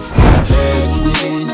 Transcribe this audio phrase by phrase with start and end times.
[0.00, 1.46] сме вечни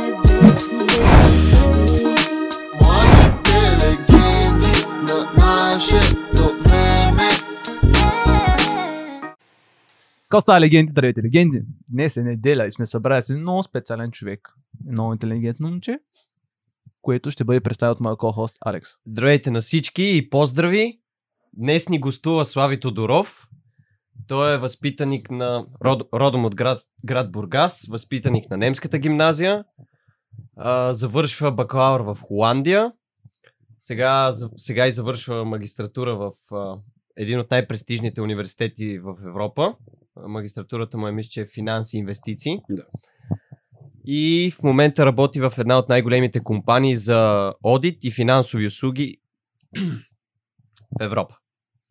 [10.33, 11.63] Младите легенди здравейте легенди?
[11.89, 14.49] Днес е неделя и сме събрали с много специален човек.
[14.91, 15.99] Много интелигентно момче,
[17.03, 18.89] което ще бъде представен от моя ко-хост Алекс.
[19.07, 21.01] Здравейте на всички и поздрави!
[21.53, 23.49] Днес ни гостува Слави Тодоров.
[24.29, 29.65] Той е възпитаник на род, родом от град, град Бургас, възпитаник на немската гимназия.
[30.57, 32.93] А, завършва бакалавър в Холандия.
[33.81, 36.81] Сега, сега и завършва магистратура в а,
[37.17, 39.75] един от най-престижните университети в Европа.
[40.17, 42.59] Магистратурата му е, мисля, че е финанси и инвестиции.
[42.71, 42.85] Да.
[44.07, 49.17] И в момента работи в една от най-големите компании за одит и финансови услуги
[51.01, 51.37] в Европа.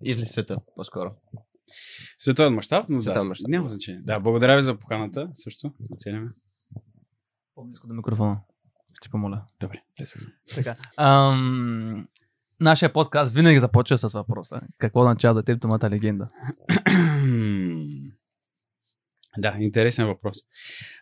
[0.04, 1.12] Или света, по-скоро.
[2.18, 3.48] Световен мащаб, но Световен да, мащаб.
[3.48, 4.02] няма значение.
[4.04, 5.72] Да, благодаря ви за поканата също.
[5.92, 6.32] Оценяваме.
[7.56, 8.42] По-близко до микрофона.
[9.02, 9.46] Ще помоля.
[9.60, 10.32] Добре, съм.
[10.56, 10.76] Така.
[10.98, 12.08] Ам,
[12.60, 14.62] нашия подкаст винаги започва с въпроса.
[14.78, 16.30] Какво означава за теб думата легенда?
[19.38, 20.38] да, интересен въпрос.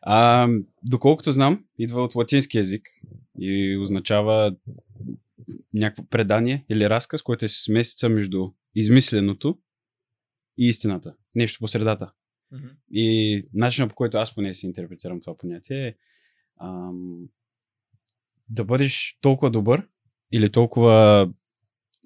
[0.02, 0.48] А,
[0.84, 2.82] доколкото знам, идва от латински язик
[3.40, 4.56] и означава
[5.74, 9.58] някакво предание или разказ, който е смесица между измисленото
[10.60, 11.16] и истината.
[11.36, 12.12] Нещо по средата.
[12.92, 15.96] И начинът по който аз поне си интерпретирам това понятие е
[16.62, 17.20] ам,
[18.50, 19.88] да бъдеш толкова добър
[20.32, 21.28] или толкова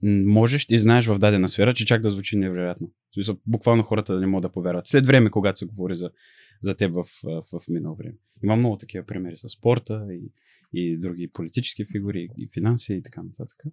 [0.03, 2.91] можеш и знаеш в дадена сфера, че чак да звучи невероятно.
[3.13, 4.87] Смисъл, буквално хората да не могат да повярват.
[4.87, 6.11] След време, когато се говори за,
[6.61, 8.15] за теб в, в, в минало време.
[8.43, 10.31] Има много такива примери с спорта и,
[10.73, 13.63] и други политически фигури, и финанси и така нататък.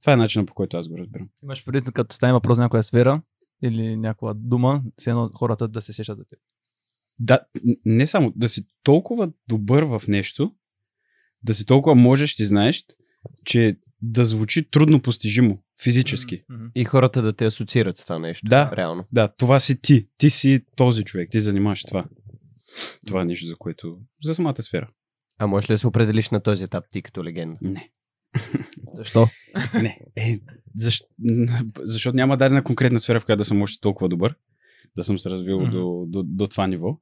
[0.00, 1.28] Това е начинът по който аз го разбирам.
[1.42, 3.22] Имаш преди, като стане въпрос за някоя сфера
[3.62, 6.38] или някаква дума, все едно хората да се сещат за теб.
[7.18, 7.40] Да,
[7.84, 10.54] не само да си толкова добър в нещо,
[11.42, 12.84] да си толкова можеш и знаеш,
[13.44, 16.44] че да звучи трудно постижимо физически.
[16.74, 18.46] И хората да те асоциират с това нещо.
[18.48, 18.72] Да.
[18.76, 19.04] Реално.
[19.12, 20.08] Да, това си ти.
[20.18, 21.30] Ти си този човек.
[21.30, 22.04] Ти занимаваш това.
[23.06, 23.98] Това е нещо, за което...
[24.24, 24.90] За самата сфера.
[25.38, 27.58] А можеш ли да се определиш на този етап ти като легенда?
[27.62, 27.90] Не.
[28.94, 29.26] Защо?
[29.82, 30.00] Не.
[30.16, 30.40] Е,
[30.74, 31.04] защ...
[31.78, 34.34] Защото няма дадена конкретна сфера, в която да съм още толкова добър.
[34.96, 35.70] Да съм се развил Мгм.
[35.70, 36.98] до, до, до това ниво.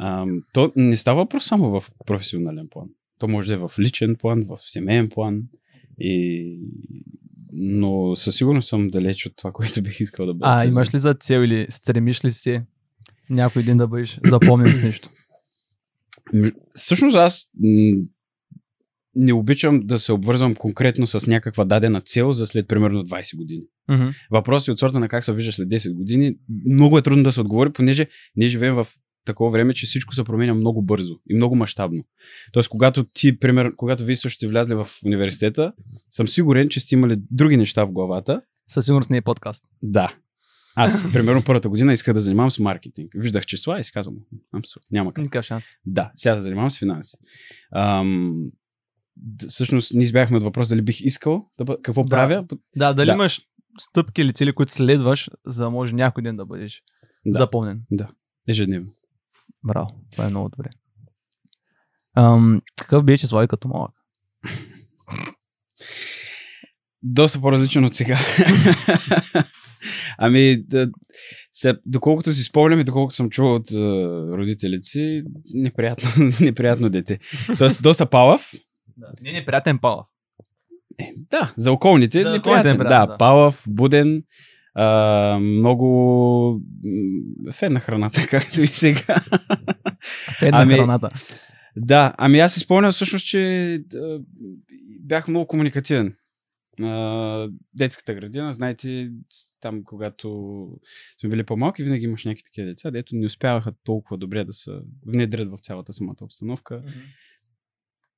[0.00, 2.88] Ам, то не става въпрос само в професионален план.
[3.18, 5.42] То може да е в личен план, в семейен план.
[5.98, 6.58] И...
[7.52, 10.44] Но със сигурност съм далеч от това, което бих искал да бъда.
[10.48, 12.64] А, имаш ли за цел или стремиш ли се
[13.30, 15.08] някой ден да бъдеш запомнен с нещо?
[16.74, 17.50] Всъщност аз
[19.14, 23.62] не обичам да се обвързвам конкретно с някаква дадена цел за след примерно 20 години.
[23.90, 24.08] Мгм.
[24.30, 26.34] Въпроси от сорта на как се виждаш след 10 години,
[26.66, 28.06] много е трудно да се отговори, понеже
[28.36, 28.86] ние живеем в
[29.24, 32.04] такова време, че всичко се променя много бързо и много мащабно.
[32.52, 35.72] Тоест, когато ти, пример, когато вие също сте влязли в университета,
[36.10, 38.42] съм сигурен, че сте имали други неща в главата.
[38.68, 39.64] Със сигурност не е подкаст.
[39.82, 40.16] Да.
[40.74, 43.12] Аз, примерно, първата година исках да занимавам с маркетинг.
[43.14, 44.14] Виждах числа и си казвам,
[44.52, 45.22] абсолютно, няма как.
[45.22, 45.64] Никакъв шанс.
[45.86, 47.16] Да, сега се занимавам с финанси.
[47.76, 48.34] Ам,
[49.48, 52.08] всъщност, ние избяхме от въпрос дали бих искал, да какво Да.
[52.08, 52.44] правя.
[52.76, 53.12] Да, дали Да.
[53.12, 53.40] имаш
[53.80, 56.82] стъпки или цели, които следваш, за да може някой ден да бъдеш
[57.26, 57.38] Да.
[57.38, 57.82] запомнен.
[58.48, 58.92] Ежедневно.
[59.64, 60.68] Браво, това е много добре.
[62.16, 63.90] Ам, какъв беше Слави като малък?
[67.02, 68.18] Доста по-различен от сега.
[70.18, 70.90] ами, да,
[71.52, 73.76] се, доколкото си спомням и доколкото съм чувал от а,
[74.38, 75.22] родителите си,
[75.54, 76.08] неприятно,
[76.40, 77.18] неприятно дете.
[77.58, 78.50] Тоест, доста палав.
[79.02, 79.22] Да.
[79.22, 80.06] Не е неприятен палав.
[80.98, 82.72] Е, да, за околните За околните неприятен.
[82.72, 83.18] неприятно, да, да.
[83.18, 84.22] палав, буден,
[84.74, 84.86] а,
[85.38, 86.60] много
[87.52, 89.16] фен на храната, както и сега.
[90.42, 91.08] Една Ами- храната.
[91.76, 94.20] Да, ами аз си спомням всъщност, че а,
[95.00, 96.16] бях много комуникативен.
[96.82, 99.10] А, детската градина, знаете,
[99.60, 100.28] там когато
[101.20, 104.70] сме били по-малки, винаги имаш някакви такива деца, дето не успяваха толкова добре да се
[105.06, 106.82] внедрят в цялата самата обстановка.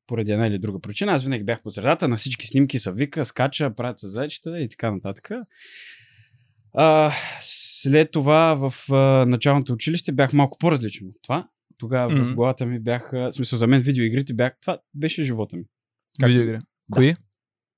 [0.06, 1.12] Поради една или друга причина.
[1.12, 4.68] Аз винаги бях по средата, на всички снимки са вика, скача, правят се зайчета и
[4.68, 5.30] така нататък.
[6.72, 8.96] А, след това в а,
[9.26, 11.48] началното училище бях малко по-различен от това.
[11.78, 12.24] Тогава Мгм.
[12.24, 15.64] в главата ми бяха, в смисъл за мен видеоигрите бях, това беше живота ми.
[16.20, 16.58] Както- Видеоигри.
[16.92, 17.14] Кои?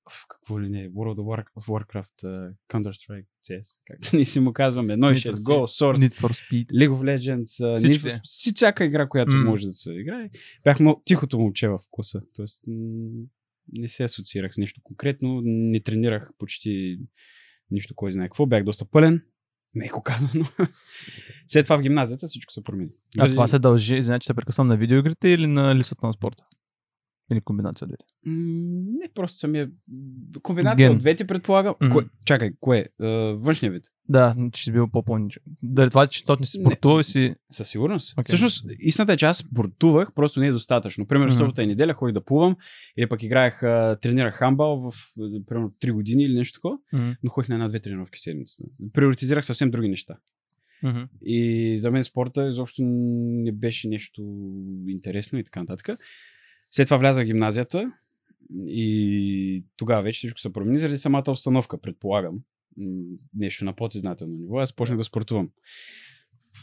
[0.09, 4.39] В какво ли не, World of War- of Warcraft, uh, Counter-Strike, CS, както ние си
[4.39, 5.57] му казваме, 1 Need for 6 Go,
[5.93, 6.65] Source, Need for Speed.
[6.65, 7.87] League of Legends, uh.
[7.87, 9.43] Need for- си- всяка игра, която М.
[9.43, 10.29] може да се играе.
[10.63, 12.21] Бях много тихото момче в класа,
[12.67, 12.75] м,
[13.71, 16.99] не се асоциирах с нещо конкретно, не тренирах почти
[17.71, 19.21] нищо, кой знае какво, бях доста пълен.
[19.75, 20.45] Меко казано.
[21.47, 22.89] След това в гимназията всичко се промени.
[23.19, 26.43] А това се дължи, значи се прекъсвам на видеоигрите или на липсата на спорта?
[27.31, 28.03] Или комбинация от двете?
[28.25, 28.33] М,
[28.99, 29.69] Не, просто самия...
[30.41, 30.91] Комбинация Ген.
[30.91, 31.75] от двете предполага.
[31.81, 31.91] Мгм.
[31.91, 32.03] Кое...
[32.25, 32.85] Чакай, кое?
[33.01, 33.83] Uh, външния вид.
[34.09, 35.43] Да, че си бил по-пълничък.
[35.63, 37.35] Дали това, че точно си спортувал си...
[37.51, 38.15] Със сигурност.
[38.15, 38.23] Okay.
[38.27, 41.07] Всъщност, истината е, че аз спортувах, просто не е достатъчно.
[41.07, 41.37] Примерно, Мгм.
[41.37, 42.55] събота и неделя ходих да плувам,
[42.97, 43.59] или пък играех,
[44.01, 47.11] тренирах хамбал в а, примерно 3 години или нещо такова, Мгм.
[47.23, 48.63] но ходих на една-две тренировки седмицата.
[48.93, 50.17] Приоритизирах съвсем други неща.
[50.83, 51.01] Мгм.
[51.21, 54.21] И за мен спорта изобщо не беше нещо
[54.87, 55.99] интересно и така нататък.
[56.71, 57.91] След това влязах в гимназията
[58.65, 62.39] и тогава вече всичко се промени заради самата обстановка, предполагам.
[63.33, 64.57] Нещо на подсъзнателно ниво.
[64.59, 65.49] Аз почнах да спортувам.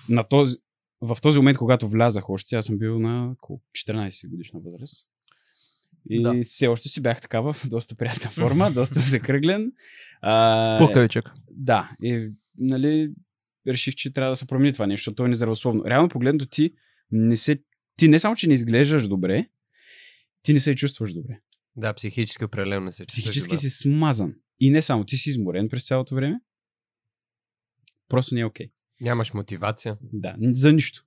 [0.09, 0.57] На този,
[1.01, 5.09] в този момент, когато влязах още, аз съм бил на около 14 годишна възраст.
[6.11, 6.35] И Да.
[6.35, 6.43] да.
[6.43, 9.73] все още си бях така в доста приятна форма, доста закръглен.
[10.23, 11.33] А, Пукавичък.
[11.51, 13.13] да, и нали,
[13.69, 15.85] реших, че трябва да се промени това нещо, защото то е нездравословно.
[15.85, 16.75] Реално погледнато ти
[17.13, 17.63] не се,
[17.97, 19.49] ти не само, че не изглеждаш добре,
[20.45, 21.41] ти не се и чувстваш добре.
[21.77, 23.61] Да, психически определено не се чувстваш Психически добре.
[23.61, 24.35] си смазан.
[24.61, 26.41] И не само, ти си изморен през цялото време.
[28.09, 28.71] Просто не е окей.
[29.01, 29.97] Нямаш мотивация.
[30.01, 31.05] Да, за нищо.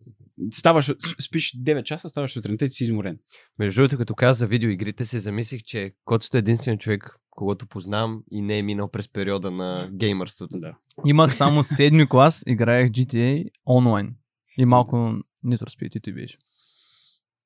[0.54, 3.20] Ставаш, спиш 9 часа, ставаш сутринта и ти си изморен.
[3.60, 8.24] Между другото, като каза за видеоигрите, се замислих, че Коцето е единствен човек, когато познавам
[8.32, 10.60] и не е минал през периода на геймърството.
[10.60, 10.78] Да.
[11.06, 14.16] Имах само седми клас, играех GTA онлайн.
[14.58, 16.38] И малко Speed и ти беше.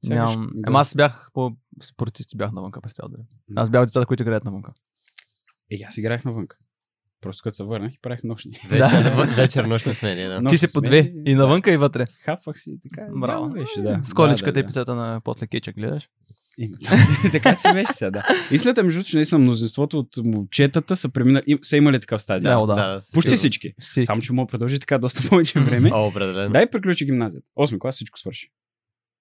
[0.09, 0.50] Нямам...
[0.53, 0.62] да.
[0.68, 1.51] Ама аз бях по
[1.83, 3.27] спортисти, бях навънка през цялото време.
[3.56, 4.74] Аз бях от децата, които играят навънка.
[5.71, 6.57] Е, аз играех навънка.
[7.21, 8.51] Просто като се върнах и правих нощни.
[8.69, 10.50] Вечер, вечер нощна сменя, да.
[10.50, 11.01] Ти си по две.
[11.01, 11.42] смени, И да.
[11.42, 12.06] навънка и вътре.
[12.24, 13.07] Хапвах си така.
[13.15, 13.50] Браво.
[13.50, 14.00] Беше, да.
[14.03, 14.59] С количката да, да, да.
[14.59, 16.09] епизода на после кетча гледаш.
[16.57, 16.77] Има.
[17.31, 18.24] така си беше сега, да.
[18.51, 22.21] Истината е, между другото, че наистина мнозинството от момчетата са, преминали, им- са имали такъв
[22.21, 22.50] стадий.
[22.50, 22.75] Да, да.
[22.75, 23.74] да със Почти всички.
[23.80, 24.06] Си.
[24.06, 25.89] Само, че мога да продължи така доста повече време.
[25.94, 26.53] О, определено.
[26.53, 27.48] Дай приключи гимназията.
[27.56, 28.51] Осми клас всичко свърши.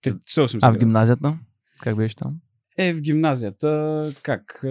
[0.02, 1.38] Те- 180 А в гимназията?
[1.80, 2.36] Как беше там?
[2.78, 4.64] Е, в гимназията, как?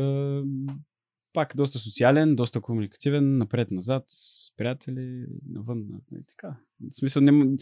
[1.33, 6.55] Пак доста социален, доста комуникативен, напред-назад, с приятели, навън, на- и така.
[6.81, 7.57] В смисъл, не...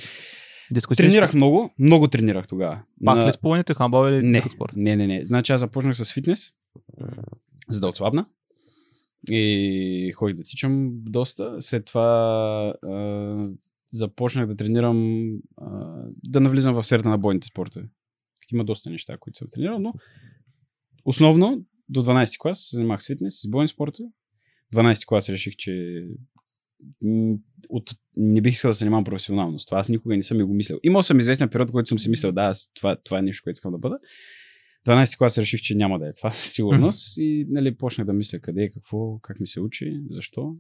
[0.72, 1.08] Дискотека?
[1.08, 2.82] Тренирах много, много тренирах тогава.
[3.06, 4.74] Пак На- ли с плуването, хамбал или Не, спорт?
[4.76, 5.26] не, не, не.
[5.26, 6.52] Значи аз започнах с фитнес,
[7.70, 8.26] за да отслабна.
[9.30, 11.58] И ходих да тичам доста.
[11.62, 12.10] След това
[12.84, 12.90] а,
[13.92, 17.90] започнах да тренирам, а, да навлизам в сферата на бойните спортове.
[18.54, 19.94] Има доста неща, които съм тренирал, но
[21.06, 24.10] основно до 12 клас се занимах с фитнес, с бойни спортове.
[24.76, 26.04] 12 клас реших, че
[27.70, 29.80] от, не бих искал да се занимавам професионално с това.
[29.80, 30.80] Аз никога не съм и го мислил.
[30.84, 33.58] Имал съм известен период, който съм си мислил, да, аз, това, това е нещо, което
[33.58, 34.00] искам да бъда.
[34.88, 37.18] 12 клас реших, че няма да е това, със сигурност.
[37.18, 40.56] и нали, почнах да мисля къде какво, как ми се учи, защо.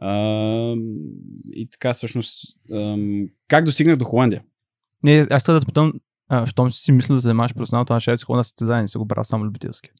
[0.00, 0.74] А,
[1.52, 2.40] и така, всъщност,
[2.72, 4.42] ам, как достигнах до Холандия?
[5.02, 5.92] Не, аз ще да питам,
[6.28, 8.88] а, щом си мислил да се занимаваш професионално, това ще си ходя на състезание, не
[8.88, 9.90] си го брал само любителски.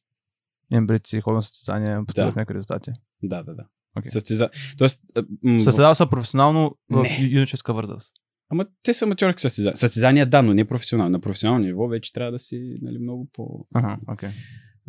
[0.72, 2.40] Имам си ходя на състезание, постигаш Да.
[2.40, 2.90] някакви резултати.
[3.22, 3.64] Да, да, да.
[3.98, 4.10] Окей.
[4.10, 4.50] Състеза...
[4.78, 7.18] Тоест, а, м, Състезава се професионално в Не.
[7.20, 8.12] ю- юношеска възраст.
[8.50, 9.76] Ама те са аматьорски състезания.
[9.76, 11.10] Състезания, да, но не професионално.
[11.10, 13.66] На професионално ниво вече трябва да си нали, много по...
[13.74, 14.28] Ага, окей.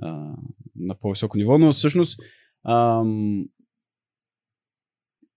[0.02, 0.36] а,
[0.76, 2.20] на по-високо ниво, но всъщност
[2.68, 3.46] ам,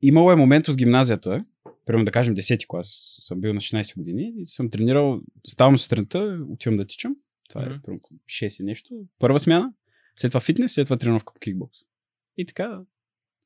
[0.03, 1.45] имало е момент от гимназията,
[1.87, 6.39] примерно да кажем 10 клас, съм бил на 16 години и съм тренирал, ставам сутринта,
[6.49, 7.17] отивам да тичам,
[7.49, 7.79] това е Мгм.
[7.83, 9.73] примерно 6 и нещо, първа смяна,
[10.21, 11.79] след това фитнес, след това тренировка по кикбокс.
[12.37, 12.81] И така.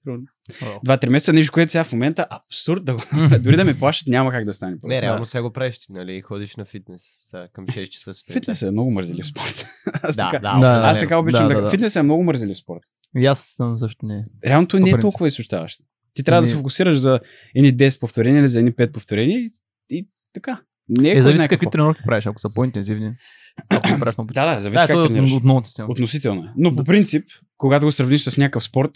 [0.07, 3.03] 2-3 месеца, нещо, което сега в момента абсурд да го...
[3.41, 4.77] Дори да ме плащат, няма как да стане.
[4.83, 6.21] Не, реално сега го правиш, ти, нали?
[6.21, 8.41] Ходиш на фитнес сега към 6 часа сутринта.
[8.41, 9.67] Фитнес е много мързелив спорт.
[10.03, 11.71] Аз Да, така, да, Да, аз така обичам Да, да, да, да.
[11.71, 12.83] Фитнес е много мързелив спорт.
[13.17, 14.25] И аз съм също не.
[14.47, 15.85] Реалното По не е толкова изсущаващо.
[16.17, 17.21] Ти трябва да Ами- се фокусираш за
[17.55, 19.51] едни 10 повторения или за едни 5 повторения и,
[19.91, 20.61] и така.
[20.89, 23.13] Не е, Е, зависи какви тренировки правиш, ако са по-интензивни.
[23.71, 25.33] Ако ги правиш много Да, да, зависи Да, как е тренираш.
[25.33, 25.89] от много система.
[25.91, 26.53] Относително е.
[26.57, 27.25] Но по принцип,
[27.57, 28.91] когато го сравниш с някакъв спорт,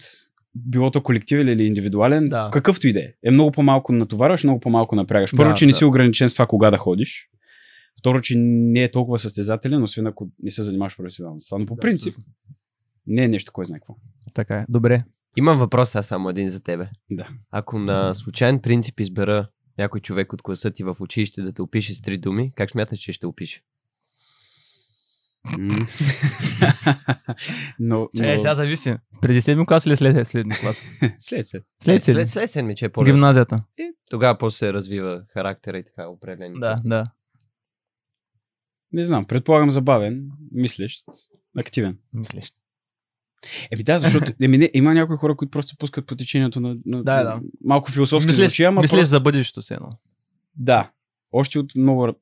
[0.55, 2.49] било то колективен или индивидуален, Да.
[2.53, 5.31] какъвто и да е, е много по-малко натоварваш, много по-малко напрягаш.
[5.31, 5.77] Първо, Да, че не да.
[5.77, 7.27] си ограничен с това кога да ходиш.
[7.99, 11.59] Второ, че не е толкова състезателен, освен ако не се занимаваш професионално с това.
[11.59, 12.15] Но по Да, принцип,
[13.07, 13.95] не е нещо, кой знае какво.
[14.33, 14.65] Така е.
[14.69, 15.03] Добре.
[15.37, 16.89] Имам въпрос аз само един за тебе.
[17.09, 17.27] Да.
[17.51, 19.47] Ако на случайен принцип избера
[19.77, 22.99] някой човек от класа ти в училище да те опише с три думи, как смяташ,
[22.99, 23.63] че ще опише?
[27.79, 28.39] Но, Чакай, но...
[28.39, 28.95] сега зависи.
[29.21, 30.83] Преди седми клас или след седми клас?
[31.19, 31.63] След, след.
[31.83, 32.19] След седми.
[32.19, 33.13] след, след седми, че е по-лесно.
[33.13, 33.63] Гимназията.
[34.09, 36.59] Тогава после се развива характера и така определени.
[36.59, 37.05] Да, да.
[38.93, 41.05] Не знам, предполагам забавен, мислещ,
[41.57, 41.97] активен.
[42.13, 42.53] Мислиш.
[43.71, 47.03] Еми да, защото еми, не, има някои хора, които просто пускат по течението на, на,
[47.03, 47.41] Да, да.
[47.63, 49.89] малко философски Мислиш, звучи, ама мислиш просто, за бъдещето си едно.
[50.55, 50.91] да.
[51.31, 52.15] Още от много р-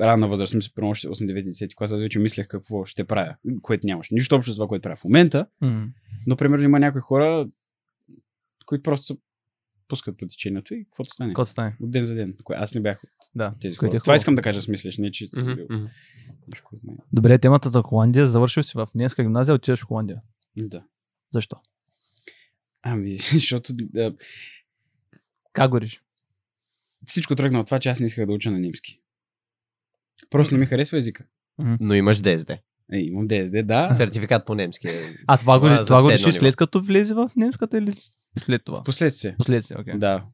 [0.00, 4.14] ранна възраст, мисля, примерно още 8-9-10 клас, аз вече мислех какво ще правя, което нямаше.
[4.14, 5.86] Нищо общо с това, което правя в момента, М.
[6.26, 7.48] но примерно има някои хора,
[8.66, 9.18] които просто
[9.88, 11.30] пускат по течението и каквото стане.
[11.30, 11.76] Какво стане?
[11.80, 12.34] От ден за ден.
[12.50, 13.54] Аз не бях от Да.
[13.60, 13.96] тези което хора.
[13.96, 15.66] е Това искам да кажа с мислиш, не че Мгм, бил
[16.74, 16.96] знае.
[17.12, 18.26] Добре, темата за Холандия.
[18.26, 20.20] Завършил си в немска гимназия, отиваш в Холандия.
[20.56, 20.84] Да.
[21.32, 21.56] Защо?
[22.82, 24.14] Ами, защото да,
[25.52, 26.00] Как го реши?
[27.06, 29.00] всичко тръгна от това, че аз не исках да уча на немски.
[30.30, 31.26] Просто не ми харесва езика.
[31.80, 32.58] Но имаш ДСД.
[32.92, 33.90] Е, имам ДСД, да.
[33.90, 34.88] Сертификат по немски.
[35.26, 37.92] А това го, Това това го реши след като влезе в немската или
[38.38, 38.82] след това?
[38.82, 39.36] Последствие.
[39.38, 39.94] Последствие, окей.
[39.98, 40.26] Да.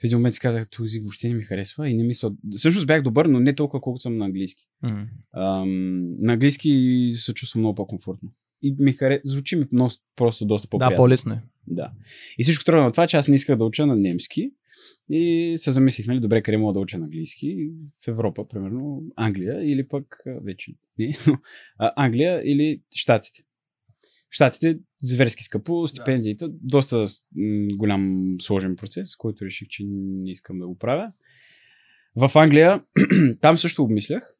[0.00, 2.32] В един момент си казах, този език въобще не ми харесва и не мисля.
[2.56, 4.66] Всъщност бях добър, но не толкова колкото съм на английски.
[4.82, 5.06] М.
[5.36, 8.32] Ам, на английски се чувствам много по-комфортно.
[8.62, 9.20] И ми харе...
[9.24, 10.96] звучи ми много, просто доста Да, по-приятно.
[10.96, 11.42] по-лесно е.
[11.66, 11.92] Да.
[12.38, 14.52] И всичко тръгна от това, че аз не исках да уча на немски.
[15.10, 17.70] И се замислих, нали, добре, къде мога да уча на английски?
[18.04, 21.38] В Европа, примерно, Англия или пък вече не, но
[21.78, 23.42] а, Англия или Штатите.
[24.30, 30.66] Штатите зверски скъпо, стипендиите, доста м, голям сложен процес, който реших, че не искам да
[30.66, 31.12] го правя.
[32.16, 32.84] В Англия,
[33.40, 34.34] там също обмислях,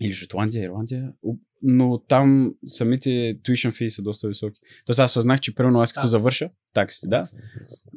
[0.00, 3.10] или Шотландия, Ирландия, об- но там самите
[3.44, 4.60] tuition fees са доста високи.
[4.86, 6.10] Тоест аз съзнах, че примерно аз като Такси.
[6.10, 7.22] завърша, таксите, да,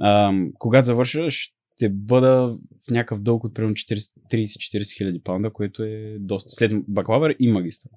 [0.01, 2.57] ам, когато завърша, ще бъда
[2.87, 6.49] в някакъв дълг от примерно 40 30-40 хиляди паунда, което е доста.
[6.51, 7.91] След бакалавър и магистър.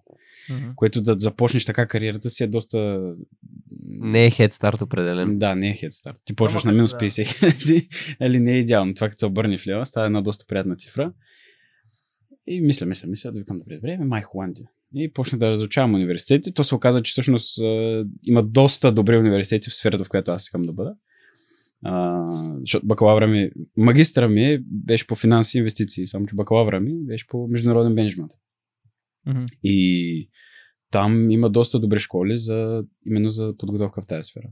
[0.50, 0.70] Мгм.
[0.76, 3.12] Което да започнеш така кариерата си е доста...
[3.88, 5.38] Не е Head Start определен.
[5.38, 6.20] Да, не е head start.
[6.24, 6.98] Ти почваш Ама на минус да.
[6.98, 7.88] 50 хиляди,
[8.20, 8.94] нали не е идеално.
[8.94, 11.12] Това като се обърне в лева, става една доста приятна цифра.
[12.46, 14.68] И мисля, мисля, мисля, да викам, добре, добре, май Холандия.
[14.94, 16.54] И почнах да разучавам университети.
[16.54, 20.42] То се оказа, че всъщност а, има доста добри университети в сферата, в която аз
[20.42, 20.94] искам да бъда.
[21.82, 22.24] А,
[22.60, 27.04] защото бакалавра ми, магистъра ми е- беше по финанси и инвестиции, само че бакалавра ми
[27.04, 28.32] беше по международен менеджмент.
[29.26, 29.44] Мгм.
[29.62, 30.30] И
[30.90, 34.48] там има доста добри школи за, именно за подготовка в тази сфера.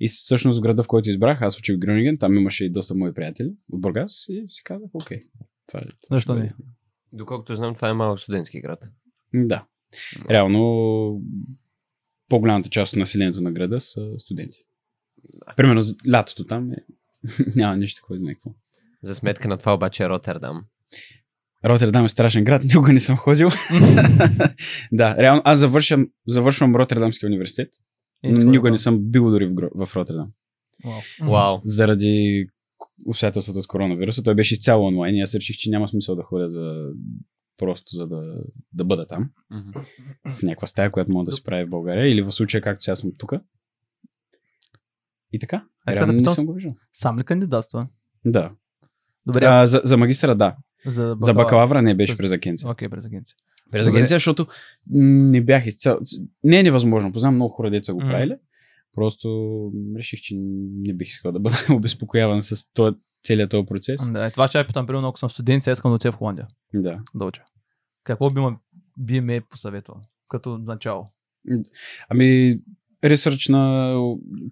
[0.00, 2.94] И всъщност в града, в който избрах, аз учих в Грюниген, там имаше и доста
[2.94, 5.20] мои приятели от Бургас и си казах, окей.
[5.66, 6.52] Това е, Защо това е- не?
[7.12, 8.84] Доколкото знам, това е малък студентски град.
[9.34, 9.64] Да.
[10.30, 10.60] Реално,
[12.28, 14.58] по-голямата част от населението на града са студенти.
[15.56, 16.76] Примерно, з- лятото там е...
[17.56, 18.50] няма нищо, кой знае какво.
[19.02, 20.64] За сметка на това обаче е Роттердам.
[21.64, 23.48] Роттердам е страшен град, никога не съм ходил.
[24.92, 27.68] да, реално аз завършвам, завършвам Роттердамския университет.
[28.24, 28.82] Е, никога не скоро.
[28.82, 30.28] съм бил дори в, в Роттердам.
[30.84, 31.30] Вау.
[31.30, 31.60] Вау.
[31.64, 32.46] Заради
[33.06, 34.22] обстоятелствата с коронавируса.
[34.22, 36.90] Той беше изцяло онлайн и аз реших, че няма смисъл да ходя за
[37.56, 39.70] просто за да, да бъда там, Мгм.
[40.28, 42.96] в някаква стая, която мога да се прави в България, или в случая както сега
[42.96, 43.32] съм тук.
[45.32, 45.64] И така.
[45.86, 46.74] А Реално да не питам съм с- го виждал.
[46.92, 47.88] Сам ли кандидатства?
[48.24, 48.52] Да.
[49.26, 50.56] Добре, А, за, за магистъра да.
[50.86, 52.70] за За бакалавра не беше С- през агенция.
[52.70, 53.36] Окей, през агенция.
[53.70, 53.98] През Добре.
[53.98, 54.46] агенция, защото
[54.90, 55.98] не бях изцяло.
[56.44, 57.12] Не е невъзможно.
[57.12, 58.36] Познавам много хора, деца го правили.
[58.94, 59.28] Просто
[59.96, 64.00] реших, че не бих искал да бъда обезпокояван с този, целият този процес.
[64.10, 66.16] Да, е, това ще я питам, примерно, ако съм студент, сега искам да отида в
[66.16, 67.00] Холандия Да.
[67.14, 67.42] да уча.
[68.04, 68.56] Какво би, ме-
[68.98, 69.96] би ме посъветвал?
[70.28, 71.06] Като начало.
[72.08, 72.58] Ами,
[73.04, 73.94] ресърч на...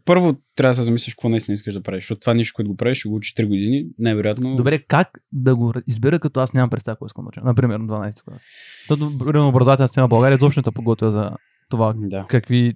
[0.04, 2.76] Първо трябва да се замислиш какво наистина искаш да правиш, защото това нещо, което го
[2.76, 4.56] правиш, ще го учиш 3 години, най-вероятно...
[4.56, 7.40] Добре, как да го избера, като аз нямам представа какво искам да уча?
[7.44, 8.42] Например, 12 клас.
[8.80, 11.30] Защото, примерно, образователната система в България изобщо не подготвя за
[11.70, 12.26] това Да.
[12.28, 12.74] какви,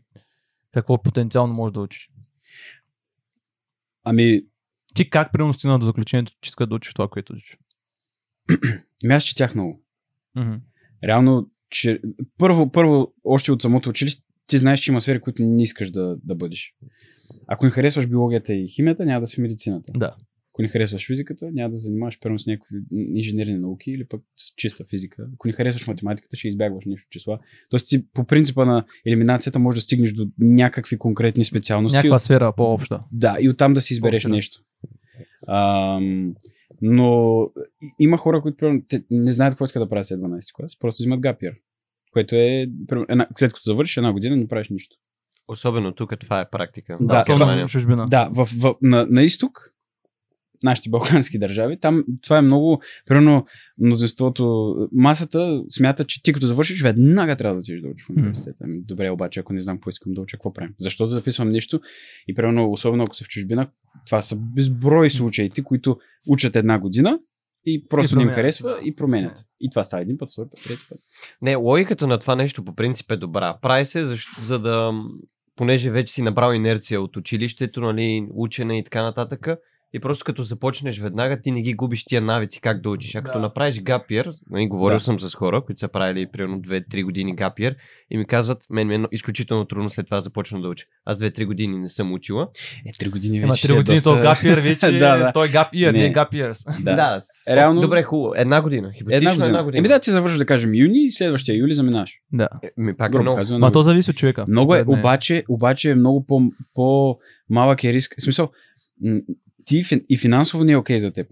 [0.73, 2.11] какво потенциално можеш да учиш.
[4.05, 4.43] Ами,
[4.95, 7.59] Ти как, примерно, стигна до заключението, че иска да учиш това, което учиш?
[9.05, 9.83] ами аз четях много.
[10.37, 10.55] Мгм.
[11.05, 12.01] Реално, че...
[12.39, 16.17] Първо, първо, още от самото училище, ти знаеш, че има сфери, които не искаш да,
[16.25, 16.75] да бъдеш.
[17.47, 19.93] Ако не харесваш биологията и химията, няма да си в медицината.
[19.97, 20.17] Да.
[20.55, 24.55] Ако не харесваш физиката, няма да занимаваш първо с някакви инженерни науки или пък с
[24.57, 25.27] чиста физика.
[25.35, 27.39] Ако не харесваш математиката, ще избягваш нещо числа.
[27.71, 31.97] Тоест ти по принципа на елиминацията можеш да стигнеш до някакви конкретни специалности.
[31.97, 33.01] Някаква сфера по-обща.
[33.13, 34.37] Да, и оттам да си избереш По-обща.
[34.37, 34.63] нещо.
[35.49, 36.35] Ам,
[36.83, 37.41] но
[37.99, 41.03] има хора, които примерно, те не знаят какво искат да правят след 12 клас, просто
[41.03, 41.53] взимат гапир.
[42.13, 44.97] Което е, примерно, една, след като завършиш една година, не правиш нищо.
[45.49, 46.99] Особено тук това е практика.
[47.01, 47.69] Да, Германия.
[47.69, 48.09] в чужбина.
[48.09, 49.75] Да, в, в, на, на изток,
[50.63, 53.47] нашите балкански държави, там това е много, примерно,
[53.79, 58.59] мнозинството, масата смята, че ти като завършиш, веднага трябва да отидеш да учиш в университета.
[58.65, 60.75] Ами, добре, обаче, ако не знам какво искам да уча, какво правим?
[60.79, 61.81] Защо да записвам нещо?
[62.29, 63.69] И примерно, особено ако са в чужбина,
[64.07, 65.97] това са безброй случаите, които
[66.29, 67.19] учат една година
[67.67, 69.45] и просто И не им харесва и променят.
[69.61, 70.99] И това са един път, втори път, трети път.
[71.43, 73.59] Не, логиката на това нещо по принцип е добра.
[73.63, 74.93] Прави се, защо, за да
[75.57, 79.49] понеже вече си набрал инерция от училището, нали, учене и така нататък,
[79.95, 83.15] и просто като започнеш веднага, ти не ги губиш тия навици как да учиш.
[83.15, 83.43] А като Да.
[83.43, 85.05] направиш гапиер, нали, говорил Да.
[85.05, 87.77] съм с хора, които са правили примерно 2-3 години гапиер
[88.11, 90.85] и ми казват, мен ми е изключително трудно след това започна да уча.
[91.05, 92.49] Аз 2-3 години не съм учила.
[92.87, 93.63] Е, три години Ема вече.
[93.63, 95.33] три си е години доста- то гапиер вече, Да, да.
[95.33, 95.99] той е гапиер, Не.
[95.99, 96.65] не е гапиерс.
[96.81, 96.95] Да.
[96.95, 98.33] да Реално- Добре, хубаво.
[98.37, 98.93] Една година.
[98.93, 99.47] Хипотетично Една година.
[99.49, 99.79] една година.
[99.79, 102.13] Еми да, ти завършваш да кажем юни и следващия юли заминаш.
[102.33, 102.49] Да.
[102.63, 103.37] Е, Ми пак е Грубо много.
[103.37, 103.73] казано, Ма много.
[103.73, 104.45] то зависи от човека.
[104.49, 106.41] Много е, обаче, обаче е много по,
[106.75, 108.15] по-малък е риск.
[108.19, 108.49] В смисъл,
[109.65, 111.27] ти и финансово не е окей за теб.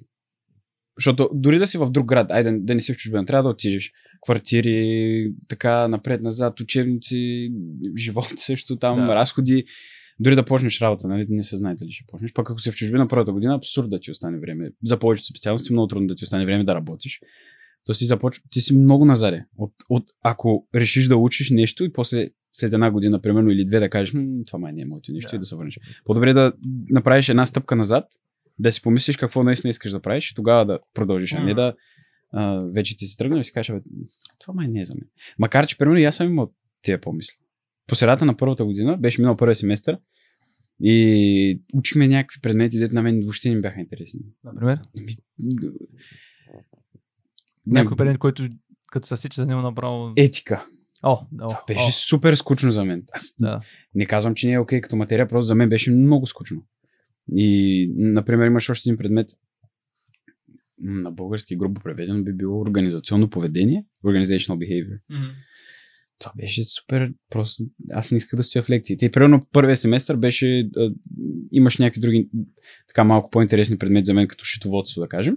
[0.98, 3.42] Защото дори да си в друг град, айде да, да не си в чужбина, трябва
[3.42, 3.92] да отидеш.
[4.20, 7.50] Квартири, така напред-назад, учебници,
[7.96, 9.14] живот също там, Да.
[9.14, 9.64] разходи.
[10.20, 12.32] Дори да почнеш работа, нали, не се знае дали ще почнеш.
[12.32, 14.70] Пък ако си в чужбина първата година, абсурд да ти остане време.
[14.84, 17.20] За повечето специалности много трудно да ти остане време да работиш.
[17.86, 18.40] То си започ...
[18.50, 19.44] ти си много назаре.
[19.56, 23.80] От, от, ако решиш да учиш нещо и после след една година, примерно, или две,
[23.80, 25.36] да кажеш, «М, това май не е моето нещо Да.
[25.36, 25.78] и да се върнеш.
[26.04, 26.52] По-добре да
[26.90, 28.04] направиш една стъпка назад,
[28.58, 31.74] да си помислиш какво наистина искаш да правиш и тогава да продължиш, а не да
[32.32, 33.80] а, вече ти си тръгнал и си кажеш, «Абе,
[34.38, 35.08] това май не е за мен.
[35.38, 36.52] Макар, че примерно и аз съм имал
[36.82, 37.34] тия помисли.
[37.86, 39.98] По средата на първата година беше минал първия семестър
[40.82, 44.20] и учихме някакви предмети, дето на мен въобще не бяха интересни.
[44.44, 45.16] Например, Еми,
[47.66, 48.48] някой предмет, който
[48.86, 50.12] като се сича за него направо...
[50.16, 50.66] Етика.
[51.02, 53.04] О, о, Това беше о, супер скучно за мен.
[53.12, 53.58] Аз да.
[53.94, 56.62] не казвам, че не е окей като материя, просто за мен беше много скучно.
[57.36, 59.28] И, например, имаш още един предмет,
[60.80, 64.98] на български грубо преведено би било организационно поведение, organizational behavior.
[65.10, 65.28] Мгм.
[66.18, 69.06] Това беше супер, просто аз не исках да стоя в лекциите.
[69.06, 70.90] И примерно първия семестър беше, а,
[71.52, 72.28] имаш някакви други,
[72.88, 75.36] така малко по-интересни предмети за мен, като счетоводство, да кажем,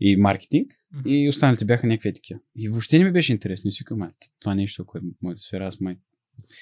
[0.00, 1.08] и маркетинг, Мгм.
[1.08, 2.40] и останалите бяха някакви такива.
[2.56, 3.68] И въобще не ми беше интересно.
[3.68, 5.96] И си викам, «А, това нещо, което е моята сфера, аз май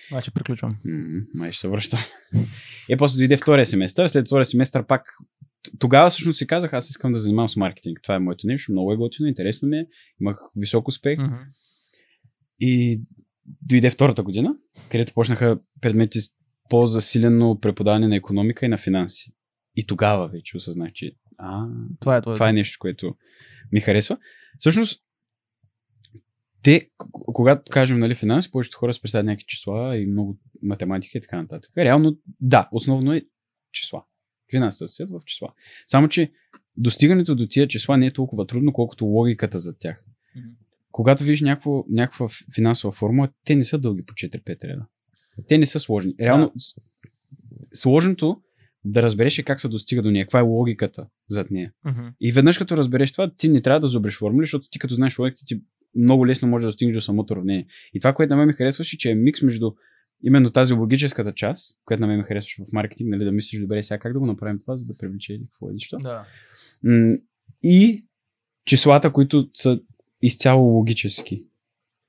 [0.08, 0.76] Значи приключвам.
[0.84, 2.00] М, май ще се връщам.
[2.88, 4.08] И после дойде втория семестър.
[4.08, 5.02] След втория семестър пак
[5.78, 8.00] тогава всъщност си казах, аз искам да занимавам с маркетинг.
[8.02, 9.86] Това е моето нещо, много е готино, интересно ми е.
[10.20, 11.18] Имах висок успех.
[11.18, 11.34] Мгм.
[12.60, 13.00] И
[13.62, 14.56] дойде втората година,
[14.90, 16.30] където почнаха предмети с
[16.70, 19.32] по-засилено преподаване на економика и на финанси.
[19.76, 21.66] И тогава вече осъзнах, че а,
[22.00, 22.34] Това е това.
[22.34, 23.16] това е нещо, което
[23.72, 24.18] ми харесва.
[24.58, 25.02] Всъщност,
[26.62, 31.20] те, когато кажем нали, финанси, повечето хора се представят някакви числа и много математика и
[31.20, 31.70] така нататък.
[31.76, 33.22] Реално, да, основно е
[33.72, 34.04] числа.
[34.50, 35.48] Финансите стоят в числа.
[35.86, 36.32] Само, че
[36.76, 40.04] достигането до тия числа не е толкова трудно, колкото логиката за тях.
[40.92, 44.86] Когато видиш някакво, някаква финансова формула, те не са дълги по 4-5 реда.
[45.48, 46.14] Те не са сложни.
[46.20, 46.74] Реално, с-
[47.74, 48.42] сложното
[48.86, 51.72] да разбереш как се достига до нея, каква е логиката зад нея.
[51.84, 52.08] Мгм.
[52.20, 55.18] И веднъж като разбереш това, ти не трябва да зубреш формули, защото ти като знаеш
[55.18, 55.60] логиката, ти
[55.96, 57.66] много лесно можеш да достигнеш до самото уравнение.
[57.94, 59.72] И това, което на мен ми харесваше, че е микс между
[60.24, 63.82] именно тази логическата част, която на мен ми харесваше в маркетинг, нали, да мислиш добре
[63.82, 65.96] сега как да го направим това, за да привлече или какво е нещо.
[65.96, 66.24] Да.
[67.62, 68.06] И
[68.64, 69.80] числата, които са
[70.22, 71.46] изцяло логически.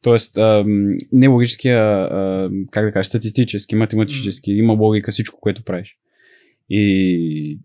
[0.01, 4.51] Тоест, ам, не логически, а, а, как да кажа, статистически, математически.
[4.51, 5.97] Има логика всичко, което правиш.
[6.69, 7.59] И,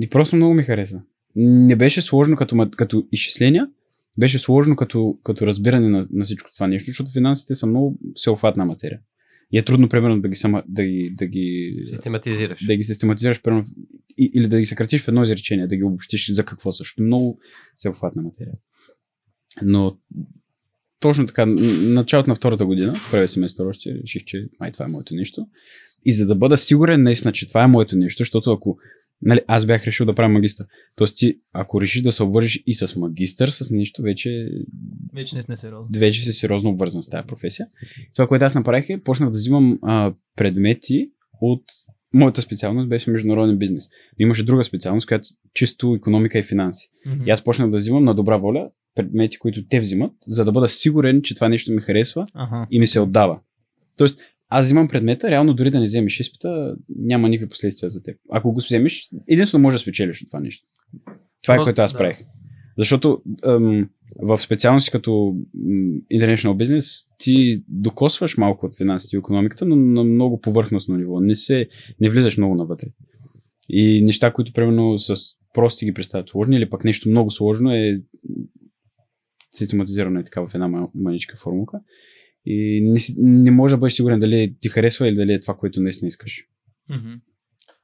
[0.00, 1.02] и просто много ми хареса.
[1.36, 3.68] Не беше сложно като, като изчисления,
[4.18, 8.64] беше сложно като, като разбиране на, на всичко това нещо, защото финансите са много всеобхватна
[8.64, 9.00] материя.
[9.52, 12.66] И е трудно, примерно, да ги, сама, да ги, да ги, Систематизираш.
[12.66, 13.64] да ги систематизираш, примерно,
[14.18, 17.02] или да ги съкратиш в едно изречение, да ги обобщиш за какво също.
[17.02, 17.38] Много
[17.76, 18.54] всеобхватна материя.
[19.62, 19.98] Но
[21.04, 25.14] точно така, началото на втората година, първия семестър още, реших, че май това е моето
[25.14, 25.46] нещо.
[26.04, 28.76] И за да бъда сигурен наистина, че това е моето нещо, защото ако
[29.22, 31.06] нали, аз бях решил да правя магистър, т.е.
[31.16, 34.48] ти, ако решиш да се обвържиш и с магистър, с нещо, вече
[35.14, 35.98] Вече не сме сериозни.
[35.98, 37.66] вече си сериозно обвързан с тази професия.
[38.14, 41.64] Това, което аз направих е, почнах да взимам а, предмети от
[42.14, 43.88] моята специалност беше международен бизнес.
[44.18, 46.88] Имаше друга специалност, която чисто економика и финанси.
[47.06, 47.24] Мгм.
[47.26, 50.68] И аз почнах да взимам на добра воля предмети, които те взимат, за да бъда
[50.68, 52.66] сигурен, че това нещо ми харесва Аха.
[52.70, 53.40] и ми се отдава.
[53.98, 58.16] Тоест, аз взимам предмета, реално дори да не вземеш изпита, няма никакви последствия за теб.
[58.32, 60.68] Ако го вземеш, единствено можеш да спечелиш от това нещо.
[61.42, 61.98] Това е което аз да.
[61.98, 62.18] правих.
[62.78, 63.88] Защото ъм,
[64.22, 65.10] в специалности като
[66.12, 71.20] International Business ти докосваш малко от финансите и економиката, но на много повърхностно ниво.
[71.20, 71.68] Не, се,
[72.00, 72.86] не влизаш много навътре.
[73.68, 75.14] И неща, които примерно с
[75.54, 78.00] прости ги представят сложни, или пък нещо много сложно е
[79.56, 81.80] систематизирано е така в една маничка формулка.
[82.46, 83.00] И не,
[83.42, 86.44] не можеш да бъдеш сигурен дали ти харесва или дали е това, което наистина искаш.
[86.90, 87.12] Мгм.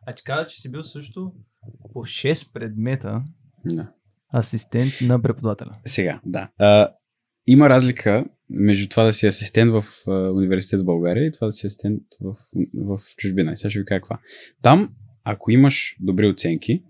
[0.07, 1.33] А ти каза, че си бил също
[1.93, 3.25] по 6 предмета
[3.65, 3.93] Да.
[4.35, 5.79] асистент на преподавателя.
[5.87, 6.51] Сега, да.
[6.59, 6.89] А,
[7.47, 11.53] има разлика между това да си асистент в а, университет в България и това да
[11.53, 12.37] си асистент в,
[12.75, 13.53] в чужбина.
[13.53, 14.19] И сега ще ви кажа каква.
[14.63, 16.83] Там, ако имаш добри оценки,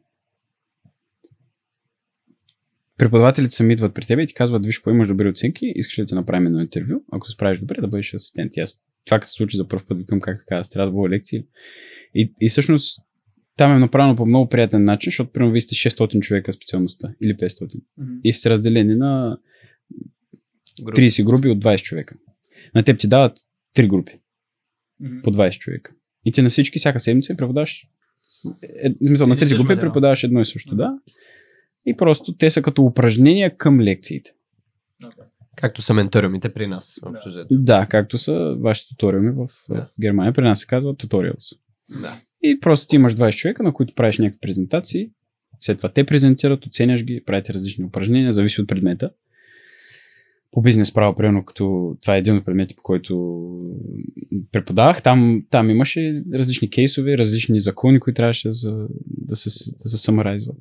[3.00, 6.02] преподавателите сами идват при теб и ти казват, виж, ако имаш добри оценки, искаш ли
[6.02, 8.56] да ти направим едно интервю, ако се справиш добре, да бъдеш асистент.
[8.56, 10.96] И аз това като се случи за първ път, викам как така, аз трябва да
[10.96, 11.44] водя лекции.
[12.14, 13.00] И, и всъщност
[13.56, 17.36] там е направено по много приятен начин, защото примерно вие сте 600 човека специалността или
[17.36, 17.80] 500.
[18.24, 19.38] И сте разделени на
[20.80, 22.14] 30 групи от 20 човека.
[22.74, 23.38] На теб ти дават
[23.76, 24.12] 3 групи
[25.24, 25.92] по 20 човека.
[26.24, 27.86] И ти на всички всяка седмица преподаваш.
[28.62, 29.92] Е, смисъл, на Един и тези същ групи материал.
[29.92, 30.98] преподаваш едно и също, да.
[31.86, 34.30] И просто те са като упражнения към лекциите.
[35.56, 36.98] Както са менториумите при нас.
[37.26, 37.46] Взето.
[37.50, 39.74] Да, както са вашите туториуми в Да.
[39.74, 39.90] да.
[40.00, 40.32] Германия.
[40.32, 41.58] При нас се казва tutorials.
[42.02, 42.20] Да.
[42.42, 45.10] И просто ти имаш 20 човека, на които правиш някакви презентации.
[45.60, 49.10] След това те презентират, оценяш ги, правите различни упражнения, зависи от предмета.
[50.52, 53.40] По бизнес право, примерно, като това е един от предмети, по който
[54.52, 59.88] преподавах, там, там имаше различни кейсове, различни закони, които трябваше да, се- да се, да
[59.88, 60.56] се самарайзват.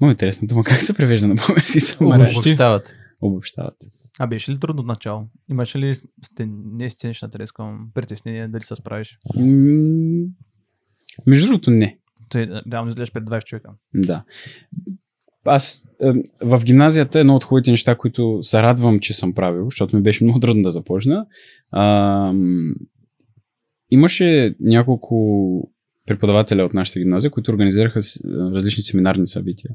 [0.00, 0.64] Много интересна дума.
[0.64, 2.32] Как се превежда на български самарайз?
[2.32, 2.48] Обобщи.
[2.50, 2.94] Обобщават.
[3.20, 3.76] Обобщават.
[4.18, 5.24] А беше ли трудно от начало?
[5.50, 9.18] Имаше ли сте, не сценична трес към притеснение дали се справиш?
[9.36, 10.26] М,
[11.26, 11.98] Между другото, не.
[12.28, 13.70] Той реално изглеждаш пред 20 човека.
[13.94, 14.24] Да.
[15.44, 19.96] Аз е, в гимназията едно от хубавите неща, които се радвам, че съм правил, защото
[19.96, 21.26] ми беше много трудно да започна.
[21.70, 22.32] А,
[23.90, 25.70] имаше няколко
[26.08, 28.00] преподавателя от нашата гимназия, които организираха
[28.54, 29.70] различни семинарни събития.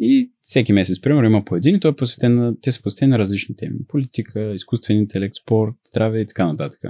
[0.00, 3.10] И всеки месец, примерно, има по един и той е посветен на, те са посветени
[3.10, 3.76] на различни теми.
[3.88, 6.80] Политика, изкуствен интелект, спорт, здраве и така нататък.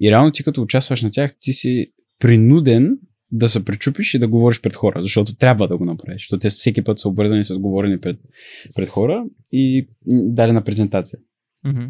[0.00, 2.98] И реално ти като участваш на тях, ти си принуден
[3.30, 6.50] да се пречупиш и да говориш пред хора, защото трябва да го направиш, защото те
[6.50, 8.18] всеки път са обвързани с говорене пред,
[8.74, 11.18] пред хора и дадена презентация.
[11.64, 11.84] Мгм.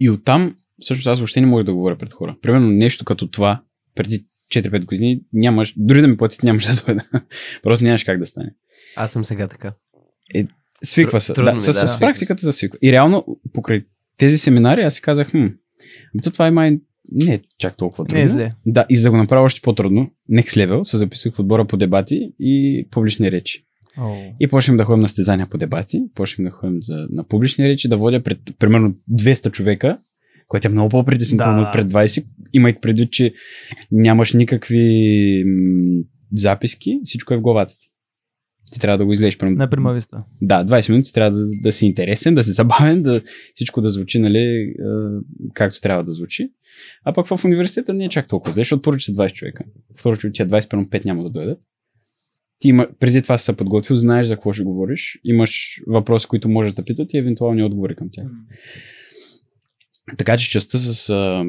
[0.00, 2.36] И оттам, всъщност аз въобще не мога да говоря пред хора.
[2.42, 3.62] Примерно нещо като това,
[3.94, 7.04] преди 4-5 години, нямаш, дори да ми платят, нямаш да дойда.
[7.62, 8.54] Просто нямаш как да стане.
[8.96, 9.72] Аз съм сега така.
[10.84, 11.32] Свиква се.
[11.32, 12.78] Да, ми, с, да, с практиката се свиква.
[12.82, 13.84] И реално, покрай
[14.16, 15.46] тези семинари, аз си казах, хм,
[16.22, 16.78] то това е май
[17.12, 18.18] не е чак толкова трудно.
[18.18, 18.52] Не е зле.
[18.66, 21.76] Да, и за да го направя още по-трудно, next level, се записах в отбора по
[21.76, 23.64] дебати и публични речи.
[23.98, 24.16] О.
[24.40, 27.88] И почнем да ходим на стезания по дебати, почнем да ходим за, на публични речи,
[27.88, 29.98] да водя пред примерно 200 човека,
[30.54, 31.70] което е много по-притеснително Да.
[31.72, 33.34] пред 20, имайки предвид, че
[33.92, 37.88] нямаш никакви м- записки, всичко е в главата ти.
[38.72, 39.38] Ти трябва да го излезеш.
[39.38, 40.24] примерно- На примависта.
[40.42, 43.20] да, 20 минути трябва да, да си интересен, да си забавен, да
[43.54, 44.74] всичко да звучи, нали, е,
[45.54, 46.48] както трябва да звучи.
[47.04, 49.64] А пък в университета не е чак толкова защото първо, че са 20 човека.
[49.98, 51.58] Второ, че тия 20, примерно 5 няма да дойдат.
[52.58, 56.48] Ти има, преди това си се подготвил, знаеш за какво ще говориш, имаш въпроси, които
[56.48, 58.26] можеш да питат и евентуални отговори към тях.
[60.18, 61.44] Така че частта с а,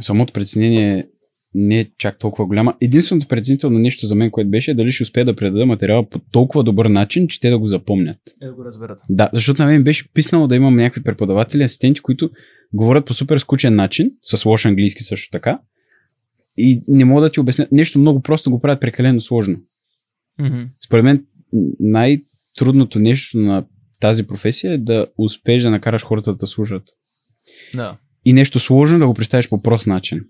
[0.00, 1.08] самото притеснение
[1.54, 2.74] не е чак толкова голяма.
[2.80, 6.18] Единственото притеснително нещо за мен, което беше, е дали ще успея да предада материала по
[6.18, 8.18] толкова добър начин, че те да го запомнят.
[8.42, 8.98] Е да го разберат.
[9.10, 12.30] Да, защото на мен беше писнало да имам някакви преподаватели, асистенти, които
[12.72, 15.58] говорят по супер скучен начин, с лош английски също така,
[16.56, 17.66] и не мога да ти обясня.
[17.72, 19.58] Нещо много просто го правят прекалено сложно.
[20.40, 20.62] Мгм.
[20.86, 21.26] Според мен
[21.80, 23.64] най-трудното нещо на
[24.00, 26.82] тази професия е да успееш да накараш хората да слушат.
[27.74, 27.96] Да.
[28.24, 30.20] И нещо сложно да го представиш по прост начин.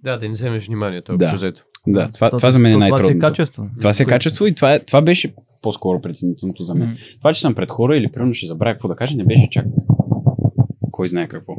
[0.00, 1.16] Да, да им вземеш вниманието.
[1.16, 1.24] Да.
[1.24, 1.62] Общо взето.
[1.86, 3.26] Да, това, То- това за мен е то- Това си е най-трудното.
[3.26, 3.66] качество.
[3.76, 6.88] Това си е качество и това, е, това беше по-скоро преценителното за мен.
[6.88, 6.94] М.
[7.18, 9.66] Това, че съм пред хора или примерно ще забравя какво да кажа, не беше чак
[10.90, 11.54] кой знае какво.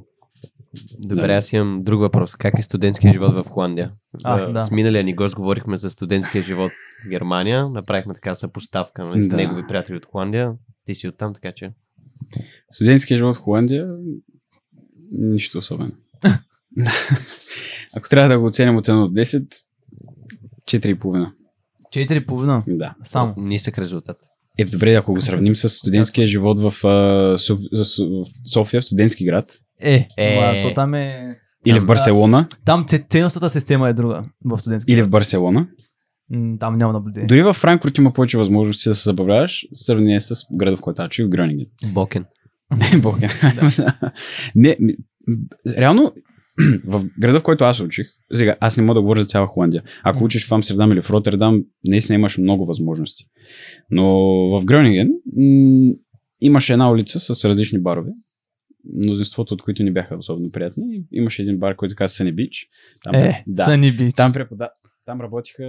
[0.99, 1.33] Добре, Да.
[1.33, 2.35] аз имам друг въпрос.
[2.35, 3.91] Как е студентския живот в Холандия?
[4.23, 4.59] А, А, да.
[4.59, 6.71] С миналия ни гост говорихме за студентския живот
[7.05, 7.69] в Германия.
[7.69, 9.35] Направихме така съпоставка нали, с Да.
[9.35, 10.53] негови приятели от Холандия.
[10.85, 11.71] Ти си оттам, така че.
[12.71, 13.87] Студентския живот в Холандия
[15.11, 15.91] нищо особено.
[17.93, 19.45] Ако трябва да го оценим от 1 до 10,
[20.65, 21.31] 4,5.
[21.91, 22.63] Четири и половина.
[22.67, 22.95] Да.
[23.03, 23.33] Само.
[23.37, 24.17] Нисък резултат.
[24.57, 26.87] Е, добре, ако го сравним с студентския живот в, а,
[27.37, 30.63] Соф- София, в студентски град, Е, Е.
[30.63, 31.35] то там е...
[31.65, 34.91] или Там, в Барселона, Там ц- ценностната система е друга в студентски.
[34.91, 35.09] или в.
[35.09, 35.67] Барселона,
[36.59, 37.27] Там няма наблюдение.
[37.27, 41.01] дори в Франкфурт има повече възможности да се забавляваш, в сравнение с града, в който
[41.01, 41.67] аз в Гронинген.
[41.85, 42.25] Бокен.
[43.01, 43.27] Бог е.
[44.55, 44.77] не,
[45.77, 46.13] реално,
[46.85, 49.83] в града, в който аз учих, сега, аз не мога да говоря за цяла Холандия.
[50.03, 53.25] Ако учиш в Амстердам или в Роттердам, наистина имаш много възможности.
[53.89, 54.05] Но
[54.49, 55.93] в Гронинген м-
[56.41, 58.11] имаше една улица с различни барове,
[59.03, 61.03] мнозинството от които не бяха особено приятни.
[61.11, 62.67] Имаше един бар, който се казва Sunny Beach.
[63.03, 64.13] Там, Е, да, Съни бич.
[64.13, 64.69] там, препода...
[65.05, 65.63] там работиха,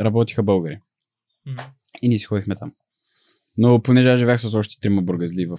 [0.00, 0.78] работиха българи.
[1.46, 1.56] М.
[2.02, 2.72] И ние си ходихме там.
[3.58, 5.58] Но понеже аз живях с още трима бургазли в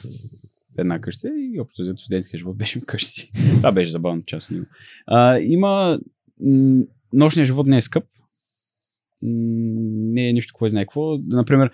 [0.78, 3.32] една къща и общо взето студентския живот беше вкъщи.
[3.58, 4.66] Това беше забавно част от него.
[5.08, 6.00] А, има...
[6.42, 6.82] м,
[7.14, 8.04] Нощният живот не е скъп.
[9.22, 9.30] М,
[10.14, 11.18] Не е нищо кой знае какво.
[11.18, 11.72] Например,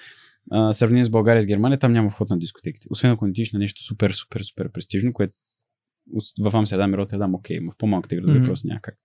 [0.51, 2.88] а, сравнение с България и с Германия, там няма вход на дискотеките.
[2.89, 5.34] Освен ако не отидеш на нещо супер, супер, супер престижно, което
[6.39, 8.45] в Амстердам и Роттердам, окей, но в по-малките градове Мгм.
[8.47, 8.95] просто няма как.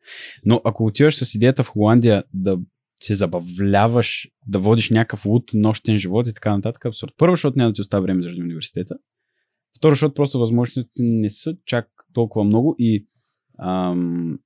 [0.44, 2.59] Но ако отиваш с идеята в Холандия да
[3.07, 7.12] се забавляваш, да водиш някакъв луд нощен живот и така нататък, абсурд.
[7.17, 8.95] Първо, защото няма да ти остава време заради университета.
[9.77, 13.07] Второ, защото просто възможностите не са чак толкова много и
[13.59, 14.38] ам,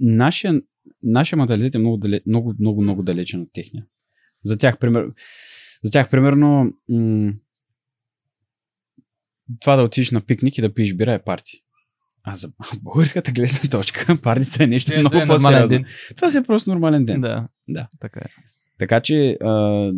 [0.00, 0.60] нашия,
[1.02, 3.86] нашия менталитет е много, дале, много, много, много далечен от техния.
[4.44, 5.06] За тях, пример,
[5.84, 7.32] за тях примерно, м-
[9.60, 11.64] това да отидеш на пикник и да пиеш бира е парти.
[12.24, 12.52] А за
[12.82, 15.84] българската гледна точка, партията е нещо Това е- много е по-сериозно.
[16.16, 17.20] Това си е просто нормален ден.
[17.20, 17.48] Да.
[17.68, 17.88] Да.
[18.00, 18.28] Така е.
[18.78, 19.90] Така че а,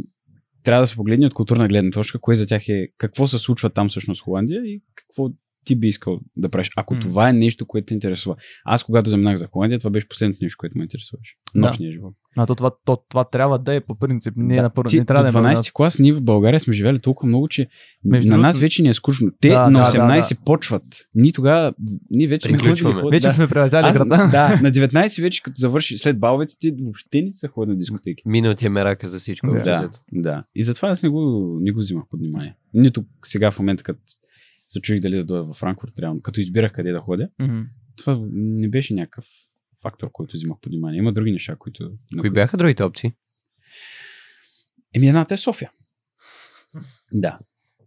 [0.62, 3.70] трябва да се погледне от културна гледна точка, кое за тях е, какво се случва
[3.70, 5.30] там всъщност в Холандия и какво
[5.64, 6.70] ти би искал да правиш.
[6.76, 7.00] Ако М.
[7.00, 8.36] това е нещо, което те интересува.
[8.64, 11.36] Аз, когато заминах за Холандия, това беше последното нещо, което ме интересуваше.
[11.54, 11.60] Да.
[11.60, 12.14] Нощния живот.
[12.36, 14.34] А то това, то, това трябва да е по принцип.
[14.36, 14.62] Не да.
[14.62, 14.88] на първо.
[14.88, 17.28] Ти, Не трябва до да е на 12 клас ние в България сме живели толкова
[17.28, 17.68] много, че
[18.04, 19.30] Между на нас вече ни е скучно.
[19.40, 20.82] Те Да, на да, 18 да, почват.
[21.14, 21.74] Ние тогава,
[22.10, 23.10] ние вече сме ходили.
[23.12, 23.32] Вече да.
[23.32, 24.16] сме превязали Аз, града.
[24.16, 28.22] да, на 19 вече като завърши след баловете ти въобще не са ходят на дискотеки.
[28.26, 29.46] Миналия мерака за всичко.
[29.46, 29.62] Да.
[29.62, 30.44] Да, да.
[30.54, 32.56] И затова аз не го, не го взимах под внимание.
[32.74, 34.00] Нито сега в момента, като
[34.70, 37.60] се чуих дали да дойда във Франкфурт, реално, като избирах къде да ходя, Мгм.
[37.96, 39.26] това не беше някакъв
[39.82, 40.98] фактор, който взимах под внимание.
[40.98, 41.90] Има други неща, които...
[42.20, 43.12] Кои бяха другите опции?
[44.94, 45.70] Еми едната е София.
[47.12, 47.38] Да.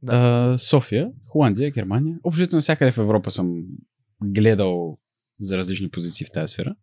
[0.03, 0.13] Да.
[0.15, 2.17] А, София, Холандия, Германия.
[2.23, 3.63] Общо навсякъде в Европа съм
[4.23, 4.97] гледал
[5.39, 6.75] за различни позиции в тази сфера.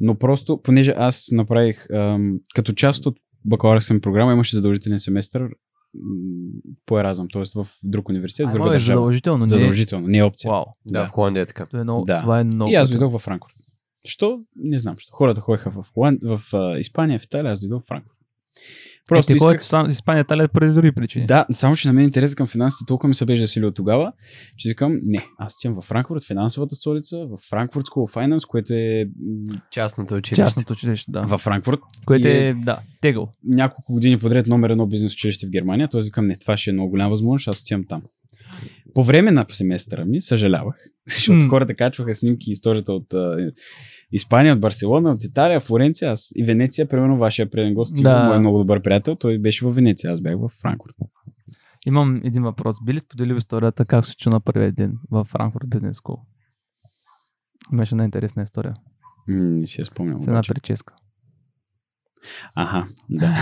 [0.00, 5.48] Но просто, понеже аз направих ам, като част от бакалавърска ми програма, имаше задължителен семестър
[6.86, 7.42] по Еразъм, т.е.
[7.54, 8.96] в друг университет, в друга е държава.
[8.98, 9.38] задължително.
[9.38, 10.50] не е- Задължително, не е опция.
[10.50, 10.64] Вау.
[10.86, 11.66] Да, в Холандия е така.
[11.66, 12.04] Това е много.
[12.04, 12.18] Да.
[12.20, 12.70] Това е много.
[12.72, 13.54] И аз дойдох във Франкфурт.
[14.04, 14.40] Що?
[14.56, 14.94] Не знам.
[14.98, 15.12] Що.
[15.12, 16.18] Хората ходеха в, Холанд...
[16.22, 18.18] в а, Испания, в Италия, аз дойдох в Франкфурт.
[19.08, 19.48] Просто е, ти исках...
[19.48, 21.26] ходите сам Испания, Италия поради други причини.
[21.26, 24.12] Да, само че на мен интересът към финансите толкова ми се беше засилил тогава,
[24.56, 28.74] че викам, не, аз отивам във Франкфурт, финансовата столица, в Франкфурт School of Finance, което
[28.74, 29.04] е
[29.70, 30.42] Частното училище.
[30.42, 31.20] Частното училище, да.
[31.20, 31.80] във Франкфурт.
[32.06, 33.28] Което и е, да, тегъл.
[33.44, 35.88] няколко години подред номер едно бизнес училище в Германия.
[35.88, 38.02] Тоест викам, не, това ще е много голяма възможност, аз отивам там.
[38.94, 40.76] По време на семестъра ми съжалявах,
[41.08, 43.14] защото хората качваха снимки и историята от
[44.12, 48.24] Испания, от Барселона, от Италия, Флоренция, аз и Венеция, примерно вашия преден гост, Да.
[48.24, 50.94] мой много добър приятел, той беше в Венеция, аз бях в Франкфурт.
[51.88, 52.76] Имам един въпрос.
[52.84, 56.20] Би ли споделил историята как се чу на първия ден в Франкфурт Business School?
[57.72, 58.74] Имаше една интересна история.
[59.28, 60.20] М, Не си я спомням.
[60.20, 60.48] С една обаче.
[60.48, 60.94] прическа.
[62.54, 63.36] Аха, да.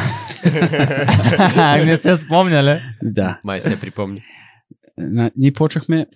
[1.84, 2.80] не се спомня, ли?
[3.02, 3.40] да.
[3.44, 4.22] Май се припомни.
[4.98, 6.06] На, ние почнахме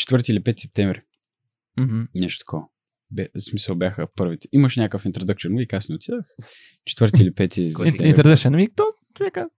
[0.00, 1.02] 4 или 5 септември.
[1.80, 2.00] Мгм.
[2.14, 2.62] Нещо такова.
[3.12, 4.48] Бе, в смисъл бяха първите.
[4.52, 6.26] Имаше някакъв introduction week, аз не отидах.
[6.84, 7.62] Четвърти или пети.
[7.74, 7.90] Класика.
[7.90, 8.08] септември.
[8.08, 9.48] Интересен ми, то човека.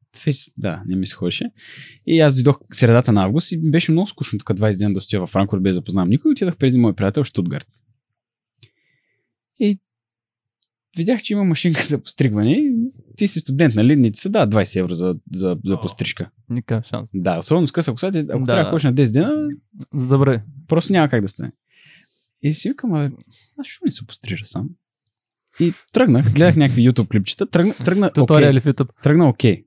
[0.57, 1.45] Да, не ми се ходеше.
[2.07, 5.21] И аз дойдох средата на август и беше много скучно тук 20 дена да стоя
[5.21, 6.31] във Франкфурт без да познавам никой.
[6.33, 7.67] Отидах преди мой приятел в Штутгарт.
[9.59, 9.79] И
[10.97, 12.73] видях, че има машинка за постригване.
[13.17, 13.97] Ти си студент, нали?
[13.97, 16.31] Не ти се дава 20 евро за, за, за пострижка.
[16.51, 17.11] Никакъв шанс.
[17.15, 18.45] Да, особено с къса коса, ако Да.
[18.45, 19.49] трябва да ходиш на 10 дена,
[19.95, 20.41] Забрави.
[20.69, 21.53] просто няма как да стане.
[22.45, 23.11] И си викам, а,
[23.59, 24.69] аз ще не се пострижа сам.
[25.61, 29.03] И тръгнах, гледах някакви YouTube клипчета, тръгна, тръгна, Туториали в YouTube.
[29.03, 29.65] тръгна окей.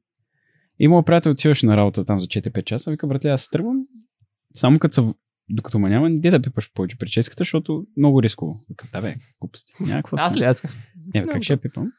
[0.79, 3.77] И моят приятел отиваше на работа там за 4-5 часа, вика, братле, аз тръгвам,
[4.53, 5.13] само като са,
[5.49, 8.65] докато ма няма, не да пипаш повече прическата, защото много рисково.
[8.69, 9.73] Вика, да бе, глупости.
[9.79, 10.63] Някаква Аз ли аз?
[11.13, 11.91] Не, бе, как ще я пипам?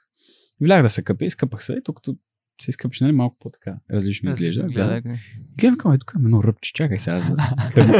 [0.60, 2.16] Влях да се къпя, изкъпах се, и тук като
[2.62, 4.62] се изкъпиш, нали, малко по-така различно изглежда.
[4.62, 5.00] Гледай.
[5.58, 7.92] Гледам, към, е, тук едно ръбче, чакай сега, да, да, го,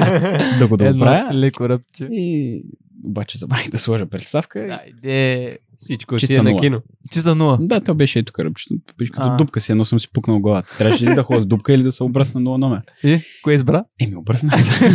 [0.59, 1.35] да го да оправя.
[1.35, 2.09] леко ръбче.
[2.11, 2.63] И
[3.05, 4.81] обаче забравих да сложа представка.
[4.83, 5.59] Айде.
[5.79, 6.61] Всичко Чиста ти е на нула.
[6.61, 6.83] кино.
[7.13, 7.59] Чиста нула.
[7.61, 8.75] Да, то беше и тук ръбчето.
[8.99, 10.79] Беше като дупка си, едно съм си пукнал главата.
[10.79, 12.83] Трябваше ли да ходя с дупка или да се обръсна на номер?
[13.05, 13.85] И, кое избра?
[14.01, 14.95] Еми, обръснах се.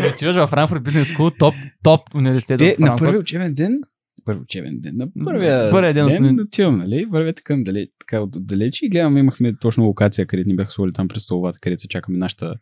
[0.14, 3.80] Отиваш във Франкфурт Business School, топ, топ университет Те на първи учебен ден,
[4.24, 8.20] първи учебен ден, на първия, Първия ден ден, от- отивам, нали, вървете към далеч, така
[8.20, 11.82] от отдалеч и гледам, имахме точно локация, където ни бяха сложили там през столовата, където
[11.82, 12.54] се чакаме нашата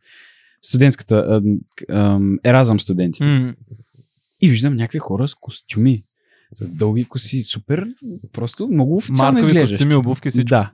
[0.62, 1.42] студентската,
[2.44, 3.25] еразъм студентите.
[3.25, 3.55] М,
[4.42, 6.03] И виждам някакви хора с костюми,
[6.55, 7.87] с дълги коси, супер,
[8.33, 9.71] просто много официално Маркови изглеждаш.
[9.73, 10.49] костюми, обувки, всичко.
[10.49, 10.73] Да.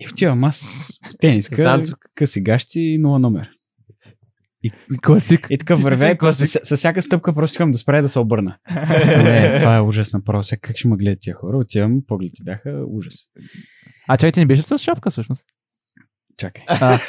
[0.00, 0.88] И отивам аз
[1.20, 1.82] тениска,
[2.14, 3.50] къси гащи и нула номер.
[4.94, 5.46] И, Класик.
[5.50, 8.18] и така вървя, и с, с, всяка стъпка просто искам да спра и да се
[8.18, 8.56] обърна.
[9.22, 10.42] Не, това е ужасно направо.
[10.42, 11.56] Сега как ще ме гледат тия хора?
[11.56, 13.14] Отивам, погледите бяха ужас.
[14.08, 15.44] А чакай, ти не беше с шапка всъщност?
[16.38, 16.64] Чакай.
[16.68, 17.00] А,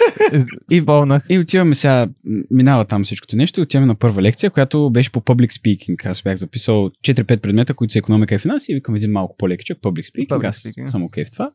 [0.71, 1.25] и спомнах.
[1.29, 2.07] И отиваме сега,
[2.51, 6.09] минава там всичкото нещо, отиваме на първа лекция, която беше по public speaking.
[6.09, 9.77] Аз бях записал 4-5 предмета, които са економика и финанси и викам един малко по-лекичък,
[9.77, 10.27] public speaking.
[10.27, 10.87] Public Аз speaking.
[10.87, 11.51] съм окей в това.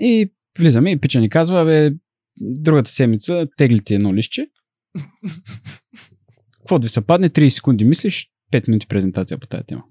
[0.00, 1.90] И влизаме и пича ни казва, бе,
[2.40, 4.46] другата седмица теглите едно лище.
[6.52, 9.82] Каквото ви се падне, 30 секунди мислиш, 5 минути презентация по тази тема.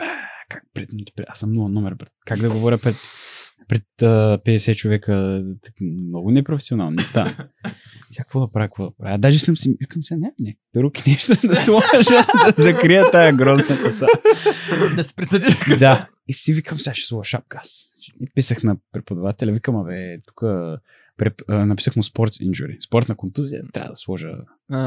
[0.00, 0.04] А,
[0.48, 1.12] Как 5 минути?
[1.16, 2.08] пред- Аз съм много номер, брат.
[2.26, 2.96] Как да говоря пред,
[3.68, 5.42] пред а, 50 човека?
[5.62, 6.90] Так, Много непрофесионално.
[6.90, 7.30] Не става.
[8.10, 9.14] Сега какво да правя, какво да правя?
[9.14, 13.32] А даже съм си, викам сега, не, не, перуки нещо да сложа, да закрия тая
[13.32, 14.06] грозна коса.
[14.96, 15.56] да се присъдиш.
[15.78, 16.08] да.
[16.28, 17.84] И си викам, сега ще сложа шапка аз.
[18.34, 20.40] Писах на преподавателя, викам, абе, тук
[21.16, 21.34] преп...
[21.48, 24.32] написах му sports injury, спортна контузия, трябва да сложа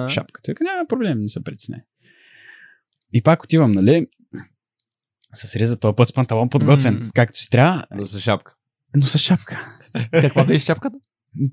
[0.09, 0.41] шапка.
[0.43, 1.79] Той каза, няма проблем, не се притесняй.
[3.13, 4.07] И пак отивам, нали,
[5.33, 7.09] с реза този път с панталон подготвен, М.
[7.13, 8.55] както си трябва, Но с шапка.
[8.95, 9.75] но с шапка.
[10.11, 10.97] Каква беше шапката?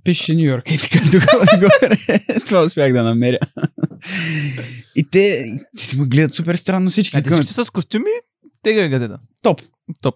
[0.04, 0.98] Пише Нью Йорк и така
[1.54, 2.20] отгоре.
[2.46, 3.38] Това успях да намеря.
[4.96, 5.44] И те,
[5.90, 7.16] те ме гледат супер странно всички.
[7.16, 8.10] А ти с костюми,
[8.62, 9.18] тега газета.
[9.42, 9.60] топ.
[10.02, 10.14] Топ.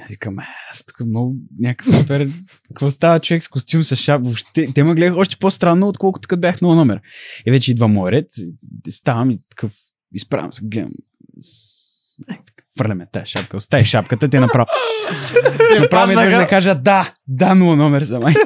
[0.00, 2.28] Аз викам, «Е, аз тук много някакъв супер...
[2.68, 4.22] Какво става човек с костюм, с шап?
[4.24, 7.00] Въобще, те ме гледаха още по-странно, отколкото като бях много номер.
[7.46, 8.30] И вече идва моят ред,
[8.88, 9.72] ставам и такъв,
[10.12, 10.92] изправям се, гледам.
[12.28, 12.38] Ай,
[12.78, 14.66] Фърляме тази шапка, остави шапката, те направо.
[15.80, 18.40] направо идваш да кажа да, да, нула номер за майка.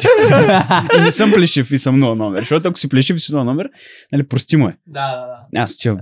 [0.98, 2.40] и не съм плешив и съм нула номер.
[2.40, 3.70] Защото ако си плешив и си нула номер,
[4.12, 4.76] нали, прости му е.
[4.86, 5.62] Да, да, да.
[5.62, 5.94] Аз че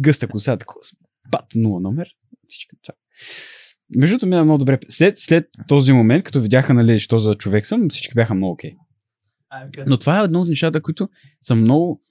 [0.00, 0.80] гъста коса, такова,
[1.30, 2.08] бат, нула номер.
[2.48, 2.96] Всички цак.
[3.96, 4.78] Между другото мина много добре.
[4.88, 8.72] След, след този момент, като видяха, нали, що за човек съм, всички бяха много окей.
[9.86, 11.08] Но това е едно от нещата, които
[11.42, 12.02] са много,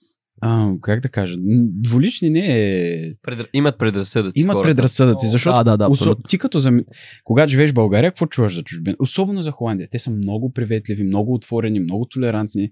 [0.41, 1.35] а, как да кажа,
[1.81, 3.13] дволични не е...
[3.21, 3.43] Предр...
[3.53, 4.69] Имат предразсъдъци Имат хората.
[4.69, 6.15] предразсъдъци, защото Да, да, да, осо...
[6.15, 6.83] ти като за...
[7.23, 8.95] когато живееш в България, какво чуваш за чужбина?
[8.99, 9.87] Особено за Холандия.
[9.91, 12.69] Те са много приветливи, много отворени, много толерантни.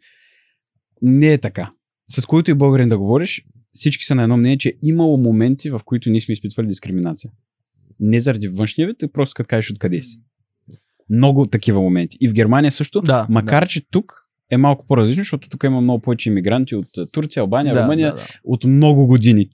[1.02, 1.72] Не е така.
[2.10, 5.70] С които и българин да говориш, всички са на едно мнение, че е имало моменти,
[5.70, 7.32] в които ние сме изпитвали дискриминация.
[8.00, 10.20] Не заради външния вид, просто като кажеш откъде си.
[11.10, 12.18] Много такива моменти.
[12.22, 16.02] И в Германия също, Да, макар че тук е малко по-различно, защото тук има много
[16.02, 18.24] повече иммигранти от а, Турция, Албания, да, Румъния, да, да.
[18.44, 19.50] от много години.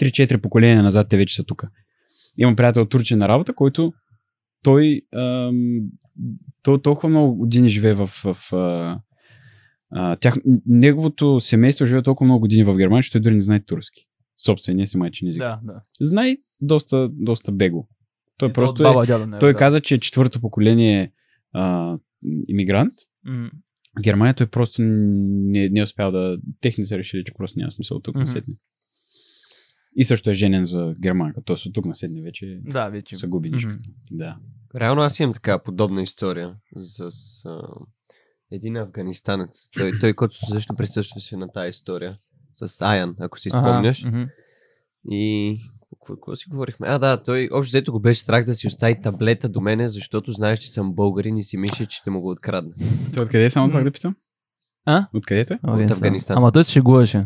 [0.00, 1.64] 3-4 поколения назад те вече са тук.
[2.38, 3.92] Имам приятел турчин на работа, който
[4.62, 5.80] той, ам,
[6.62, 8.98] той толкова много години живее в, в а,
[9.90, 13.64] а, тях, неговото семейство живее толкова много години в Германия, че той дори не знае
[13.64, 14.06] турски.
[14.44, 15.42] Собствения си майчин език.
[15.42, 15.82] Да, да.
[16.00, 17.88] Знае доста, доста бего.
[18.38, 19.58] Той И просто е, баба, дядо, не, той да.
[19.58, 21.12] каза, че е четвърто поколение
[21.52, 21.96] а,
[22.48, 22.92] иммигрант.
[23.98, 26.38] В Германия той просто не, не е успял да...
[26.60, 28.20] Техни са решили, че просто няма смисъл от тук Мгм.
[28.20, 28.54] на седне.
[29.96, 31.42] И също е женен за германка.
[31.42, 31.56] Т.е.
[31.68, 33.16] от тук на седне вече Да, вече.
[33.16, 33.54] се губи Мгм.
[33.56, 33.70] нищо.
[34.10, 34.36] Да.
[34.76, 37.10] Реално аз имам така подобна история с
[37.44, 37.62] а,
[38.50, 39.68] един афганистанец.
[39.70, 42.16] Той, той който също присъстваше на тази история.
[42.54, 44.04] С Аян, ако си спомняш.
[44.04, 44.22] мгм.
[45.10, 45.58] И
[46.06, 46.86] какво, си говорихме?
[46.90, 50.32] А, да, той общо взето го беше страх да си остави таблета до мене, защото
[50.32, 52.72] знаеш, че съм българин и си мисли, че ще му го открадна.
[53.16, 54.14] Той откъде е само това да питам?
[54.86, 55.06] А?
[55.14, 55.58] Откъде той?
[55.62, 55.96] Афганистан.
[55.96, 56.38] Афганистан.
[56.38, 57.24] Ама той се шегуваше.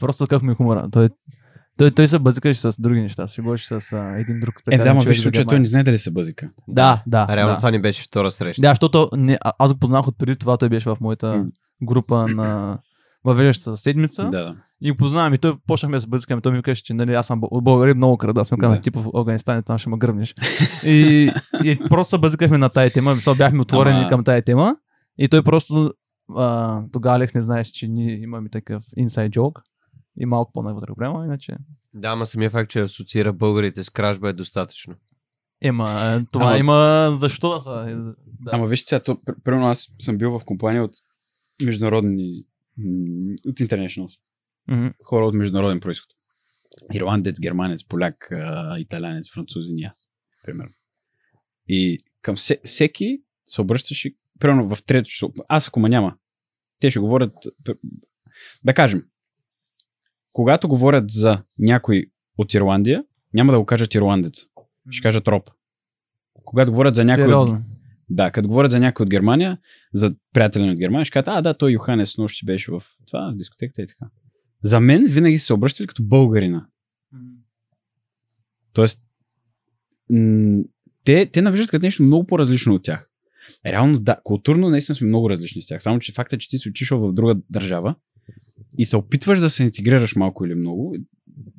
[0.00, 0.88] Просто такъв ми е хумора.
[0.92, 1.08] Той,
[1.76, 3.26] той, той се бъзикаше с други неща.
[3.26, 5.82] Се шегуваше с а, един друг Е, специален да, ма виж случая, той не знае
[5.82, 6.50] дали се бъзика.
[6.68, 7.26] Да, да.
[7.28, 7.58] А реално да.
[7.58, 8.62] това ни беше втора среща.
[8.62, 11.46] Да, защото не, а- аз го познах от преди това, той беше в моята
[11.82, 12.78] група на
[13.24, 14.22] въвеждащата седмица.
[14.24, 14.56] Да, да.
[14.80, 16.40] И го познавам и той почнахме да се бъзикаме.
[16.42, 18.40] Той ми каже, че нали, аз съм от българи много крада.
[18.40, 18.82] Аз му казах, Да.
[18.82, 20.34] типа в Афганистан, там ще ме гръбнеш.
[20.86, 21.30] и,
[21.64, 23.14] и просто се бъзикахме на тая тема.
[23.14, 24.76] Мисъл, бяхме отворени Ама- към тая тема.
[25.18, 25.94] И той просто
[26.36, 29.60] а, тогава Алекс не знаеш, че ние имаме такъв inside joke.
[30.16, 31.56] И малко по-навътре приема, иначе.
[31.94, 34.94] Да, ама самия факт, че асоциира българите с кражба е достатъчно.
[35.62, 37.72] Ема, е, това Ама- има защо да са.
[38.26, 38.50] Да.
[38.52, 40.90] Ама вижте сега, то, пр- примерно аз съм бил в компания от
[41.62, 42.44] международни,
[43.46, 44.20] от internationals.
[44.68, 44.86] Мгм.
[45.04, 46.10] хора от международен происход.
[46.94, 48.32] Ирландец, германец, поляк,
[48.78, 50.08] италянец, французин и аз,
[50.44, 50.72] примерно.
[51.68, 55.32] И към се, всеки се обръщаше, примерно в трето число.
[55.48, 56.16] Аз ако ма няма,
[56.80, 57.34] те ще говорят,
[58.64, 59.04] да кажем,
[60.32, 62.06] когато говорят за някой
[62.38, 64.46] от Ирландия, няма да го кажат ирландец.
[64.90, 65.50] Ще кажат роб.
[66.44, 67.62] Когато говорят за някой Сериозно.
[68.14, 69.58] Да, като говорят за някой от Германия,
[69.94, 73.36] за приятели от Германия, ще кажат, а, да, той Йоханес нощ беше в това, в
[73.36, 74.06] дискотеката и така.
[74.62, 76.66] За мен винаги се обръщали като българина.
[78.72, 79.02] Тоест,
[80.10, 80.62] м-
[81.04, 83.08] те, те навиждат като нещо много по-различно от тях.
[83.66, 85.82] Реално, да, културно наистина сме много различни с тях.
[85.82, 87.94] Само, че факта, че ти си отишъл в друга държава,
[88.78, 90.96] и се опитваш да се интегрираш малко или много,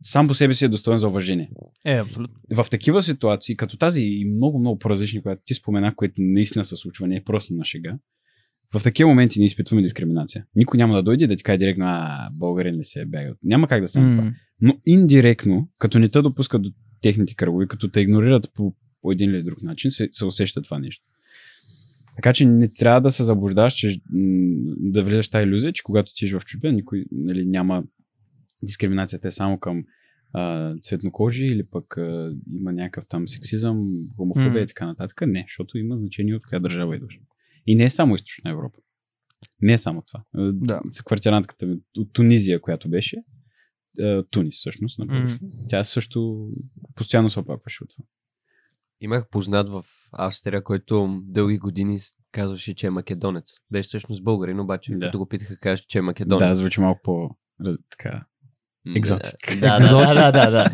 [0.02, 1.50] сам по себе си е достоен за уважение.
[1.86, 2.36] Е, абсолютно.
[2.52, 6.76] В такива ситуации, като тази и много, много по-различни, която ти спомена, което наистина се
[6.76, 7.98] случва, не е просто на шега,
[8.74, 10.46] в такива моменти не изпитваме дискриминация.
[10.56, 13.34] Никой няма да дойде да ти каже директно, а, българин ли се е бегал.
[13.44, 14.24] Няма как да стане това.
[14.24, 16.72] М, Но индиректно, като не те допускат до
[17.02, 20.80] техните кръгове, като те игнорират по, по един или друг начин, се, се усеща това
[20.80, 21.06] нещо.
[22.16, 24.02] Така че не трябва да се заблуждаш, че
[24.78, 27.84] да влезеш тази иллюзия, че когато ти в чужбина, никой нали, няма
[28.64, 29.84] дискриминацията е само към
[30.34, 33.78] а, цветнокожи или пък а, има някакъв там сексизъм,
[34.18, 34.60] хомофобия М.
[34.60, 35.22] и така нататък.
[35.28, 37.20] Не, защото има значение от коя държава идваш.
[37.68, 38.80] И не е само източна Европа.
[39.62, 40.24] Не е само това.
[40.36, 40.82] А, Да.
[40.90, 43.18] Съквартирантката ми от Тунизия, която беше,
[44.02, 45.46] а, Тунис всъщност, български.
[45.70, 46.50] Тя също
[46.96, 48.04] постоянно се оплакваше от това.
[49.02, 51.98] Имах познат в Австрия, който дълги години
[52.32, 53.54] казваше, че е македонец.
[53.72, 55.06] Беше всъщност българин, обаче Да.
[55.06, 56.40] като го питаха, каже, че е македонец.
[56.50, 57.30] Да, звучи малко по
[57.90, 58.26] така.
[58.96, 59.60] Екзотик.
[59.60, 60.70] Да, да, да, да.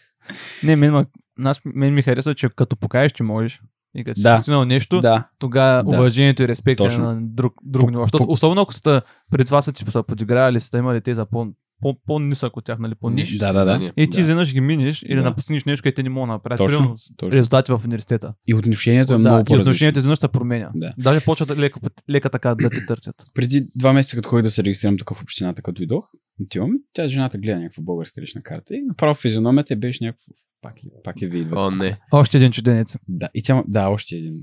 [0.62, 1.04] Не, мен,
[1.38, 3.60] нас, мен ми харесва, че като покажеш, че можеш
[3.96, 5.90] и като си постигнал нещо, Да, тогава Да.
[5.90, 8.02] уважението и респекта е на друг, друг ниво.
[8.02, 9.00] Защото, особено ако сте
[9.30, 11.46] преди това са ти са подигравали, са имали те за по,
[12.06, 13.38] по-нисък от тях, нали, по-ниш.
[13.38, 13.92] Да, да, да.
[13.96, 14.20] И ти Да.
[14.20, 15.34] изведнъж ги минеш или Да.
[15.34, 16.58] постигнеш нещо, което те не могат да направят.
[16.58, 17.36] Точно, Примерно, точно.
[17.36, 18.34] резултати в университета.
[18.46, 19.60] И отношението е да, много и по-различно.
[19.60, 20.70] отношението изведнъж се променя.
[20.74, 20.92] Да.
[20.98, 21.80] Даже почват лека,
[22.10, 23.14] лека така да те търсят.
[23.34, 26.04] Преди два месеца, като ходих да се регистрирам тук в общината, като идох,
[26.40, 30.24] отивам, тя жената гледа някаква българска лична карта и направо физиономията й беше някакво
[30.62, 31.60] пак ли, пак ли ви идвате?
[31.66, 31.98] О, тук?» не.
[32.12, 32.96] Още един чуденец.
[33.08, 34.34] Да, и тя, да, още един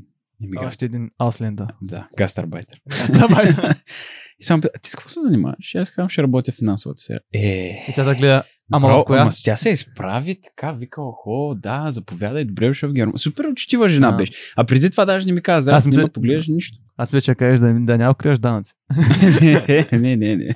[0.42, 0.68] иммигрант.
[0.72, 1.68] Още един Ausländer.
[1.82, 2.82] Да, гастарбайтер.
[2.90, 3.76] Гастарбайтер.
[4.40, 5.76] И само, пита, ти с какво се занимаваш?
[5.76, 7.20] И аз казвам, ще работя в финансовата сфера.
[7.34, 9.22] Е, И тя да гледа, ама Бро, в коя?
[9.22, 13.20] Ама тя се изправи така, вика, охо, да, заповядай, добре дошъл в Германия.
[13.20, 14.12] Супер учтива жена А.
[14.12, 14.34] беше.
[14.56, 16.78] А преди това даже не ми каза, мисля- не ме погледаш нищо.
[16.98, 18.74] Аз вече кажеш да, да няма криеш данъци.
[19.42, 20.50] не, не, не, не.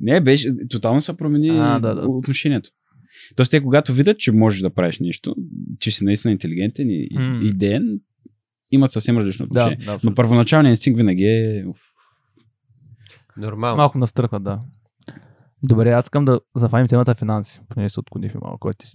[0.00, 2.00] Не, беше, тотално се промени А, да, да.
[2.02, 2.70] отношението.
[3.36, 5.34] Тоест, те когато видят, че можеш да правиш нещо,
[5.80, 7.44] че си наистина интелигентен и mm.
[7.44, 8.00] идеен,
[8.70, 9.76] имат съвсем различно Да, отношение.
[9.76, 10.14] да, Но абсолютно.
[10.14, 11.64] първоначалният инстинкт винаги е...
[11.68, 11.78] уф,
[13.36, 13.76] Нормално.
[13.76, 14.60] Малко настръхват, да.
[15.62, 18.58] Добре, аз искам да зафаним темата финанси, понеже се отклонихме малко.
[18.58, 18.86] който Ти,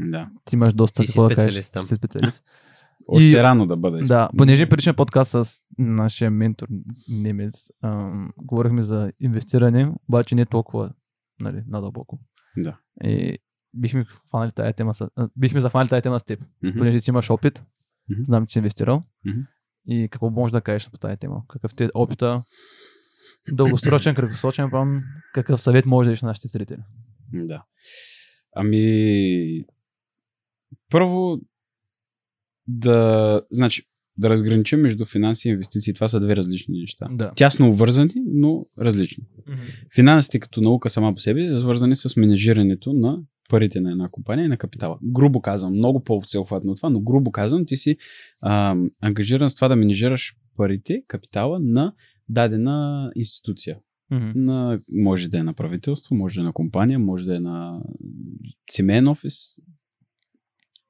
[0.00, 0.30] Да.
[0.44, 1.82] ти имаш доста Ти си какво да специалист там.
[1.84, 2.44] Си специалист.
[3.08, 4.02] Още И- рано да бъде.
[4.02, 5.44] Да, понеже предишния подкаст с
[5.78, 6.68] нашия ментор
[7.08, 10.92] немец, ам, говорихме за инвестиране, обаче не толкова
[11.40, 12.18] нали, надълбоко.
[12.56, 12.78] Да.
[13.04, 13.38] И
[13.74, 16.78] бихме хванали тая тема с, бихме захванали тая тема с теб, Мгм.
[16.78, 17.58] понеже ти имаш опит,
[18.10, 18.22] Мгм.
[18.24, 19.02] знам, че си инвестирал.
[19.24, 19.40] Мгм.
[19.86, 21.42] И какво можеш да кажеш по тази тема?
[21.48, 22.42] Какъв ти е опита?
[23.52, 25.02] Дългосрочен, краткосрочен план,
[25.34, 26.78] какъв съвет можеш да дадеш на нашите зрители?
[27.32, 27.64] Да.
[28.56, 29.64] Ами,
[30.90, 31.40] първо
[32.66, 33.82] да, значи,
[34.16, 35.94] да разграничим между финанси и инвестиции.
[35.94, 37.08] Това са две различни неща.
[37.10, 37.32] Да.
[37.36, 39.24] Тясно обвързани, но различни.
[39.94, 43.18] Финансите като наука сама по себе са свързани с менежирането на
[43.48, 44.98] парите на една компания и на капитала.
[45.02, 47.96] Грубо казвам, много по-целхватно от това, но грубо казвам, ти си
[48.40, 51.92] а, ангажиран с това да менежираш парите, капитала на
[52.30, 53.78] дадена институция.
[54.10, 54.30] Мгм.
[54.34, 57.82] На, може да е на правителство, може да е на компания, може да е на
[58.70, 59.34] семейен офис.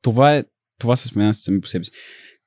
[0.02, 0.44] Това, е,
[0.78, 1.90] това са финанси сами по себе си.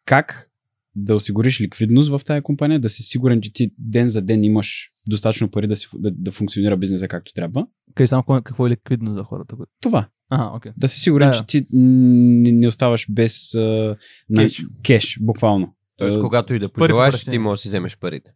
[0.06, 0.50] Как
[0.96, 4.92] да осигуриш ликвидност в тази компания, да си сигурен, че ти ден за ден имаш
[5.08, 7.68] достатъчно пари да, си, да, да функционира бизнеса както трябва.
[7.96, 9.56] Кажи само какво, е ликвидно за хората.
[9.82, 10.10] Това.
[10.30, 10.72] Ага, окей.
[10.78, 13.98] Да си сигурен, Да, че ти не, не оставаш без а,
[14.30, 14.66] на, Кеш.
[14.84, 15.76] кеш, буквално.
[15.98, 18.32] Тоест, когато и да Е, пожелаеш, ти можеш да си вземеш парите.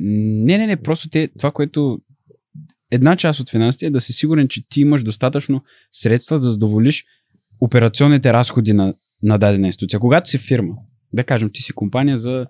[0.00, 2.00] Не, не, не, просто те, това, което
[2.90, 7.04] една част от финансите е да си сигурен, че ти имаш достатъчно средства да задоволиш
[7.60, 10.00] операционните разходи на, на дадена институция.
[10.00, 10.74] Когато си фирма,
[11.12, 12.46] да кажем, ти си компания за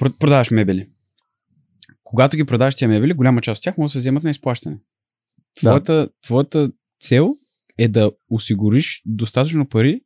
[0.00, 0.88] про- продаваш мебели.
[2.04, 4.78] Когато ги продаваш тия мебели, голяма част от тях може да се вземат на изплащане.
[5.56, 6.70] Твоята, твоята
[7.00, 7.34] цел
[7.78, 10.00] е да осигуриш достатъчно пари,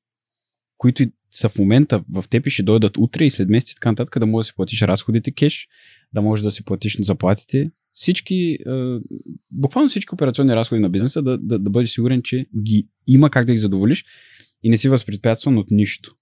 [0.78, 3.90] които са в момента в теб и ще дойдат утре и след месец и така
[3.90, 5.68] нататък, да можеш да си платиш разходите кеш,
[6.12, 7.70] да можеш да си платиш заплатите.
[7.94, 8.58] Всички,
[9.50, 13.46] буквално всички операционни разходи на бизнеса, да, да, да бъдеш сигурен, че ги има как
[13.46, 14.04] да ги задоволиш
[14.62, 16.14] и не си възпрепятстван от нищо.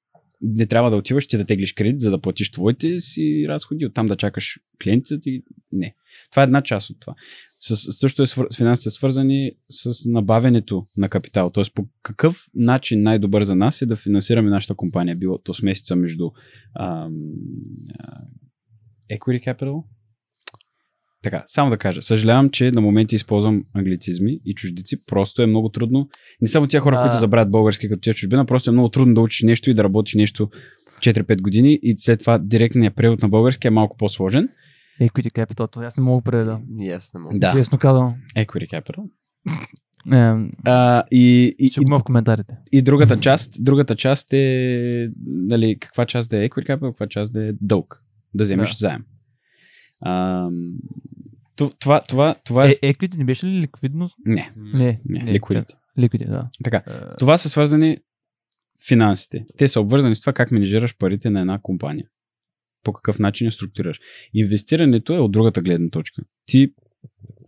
[0.43, 4.07] Не трябва да отиваш ти да теглиш кредит, за да платиш твоите си разходи, оттам
[4.07, 5.43] да чакаш клиентите ти.
[5.73, 5.95] Не.
[6.31, 7.15] Това е една част от това.
[7.57, 8.47] С, също е свър...
[8.51, 11.51] с финансите свързани с набавянето на капитал.
[11.51, 15.17] Тоест по какъв начин най-добър за нас е да финансираме нашата компания.
[15.17, 16.31] Било то смесица между
[16.81, 17.15] ам,
[17.99, 18.21] а,
[19.13, 19.85] equity capital.
[21.23, 22.03] Така, само да кажа.
[22.03, 24.97] Съжалявам, че на моменти използвам англицизми и чуждици.
[25.07, 26.09] Просто е много трудно.
[26.41, 27.03] Не само тия хора, А.
[27.03, 29.85] които забравят български като тия чужбина, просто е много трудно да учиш нещо и да
[29.85, 30.49] работиш нещо
[31.01, 34.49] 4-5 години и след това директният превод на български е малко по-сложен.
[35.01, 36.61] Equity Capital, това аз не мога да преведа.
[36.81, 37.39] И аз не мога.
[37.39, 38.15] Да, Честно казвам.
[38.37, 39.05] Equity Capital.
[40.65, 42.55] А, и, и, ще го в коментарите.
[42.73, 47.33] и другата част, другата част е, нали, каква част да е equity capital, каква част
[47.33, 48.03] да е дълг.
[48.35, 48.77] Да вземеш Да.
[48.77, 49.05] заем.
[50.01, 50.49] А,
[51.79, 52.71] това, това, това е...
[52.83, 54.17] Е, equity не беше ли ликвидност?
[54.27, 55.39] Не, Не, не.
[55.99, 56.49] Liquidity, да.
[56.65, 57.99] Така, Е, това са свързани
[58.89, 59.47] финансите.
[59.57, 62.07] Те са обвързани с това как менежираш парите на една компания.
[62.85, 64.01] По какъв начин я структурираш.
[64.35, 66.23] Инвестирането е от другата гледна точка.
[66.47, 66.75] Ти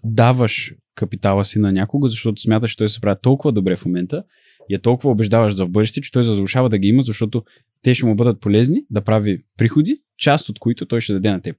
[0.05, 4.25] даваш капитала си на някого, защото смяташ, че той се прави толкова добре в момента
[4.69, 7.45] и я толкова убеждаваш за в бъдеще, че той заслужава да ги има, защото
[7.83, 11.41] те ще му бъдат полезни да прави приходи, част от които той ще даде на
[11.41, 11.57] теб.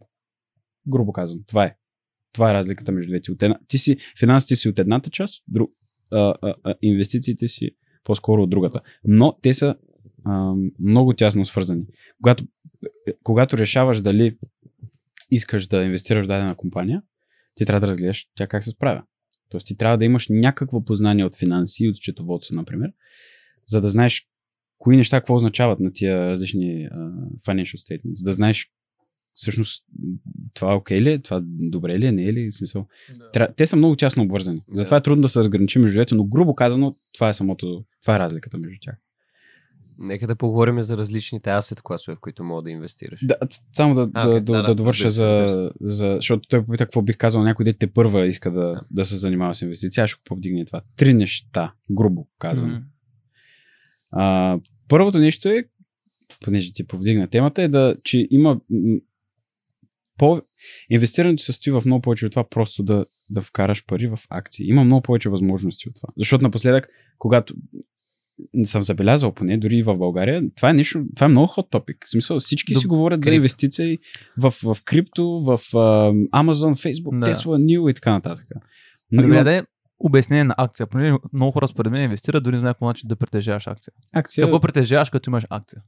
[0.88, 1.76] Грубо казвам, това е.
[2.34, 3.32] Това е разликата между двете.
[3.32, 5.72] От една, ти си, финансите си от едната част, друг,
[6.12, 7.72] а, а, а, инвестициите си
[8.04, 8.82] по-скоро от другата.
[9.04, 9.76] Но те са
[10.24, 11.86] а, много тясно свързани.
[12.22, 12.44] Когато,
[13.24, 14.38] когато решаваш дали
[15.32, 17.02] искаш да инвестираш в дадена компания,
[17.56, 19.04] ти трябва да разгледаш тя как се справя.
[19.50, 22.92] Тоест ти трябва да имаш някакво познание от финанси, от счетоводство, например,
[23.68, 24.28] за да знаеш
[24.78, 26.98] кои неща какво означават на тия различни а,
[27.48, 28.72] financial statements, да знаеш
[29.34, 29.84] всъщност
[30.54, 32.88] това окей ли е, това добре ли е, не е ли, в смисъл.
[33.34, 33.54] Тря...
[33.58, 34.62] Те са много тясно обвързани.
[34.72, 38.16] Затова е трудно да се разграничи между двете, но грубо казано, това е самото, това
[38.16, 38.96] е разликата между тях.
[39.98, 43.26] Нека да поговорим за различните асет класове, в които мога да инвестираш.
[43.26, 43.36] Да,
[43.74, 46.14] само да, А, да, да, да, да, да, довърша се, за, за...
[46.16, 48.82] Защото той попита какво бих казал някой дете първа иска да, Да.
[48.92, 50.02] да се занимава с инвестиции.
[50.02, 50.82] Аз ще повдигне това.
[50.96, 52.72] Три неща, грубо казвам.
[52.72, 52.82] м.
[54.12, 55.66] А, първото нещо е,
[56.42, 58.60] понеже ти повдигна темата, е да, че има
[60.18, 60.41] по...
[60.89, 64.70] Инвестирането се състои в много повече от това просто да, да вкараш пари в акции.
[64.70, 66.09] Има много повече възможности от това.
[66.18, 66.88] Защото напоследък,
[67.18, 67.53] когато
[68.64, 72.05] съм забелязал поне, дори и в България, това е нещо, това е много hot topic.
[72.05, 73.36] В смисъл, всички си Доб- говорят за крипто.
[73.36, 73.97] инвестиции
[74.38, 75.78] в, в крипто, в а,
[76.43, 77.26] Amazon, Facebook, Да.
[77.36, 78.45] Tesla, New и така нататък.
[79.11, 79.64] Но Добре, има да е
[79.99, 80.88] обяснение на акция.
[80.88, 83.93] Понеже много хора според мен инвестират, дори не знаят какво начин да притежаваш акция.
[84.14, 85.82] акция, Какво притежаваш, като имаш акция?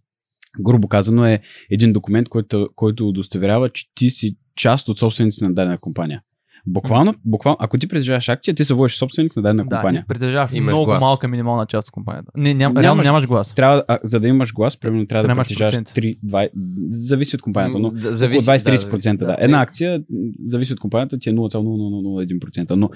[0.60, 1.40] Грубо казано, е
[1.72, 6.22] един документ, който, който удостоверява, че ти си част от собственици на дадена компания.
[6.68, 10.02] Буквално, буквално, ако ти притежаваш акция, ти се водиш собственик на дадена Да, компания.
[10.02, 11.00] и притежаваш Имаш много глас.
[11.00, 12.32] малка минимална част от компанията.
[12.38, 13.54] Не, ням, Нямаш- реално нямаш глас.
[13.54, 15.90] Трябва, а, за да имаш глас, примерно трябва да да притежаваш процент.
[15.90, 16.50] 3, 20,
[16.90, 19.18] зависи от компанията, но Да, около 20-30%.
[19.18, 19.36] Да, да.
[19.40, 20.04] Една акция,
[20.46, 22.72] зависи от компанията, ти е 0,0001%.
[22.72, 22.90] Но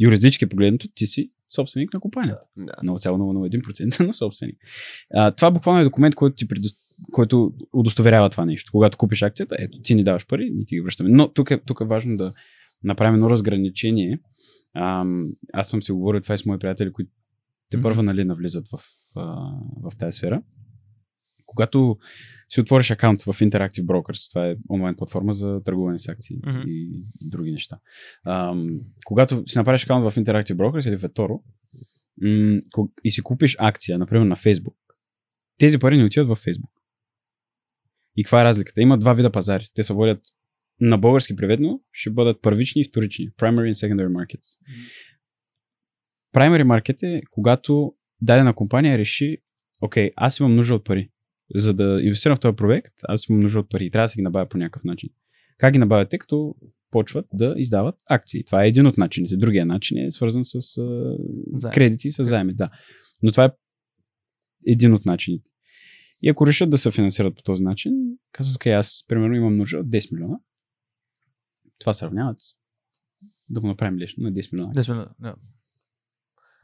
[0.00, 2.40] юридически погледнато, ти си собственик на компанията.
[2.56, 2.72] Да.
[2.84, 4.56] 0,001%, но собственик.
[5.14, 6.68] А, това буквално е документ, който ти предо...
[7.12, 8.72] който удостоверява това нещо.
[8.72, 11.10] Когато купиш акцията, ето, ти ни даваш пари, ние ти ги връщаме.
[11.12, 12.32] Но тук е, тук е важно да
[12.82, 14.20] направим едно разграничение.
[14.74, 17.10] Ам, аз съм си говорил това и с мои приятели, които
[17.70, 18.80] те първа нали, навлизат в,
[19.82, 20.42] в тази сфера.
[21.46, 21.98] Когато
[22.48, 26.62] си отвориш акаунт в Interactive Brokers, това е онлайн платформа за търгуване с акции Мгм.
[26.66, 27.78] и други неща.
[28.26, 31.42] Ам, когато си направиш акаунт в Interactive Brokers или в eToro
[32.22, 34.74] м- и си купиш акция, например на Facebook,
[35.58, 36.70] тези пари не отиват в Facebook.
[38.16, 38.80] И каква е разликата?
[38.80, 39.66] Има два вида пазари.
[39.74, 40.20] Те се водят
[40.80, 43.30] на български преведено, ще бъдат първични и вторични.
[43.30, 44.58] Primary and secondary markets.
[46.34, 49.38] Primary market е когато дадена компания реши,
[49.80, 51.10] окей, аз имам нужда от пари.
[51.54, 53.84] За да инвестирам в този проект, аз имам нужда от пари.
[53.86, 55.10] и Трябва да си ги набавя по някакъв начин.
[55.58, 56.08] Как ги набавят?
[56.10, 56.54] Те като
[56.90, 58.44] почват да издават акции.
[58.44, 59.36] Това е един от начините.
[59.36, 60.60] Другия начин е свързан с
[61.54, 61.72] Заем.
[61.74, 62.54] кредити с заеми.
[62.54, 62.70] Да.
[63.22, 63.50] Но това е
[64.66, 65.50] един от начините.
[66.22, 67.92] И ако решат да се финансират по този начин,
[68.32, 70.38] казват, окей, аз примерно имам нужда от 10 милиона.
[71.78, 72.38] Това сравняват.
[73.50, 74.72] Да го направим лесно на 10 милиона.
[74.72, 75.34] Десвен, да.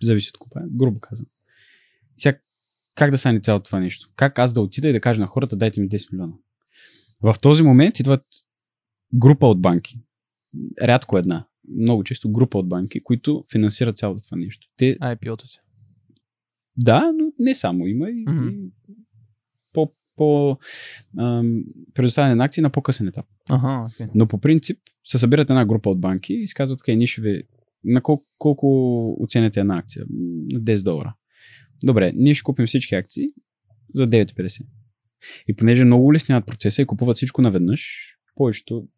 [0.02, 1.26] Зависи от компания, грубо казвам.
[2.18, 2.38] Сега,
[2.94, 4.10] как да стане цялото това нещо?
[4.16, 6.32] Как аз да отида и да кажа на хората, дайте ми 10 милиона?
[7.20, 8.26] В този момент идват
[9.14, 10.00] група от банки.
[10.82, 11.46] Рядко една.
[11.68, 14.68] Много често група от банки, които финансират цялото това нещо.
[14.76, 15.58] Те, IPO-то си.
[16.76, 17.86] да, но не само.
[17.86, 18.48] Има и, Мгм.
[18.48, 18.70] и
[20.16, 20.58] по,
[21.18, 23.26] ам, предоставяне на акции на по-късен етап.
[23.50, 24.06] Ага, окей.
[24.14, 27.42] Но по принцип се събират една група от банки и казват, окей, ние ще ви...
[27.84, 30.04] На колко, колко оценяте една акция?
[30.52, 31.14] На 10 долара.
[31.84, 33.26] Добре, ние ще купим всички акции
[33.94, 34.60] за 9,50.
[35.48, 37.88] И понеже много улесняват процеса и купуват всичко наведнъж,
[38.34, 38.88] повечето,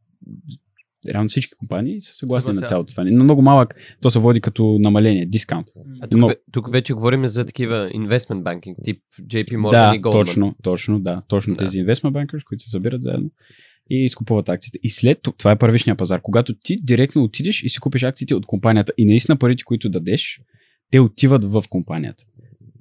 [1.08, 2.68] реално всички компании са съгласни на Съгласяват.
[2.68, 3.04] цялото това.
[3.04, 5.66] На много малък то се води като намаление, дискаунт.
[6.00, 10.02] А тук, Но- тук вече говорим за такива investment banking, тип JP Morgan да, и
[10.02, 10.10] Goldman.
[10.12, 11.22] точно, точно, да.
[11.28, 11.64] Точно Да.
[11.64, 13.30] тези investment bankers, които се събират заедно
[13.90, 14.78] и изкупуват акциите.
[14.82, 16.20] И след това, това е първичния пазар.
[16.22, 20.40] Когато ти директно отидеш и си купиш акциите от компанията и наистина парите, които дадеш,
[20.90, 22.24] те отиват в компанията.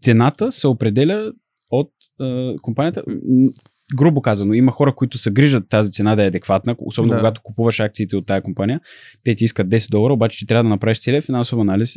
[0.02, 1.34] Цената се определя
[1.70, 3.04] от е, компанията.
[3.96, 7.18] Грубо казано, има хора, които се грижат тази цена да е адекватна, особено Да.
[7.18, 8.80] когато купуваш акциите от тази компания.
[9.24, 11.96] Те ти искат 10 долара, обаче ти трябва да направиш целият финансов анализ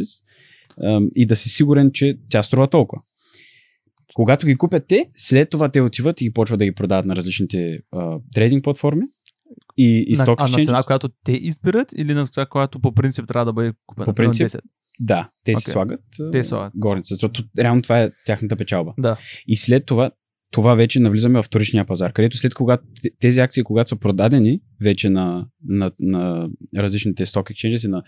[1.16, 3.02] и да си сигурен, че тя струва толкова.
[4.14, 7.16] Когато ги купят те, след това те отиват и ги почват да ги продават на
[7.16, 9.02] различните а, трейдинг платформи
[9.76, 13.26] и, и на, а на цена, която те избират или на цена, която по принцип
[13.28, 14.04] трябва да бъде купена?
[14.04, 14.60] По принцип, Примерно 10.
[15.00, 15.72] Да, те си Окей.
[15.72, 16.00] слагат
[16.32, 16.72] Те слагат.
[16.76, 18.92] горница, защото реално това е тяхната печалба.
[18.98, 19.16] Да.
[19.46, 20.10] И след това,
[20.50, 22.84] това вече навлизаме в вторичния пазар, където след когато
[23.20, 28.02] тези акции, когато са продадени вече на, на, на различните stock exchanges и на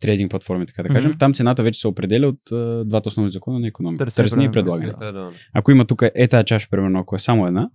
[0.00, 1.18] трейдинг платформи, така да кажем, Мгм.
[1.18, 4.06] там цената вече се определя от а, двата основни закона на економика.
[4.06, 4.94] Търсене и предлагане.
[5.54, 7.70] Ако има тук е тази чаша, примерно, ако е само една,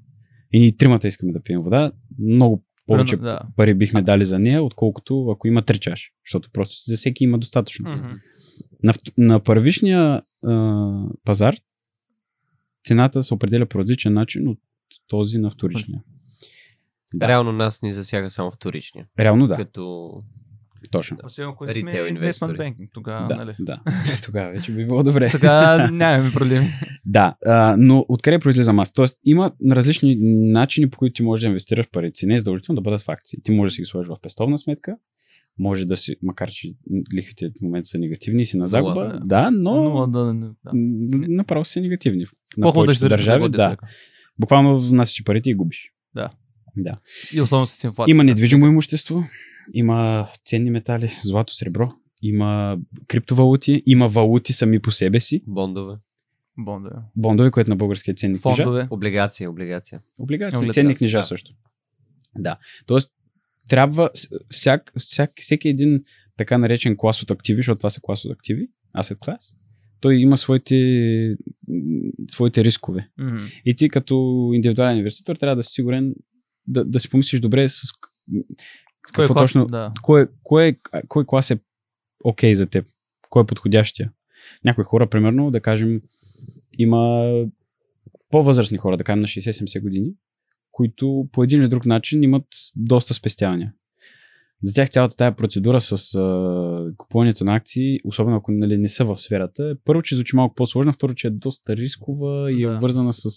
[0.52, 3.40] и ние тримата искаме да пием вода, много повече да.
[3.56, 6.12] пари бихме дали за нея, отколкото ако има три чаши.
[6.28, 7.92] Защото просто за всеки има достатъчно.
[7.92, 8.08] Мгм.
[8.84, 11.56] На, на първишния а, пазар
[12.86, 14.60] цената се определя по различен начин от
[15.08, 16.04] този на вторичния.
[17.14, 17.28] Да.
[17.28, 19.06] Реално нас ни засяга само вторичния.
[19.20, 20.12] Реално да, Като
[20.92, 21.18] точно.
[21.26, 23.56] Освен ако сме investment banking, тогава, Да, нали?
[23.60, 23.80] да.
[24.24, 25.30] Тогава вече би било добре.
[25.30, 26.68] Така нямаме проблеми.
[27.06, 28.94] Да, а, но откъде произлизам аз?
[28.94, 30.16] Тоест, има различни
[30.52, 32.26] начини, по които ти можеш да инвестираш парите си.
[32.26, 33.40] Не е задължително да бъдат в акции.
[33.44, 34.96] Ти можеш да си ги сложиш в пестовна сметка,
[35.60, 36.74] може да си, макар че
[37.16, 40.54] лихвите в момента са негативни и си на загуба, Нула, да, но, Но, да, да.
[40.74, 42.20] м, направо са негативни.
[42.22, 43.78] На По-хубаво да повечето ще държави, да.
[44.40, 45.94] Буквално внасяш парите и губиш.
[46.16, 46.30] Да.
[46.78, 46.92] Да.
[47.34, 48.12] И особено с инфлация.
[48.12, 49.24] Има недвижимо имущество,
[49.74, 51.92] има ценни метали, злато, сребро,
[52.22, 52.78] има
[53.08, 55.96] криптовалути, има валути сами по себе си, бондове.
[56.58, 56.96] Бондове.
[57.16, 58.56] бондове, което на български е ценни книжа.
[58.64, 58.88] Фондове.
[58.90, 60.02] Облигация, облигация.
[60.18, 61.24] Облигации, Облигации, ценни книжа да.
[61.24, 61.52] също.
[62.38, 62.58] Да.
[62.86, 63.12] Тоест,
[63.70, 64.10] трябва
[64.50, 66.04] всяк, всяк, всеки един
[66.38, 69.56] така наречен клас от активи, защото това са клас от активи, asset class,
[70.00, 71.36] той има своите,
[72.30, 73.10] своите рискове.
[73.18, 73.38] Мгм.
[73.66, 76.16] И ти като индивидуален инвеститор трябва да си сигурен
[76.68, 77.92] да, да си помислиш добре с, с
[79.16, 79.44] Кой какво клас?
[79.44, 79.94] точно, Да.
[80.02, 81.60] кой, кой, кой клас е
[82.24, 82.86] окей за теб,
[83.30, 84.12] кой е подходящия.
[84.66, 86.02] Някои хора, примерно, да кажем,
[86.78, 87.32] има
[88.30, 90.14] по-възрастни хора, да кажем на 60-70 години,
[90.74, 92.46] които по един или друг начин имат
[92.76, 93.74] доста спестявания.
[94.62, 99.06] За тях цялата тая процедура с а, купуването на акции, особено ако нали, не са
[99.06, 102.78] в сферата, първо, че звучи малко по-сложно, второ, че е доста рискова и е Да.
[102.78, 103.30] вързана с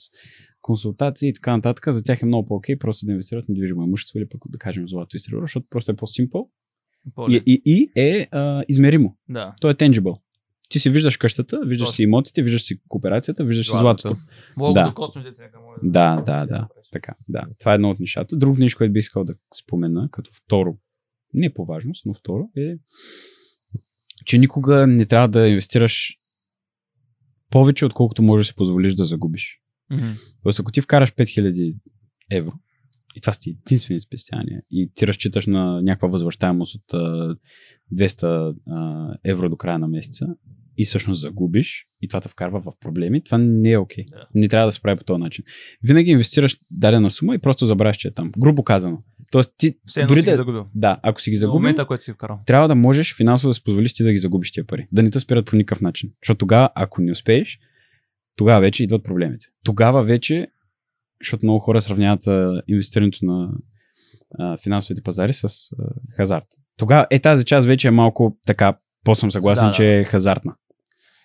[0.63, 1.93] консултации и така нататък.
[1.93, 4.89] За тях е много по-окей просто да инвестират в недвижимо имущество или пък да кажем
[4.89, 6.49] злато и сребро, защото просто е по-симпъл
[7.29, 9.17] и, и, и е а, измеримо.
[9.29, 9.55] Да.
[9.61, 10.19] То е tangible.
[10.69, 11.95] Ти си виждаш къщата, виждаш Точно.
[11.95, 14.09] си имотите, виждаш си кооперацията, виждаш си Златото.
[14.09, 14.27] златото.
[14.57, 14.93] Мога Да.
[15.15, 15.45] да деца.
[15.67, 16.69] може Да, да, да.
[16.93, 17.47] Така, да.
[17.59, 18.37] Това е едно от нещата.
[18.37, 20.79] Друго нещо, което бих искал да спомена, като второ,
[21.35, 22.77] не по важност, но второ, е,
[24.25, 26.19] че никога не трябва да инвестираш
[27.51, 29.61] повече, отколкото можеш да си позволиш да загубиш.
[29.91, 30.07] Мгм.
[30.43, 31.77] Тоест, ако ти вкараш 5000
[32.31, 32.53] евро,
[33.15, 37.37] и това сте единствени спестявания, и ти разчиташ на някаква възвръщаемост от а,
[37.95, 40.27] 200 а, евро до края на месеца,
[40.77, 44.05] и всъщност загубиш, и това те вкарва в проблеми, това не е окей.
[44.11, 44.27] Да.
[44.35, 45.45] Не трябва да се прави по този начин.
[45.83, 48.33] Винаги инвестираш дадена сума и просто забравяш, че е там.
[48.39, 49.03] Грубо казано.
[49.31, 50.67] Тоест, ти, Все едно дори да, загубил.
[50.75, 52.41] да, ако си ги За загубил, момента, който си вкарал.
[52.47, 54.89] трябва да можеш финансово да си позволиш ти да ги загубиш тия пари.
[54.93, 56.11] Да не те спират по никакъв начин.
[56.23, 57.59] Защото тогава, ако не успееш,
[58.39, 59.47] тогава вече идват проблемите.
[59.65, 60.47] Тогава вече,
[61.21, 63.51] защото много хора сравняват а, инвестирането на
[64.39, 65.49] а, финансовите пазари с а,
[66.11, 66.47] хазарт.
[66.77, 69.75] Тогава е тази част вече е малко така, по-съм съгласен, Да, да.
[69.77, 70.55] че е хазартна.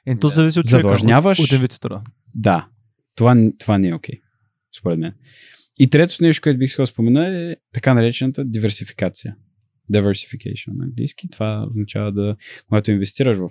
[0.05, 0.33] Е, то Да.
[0.35, 1.39] зависи от човека, Задлъжняваш.
[1.39, 2.03] От, инвеститора.
[2.35, 2.67] Да,
[3.15, 4.21] това, това не е окей,
[4.79, 5.13] според мен.
[5.79, 9.35] И третото нещо, което бих искал да спомена е така наречената диверсификация.
[9.93, 11.29] Diversification на английски.
[11.29, 12.35] Това означава да,
[12.67, 13.49] когато инвестираш в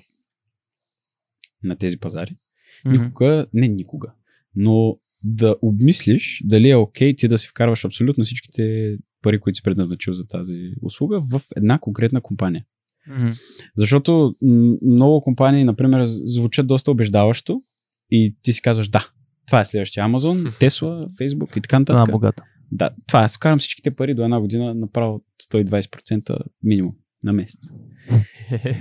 [1.62, 2.36] на тези пазари,
[2.84, 3.04] Мгм.
[3.04, 4.12] никога, не никога,
[4.56, 9.62] но да обмислиш дали е окей ти да си вкарваш абсолютно всичките пари, които си
[9.62, 12.64] предназначил за тази услуга в една конкретна компания.
[13.08, 13.30] Мгм.
[13.76, 14.34] Защото
[14.82, 17.62] много компании, например, звучат доста убеждаващо
[18.10, 19.06] и ти си казваш да,
[19.46, 22.10] това е следващия Amazon, Tesla, Facebook и така нататък.
[22.10, 22.42] богата.
[22.72, 23.28] Да, това е.
[23.28, 25.20] Скарам всичките пари до една година направо
[25.52, 26.92] 120% минимум
[27.24, 27.60] на месец.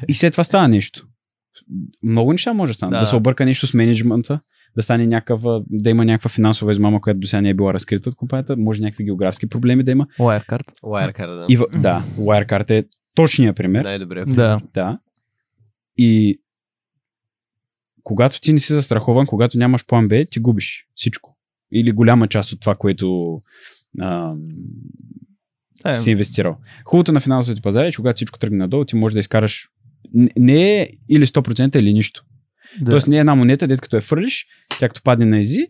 [0.07, 1.07] И след това става нещо.
[2.03, 2.89] Много неща може да стане.
[2.89, 2.99] Да, Да.
[2.99, 4.39] да се обърка нещо с менеджмента,
[4.75, 8.09] да стане някакъв, да има някаква финансова измама, която до сега не е била разкрита
[8.09, 10.07] от компанията, може някакви географски проблеми да има.
[10.19, 10.71] Wirecard.
[10.83, 11.45] Wirecard, да.
[11.49, 12.85] И в, да, Wirecard е
[13.23, 13.83] точният пример.
[13.83, 14.35] Най-добрият.
[14.35, 14.61] Да.
[14.73, 14.99] Да.
[15.97, 16.41] И
[18.03, 21.37] когато ти не си застрахован, когато нямаш план Б, ти губиш всичко.
[21.73, 23.37] Или голяма част от това, което
[24.01, 24.37] ам,
[25.85, 26.57] Е, си инвестирал.
[26.85, 29.69] Хубавото на финансовите пазари е, че когато всичко тръгне надолу, ти можеш да изкараш
[30.37, 32.25] не е или 100% или нищо.
[32.81, 32.91] да.
[32.91, 34.45] Тоест не е една монета, дет като я фърлиш,
[34.79, 35.67] тя като падне на ези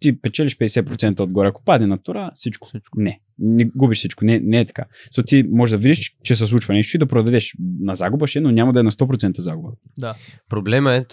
[0.00, 1.48] ти печелиш 50% отгоре.
[1.48, 2.68] Ако падне на тура, всичко.
[2.68, 3.00] Всичко.
[3.00, 4.24] Не, не губиш всичко.
[4.24, 4.84] Не, не е така.
[5.04, 8.40] Защото ти може да видиш, че се случва нещо и да продадеш на загуба ще,
[8.40, 9.68] но няма да е на 100% загуба.
[9.98, 10.14] Да.
[10.48, 11.04] Проблема е,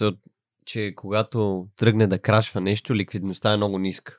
[0.66, 4.18] че когато тръгне да крашва нещо, ликвидността е много ниска.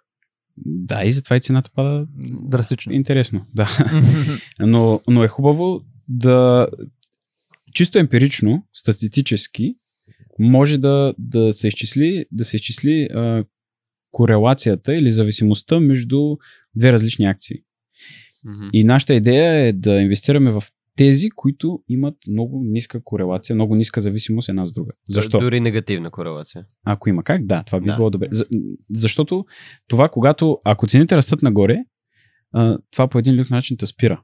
[0.65, 2.07] Да, и затова и цената пада
[2.43, 2.93] Драстично.
[2.93, 3.45] интересно.
[3.55, 3.67] Да.
[4.59, 6.67] Но, но е хубаво да
[7.74, 9.76] чисто емпирично, статистически,
[10.39, 13.43] може да, да се изчисли, да се изчисли а,
[14.12, 16.38] корелацията или зависимостта между
[16.76, 17.57] две различни акции.
[18.45, 18.68] Мгм.
[18.74, 20.64] И нашата идея е да инвестираме в
[20.95, 24.91] тези, които имат много ниска корелация, много ниска зависимост една с друга.
[25.10, 25.39] Защо?
[25.39, 26.66] Дори негативна корелация.
[26.84, 27.95] Ако има как, да, това би Да.
[27.95, 28.28] било добре.
[28.32, 28.45] За,
[28.95, 29.45] защото
[29.88, 31.78] това, когато, ако цените растат нагоре,
[32.51, 34.22] а, това по един или друг начин те спира.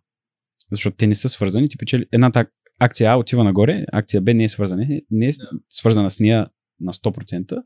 [0.71, 1.69] Защото те не са свързани.
[1.69, 2.45] Ти печели едната
[2.79, 5.31] акция А отива нагоре, акция Б не е свързана, не е
[5.69, 6.47] свързана с нея
[6.79, 7.63] на 100%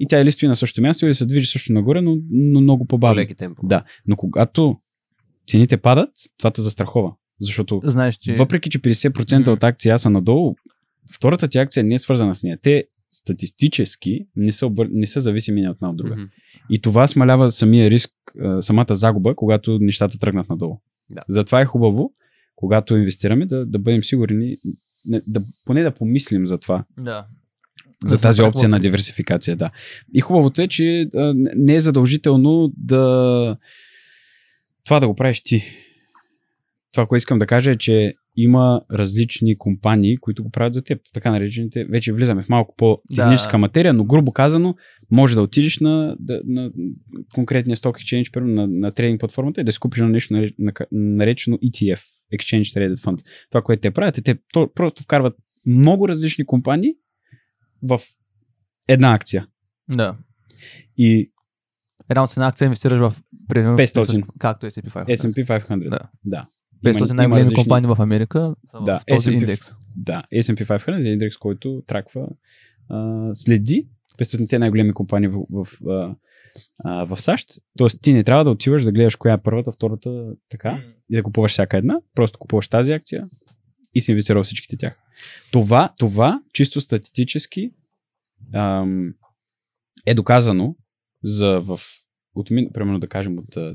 [0.00, 2.86] и тя или стои на същото място или се движи също нагоре, но, но много
[2.86, 3.16] по-бавно.
[3.20, 3.66] Леки темпо.
[3.66, 4.76] Да, но когато
[5.46, 7.12] цените падат, това те застрахова.
[7.40, 8.34] Защото Знаеш, че...
[8.34, 9.50] въпреки, че 50% Мгм.
[9.50, 10.54] от акция са надолу,
[11.16, 12.58] втората ти акция не е свързана с нея.
[12.62, 14.88] Те статистически не са, обър...
[14.92, 16.14] не са зависими една от една от друга.
[16.16, 16.24] Мгм.
[16.70, 18.10] И това смалява самия риск,
[18.60, 20.80] самата загуба, когато нещата тръгнат надолу.
[21.10, 21.20] Да.
[21.28, 22.12] Затова е хубаво,
[22.56, 24.56] когато инвестираме, да, да бъдем сигурни,
[25.06, 27.26] не- да, поне да помислим за това, Да.
[28.04, 29.56] За Да тази се опция на диверсификация.
[29.56, 29.70] Да.
[30.14, 33.56] И хубавото е, че а, не е задължително да
[34.84, 35.62] това да го правиш ти.
[36.92, 41.00] Това, което искам да кажа е, че има различни компании, които го правят за теб.
[41.14, 43.58] Така наречените, вече влизаме в малко по-техническа Да.
[43.58, 44.74] материя, но грубо казано,
[45.10, 46.70] може да отидеш на, да, на
[47.34, 50.54] конкретния stock exchange, примерно на, на трейдинг платформата и да си купиш на нещо наре-
[50.58, 52.00] на- наречено ETF,
[52.34, 53.18] Exchange Traded Fund.
[53.50, 55.34] Това, което те правят, е те то- просто вкарват
[55.66, 56.94] много различни компании
[58.88, 59.46] една акция.
[59.88, 60.16] Да.
[60.96, 61.32] И
[62.08, 63.14] Една от една акция инвестираш в
[63.48, 64.24] примерно 500.
[64.38, 65.16] Както е S&P 500.
[65.16, 65.88] S&P 500.
[65.90, 65.98] Да.
[66.24, 66.46] да.
[66.84, 69.72] 500 Има- най-големи различни- компании в Америка са Да, в този S&P индекс.
[69.96, 72.28] Да, S&P 500 е индекс, който траква,
[72.88, 76.14] а, следи 500-те най-големи компании в, в, а,
[76.84, 77.48] а, в САЩ.
[77.78, 81.22] Тоест ти не трябва да отиваш да гледаш коя е първата, втората, така, и да
[81.22, 82.00] купуваш всяка една.
[82.14, 83.28] Просто купуваш тази акция
[83.94, 84.98] и си инвестирал всичките тях.
[85.50, 87.70] Това, това чисто статистически
[88.54, 89.14] ам,
[90.06, 90.76] е доказано
[91.24, 91.80] за в
[92.34, 93.74] от, примерно да кажем от а,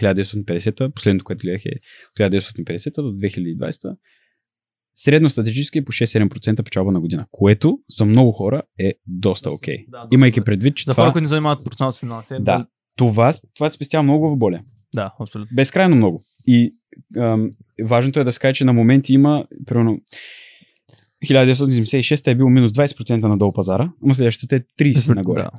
[0.00, 1.72] 1950, последното, което гледах е
[2.10, 3.96] от 1950 до 2020,
[4.96, 9.84] средно статистически е по 6-7% печалба на година, което за много хора е доста окей.
[9.88, 12.34] Да, доста Имайки предвид, че За това, хора, които не занимават професионално с финанси.
[12.40, 12.66] да,
[12.96, 14.60] това, това ти спестява много в боля.
[14.94, 15.56] Да, абсолютно.
[15.56, 16.22] Безкрайно много.
[16.46, 16.74] И
[17.18, 17.50] ам,
[17.82, 19.98] важното е да се каже, че на моменти има, примерно,
[21.24, 25.42] 1976 е бил минус 20% надолу пазара, ама следващата е 30 нагоре.
[25.42, 25.50] Да.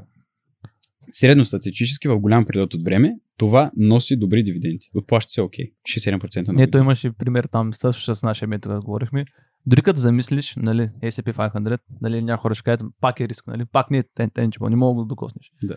[1.12, 4.90] Средностатистически в голям период от време това носи добри дивиденти.
[4.96, 5.66] Отплаща се окей.
[5.90, 9.26] 6-7% на Ето имаше пример там също с нашия метод, говорихме.
[9.66, 13.66] Дори като замислиш, нали, S&P 500, нали, някои хора ще кажат, пак е риск, нали,
[13.72, 15.52] пак не е тен- tangible, не мога да го докоснеш.
[15.64, 15.76] Да.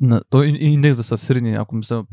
[0.00, 2.04] На, той ин- индекс да са средни, ако мисля,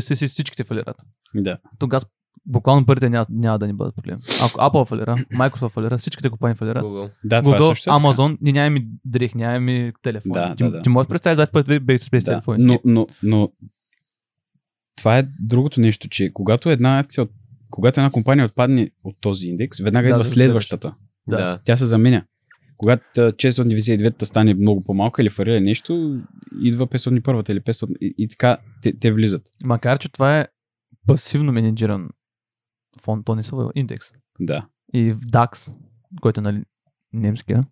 [0.00, 0.96] си всичките фалират.
[1.34, 1.58] Да.
[1.78, 2.04] Тогава
[2.46, 4.18] буквално парите няма, няма да ни бъдат проблем.
[4.44, 6.84] Ако Apple фалира, Microsoft фалира, всичките компании фалират.
[6.84, 7.10] Google.
[7.24, 7.92] Да, това Google, също е.
[7.92, 10.32] Amazon, ние нямаме дрехи, нямаме телефон.
[10.32, 10.82] Да, ти, да, да.
[10.82, 12.64] ти можеш да представиш 20 пъти без, без Да, телефони.
[12.64, 13.50] но, но, но
[14.96, 17.30] това е другото нещо, че когато една акция, от-
[17.70, 20.94] когато една компания отпадне от този индекс, веднага Да, идва да, следващата.
[21.26, 21.58] Да.
[21.64, 22.24] Тя се заменя.
[22.76, 26.20] Когато а, 492-та стане много по-малка или фалира нещо,
[26.62, 29.42] идва 501-та или 500 и, и така те, те влизат.
[29.64, 30.46] Макар, че това е
[31.06, 32.08] пасивно менеджиран
[33.02, 34.06] фонд, то не са индекс.
[34.40, 34.66] Да.
[34.94, 35.72] И в DAX,
[36.20, 36.62] който е нали,
[37.12, 37.64] немския,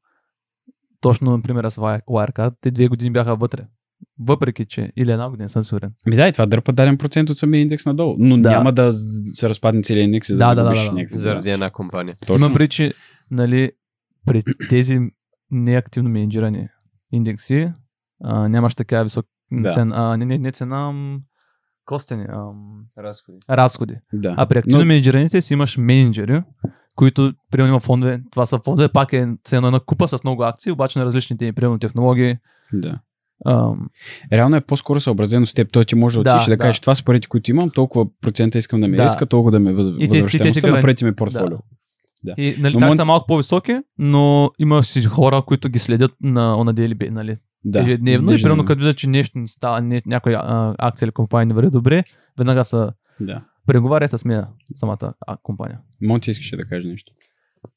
[1.00, 3.64] точно, например, с Wire- Wirecard, те две години бяха вътре.
[4.18, 5.92] Въпреки, че или една година съм сигурен.
[6.06, 8.16] Ами да, и това дърпа даден процент от самия индекс надолу.
[8.18, 8.50] Но Да.
[8.50, 8.92] няма да
[9.34, 10.92] се разпадне целият индекс и да, Да, да, да, да.
[10.92, 12.16] някакви Заради една компания.
[12.20, 12.36] Точно.
[12.36, 12.92] Имам преди, че
[13.30, 13.70] нали,
[14.26, 14.98] при тези
[15.50, 16.68] неактивно менеджирани
[17.12, 17.72] индекси
[18.24, 19.72] а, нямаш така висок Да.
[19.72, 20.92] цена, а, не, не, не цена,
[21.86, 22.54] костени, ам,
[22.98, 23.38] Разходи.
[23.50, 23.94] разходи.
[24.12, 24.34] Да.
[24.36, 26.42] А при активно Но- менеджираните си имаш менеджери,
[26.94, 28.20] които, примерно, има фондове.
[28.30, 31.78] Това са фондове, пак е цена на купа с много акции, обаче на различните, примерно,
[31.78, 32.36] технологии.
[32.72, 32.98] Да.
[33.46, 33.88] Ам,
[34.32, 35.72] Реално е по-скоро съобразено с теб.
[35.72, 36.58] Той ти може да Да, отидеш да, да.
[36.58, 39.04] кажеш това са парите, които имам, толкова процента искам да ми Да.
[39.04, 41.58] иска, толкова да ме възвръщаемостта, направете ми портфолио.
[42.36, 46.30] и, нали, Но мон- са малко по-високи, но има си хора, които ги следят на,
[46.56, 47.36] на daily basis, нали?
[47.68, 47.80] Да.
[47.82, 48.32] ежедневно.
[48.32, 51.54] И примерно, като видят, че нещо не става, не, някоя а, акция или компания не
[51.54, 52.04] върви добре,
[52.38, 53.44] веднага са Да.
[53.66, 54.44] преговаря с мен
[54.74, 55.78] самата а, компания.
[56.02, 57.12] Монти искаше да каже нещо.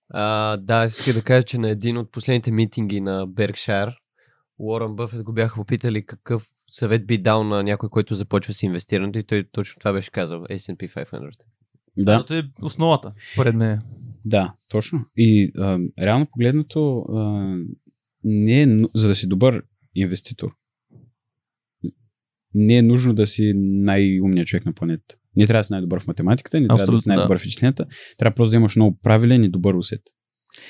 [0.09, 3.89] А, да, аз исках да кажа, че на един от последните митинги на Беркшайр,
[4.59, 9.19] Уорън Бъфет го бяха попитали какъв съвет би дал на някой, който започва с инвестирането
[9.19, 10.39] и той точно това беше казал.
[10.41, 11.29] S&P 500.
[11.97, 13.81] Да, Защото е основата, поред мен.
[14.25, 15.05] да, точно.
[15.17, 17.55] И а, реално погледнато, а,
[18.23, 19.63] не е, за да си добър
[19.95, 20.51] инвеститор,
[22.53, 25.15] не е нужно да си най-умният човек на планетата.
[25.35, 27.15] Не трябва да си най-добър в математиката, не трябва да си Абсолютно, да.
[27.15, 27.85] най-добър в изчисленията.
[28.17, 30.01] Трябва просто да имаш много правилен и добър усет.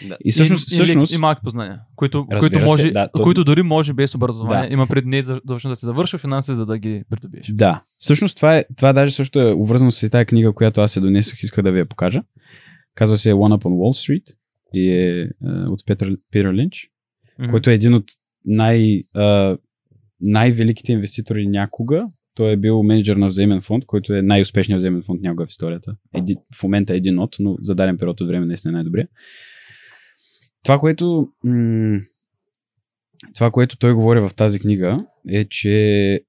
[0.08, 0.18] Да.
[0.26, 3.44] И всъщност, и, всъщност и, и малки познания, които, които, се, може, да, то- които
[3.44, 4.68] дори може без образование.
[4.70, 4.74] Да.
[4.74, 7.48] Има пред не да се завършва финанси, за да ги придобиеш.
[7.48, 11.00] Да, всъщност това е, това даже също е увързано с тази книга, която аз се
[11.00, 12.22] донесох, иска да ви я покажа.
[12.96, 14.36] Казва се One Up on Wall Street
[14.74, 16.90] и е, е от Петър, Питър Линч,
[17.40, 17.52] Мгм.
[17.52, 18.06] който е един от
[18.46, 19.58] най, а,
[20.22, 22.08] най-великите инвеститори някога.
[22.36, 25.96] Той е бил менеджер на взаимен фонд, който е най-успешният взаимен фонд някога в историята.
[26.16, 29.08] Еди, в момента е един от, но за даден период от време наистина е най-добрия.
[30.64, 32.00] Това, което м-
[33.36, 36.22] това, което той говори в тази книга е, че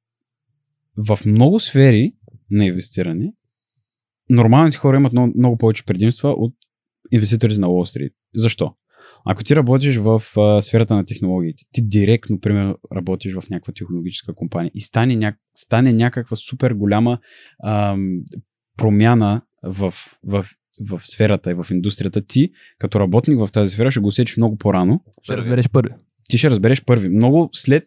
[0.97, 2.13] в много сфери
[2.51, 3.33] на инвестиране
[4.31, 6.55] нормалните хора имат много, много повече предимства от
[7.11, 8.13] инвеститорите на Уолл Стрит.
[8.35, 8.75] Защо?
[9.25, 14.35] Ако ти работиш в а, сферата на технологиите, ти директно, примерно, работиш в някаква технологическа
[14.35, 15.35] компания и стане, ня...
[15.55, 17.19] стане някаква супер голяма
[17.65, 18.21] ам,
[18.77, 19.95] промяна в,
[20.25, 20.47] в,
[20.91, 24.57] в сферата и в индустрията, ти, като работник в тази сфера, ще го усетиш много
[24.57, 25.01] по-рано.
[25.23, 25.95] Ще разбереш първи.
[26.31, 27.09] Ти ще разбереш първи.
[27.09, 27.85] Много след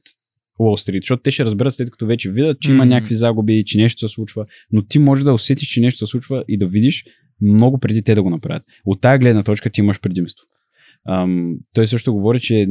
[0.60, 2.86] Wall Street, защото те ще разберат след като вече видят, че има М.
[2.86, 6.44] някакви загуби, че нещо се случва, но ти можеш да усетиш, че нещо се случва
[6.48, 7.06] и да видиш
[7.42, 8.64] много преди те да го направят.
[8.86, 10.46] От тая гледна точка ти имаш предимство.
[11.10, 12.68] Ам, той също говори, че е-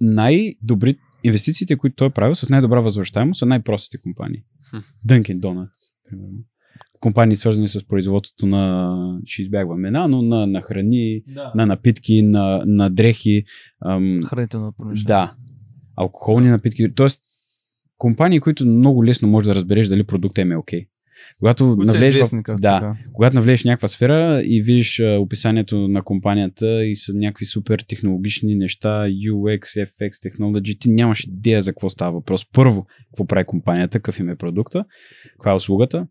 [0.00, 4.42] най-добри инвестициите, които той е правил с най-добра възвръщаемост са най-простите компании.
[4.70, 4.76] Хм.
[5.08, 6.38] Dunkin Donuts, примерно.
[7.00, 11.52] Компании свързани с производството на, ще избягвам имена, но на, на храни, Да.
[11.54, 13.44] на напитки, на, на дрехи.
[13.84, 15.06] Ам, Хранителна промишленост.
[15.06, 15.34] да.
[15.96, 16.94] Алкохолни напитки.
[16.94, 17.20] Тоест,
[17.98, 20.86] компании, които много лесно можеш да разбереш дали продукта им е окей.
[21.38, 22.96] Когато Които навлезеш в, известни, да, така.
[23.12, 27.84] когато навлезеш в някаква сфера и видиш а, описанието на компанията и са някакви супер
[27.88, 32.46] технологични неща, UX, FX, Technology, ти нямаш идея за какво става въпрос.
[32.52, 34.84] Първо, какво прави компанията, какъв им е продукта,
[35.32, 36.06] каква е услугата.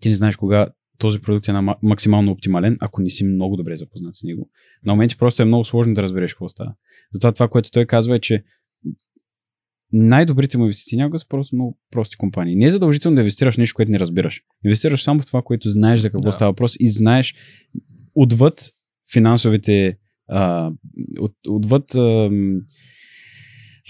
[0.00, 0.68] Ти не знаеш кога
[0.98, 4.50] този продукт е на ма- максимално оптимален, ако не си много добре запознат с него.
[4.86, 6.74] На моменти просто е много сложно да разбереш какво става.
[7.12, 8.44] Затова това, което той казва е, че
[9.92, 12.56] най-добрите му инвестиции някога са просто много прости компании.
[12.56, 14.42] Не е задължително да инвестираш в нещо, което не разбираш.
[14.64, 16.32] Инвестираш само в това, което знаеш за какво Да.
[16.32, 17.34] става въпрос и знаеш
[18.14, 18.70] отвъд
[19.12, 19.96] финансовите
[20.28, 20.70] а,
[21.20, 22.60] от, отвъд ам,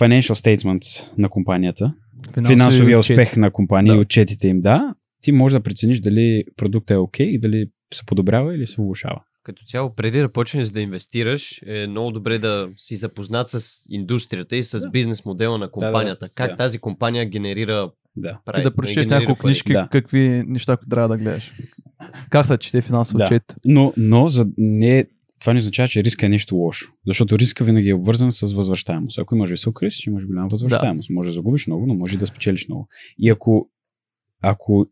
[0.00, 1.94] financial statements на компанията,
[2.34, 3.12] Финансови финансовия отчети.
[3.12, 3.98] успех на компания Да.
[3.98, 8.02] и отчетите им, да, ти можеш да прецениш дали продуктът е окей и дали се
[8.06, 9.22] подобрява или се влушава.
[9.42, 14.56] Като цяло, преди да почнеш да инвестираш, е много добре да си запознат с индустрията
[14.56, 16.28] и с бизнес модела на компанията.
[16.28, 16.56] Как да.
[16.56, 18.38] тази компания генерира Да.
[18.44, 19.88] прави, И да прочетеш няколко книжки, Да.
[19.92, 21.52] какви неща трябва да гледаш.
[22.30, 23.24] Как се чете финансов Да.
[23.24, 23.54] отчет?
[23.64, 25.06] Но, но за не,
[25.40, 26.92] това не означава, че риска е нещо лошо.
[27.06, 29.18] Защото риска винаги е обвързан с възвръщаемост.
[29.18, 31.10] Ако имаш висок риск, ще имаш голяма възвръщаемост.
[31.10, 32.88] Може да загубиш много, но може да спечелиш много.
[33.18, 33.70] И ако,
[34.42, 34.86] ако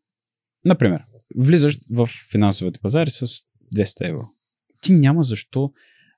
[0.64, 1.00] например,
[1.36, 3.26] влизаш в финансовите пазари с
[3.76, 4.22] 200 евро,
[4.80, 5.72] ти няма защо.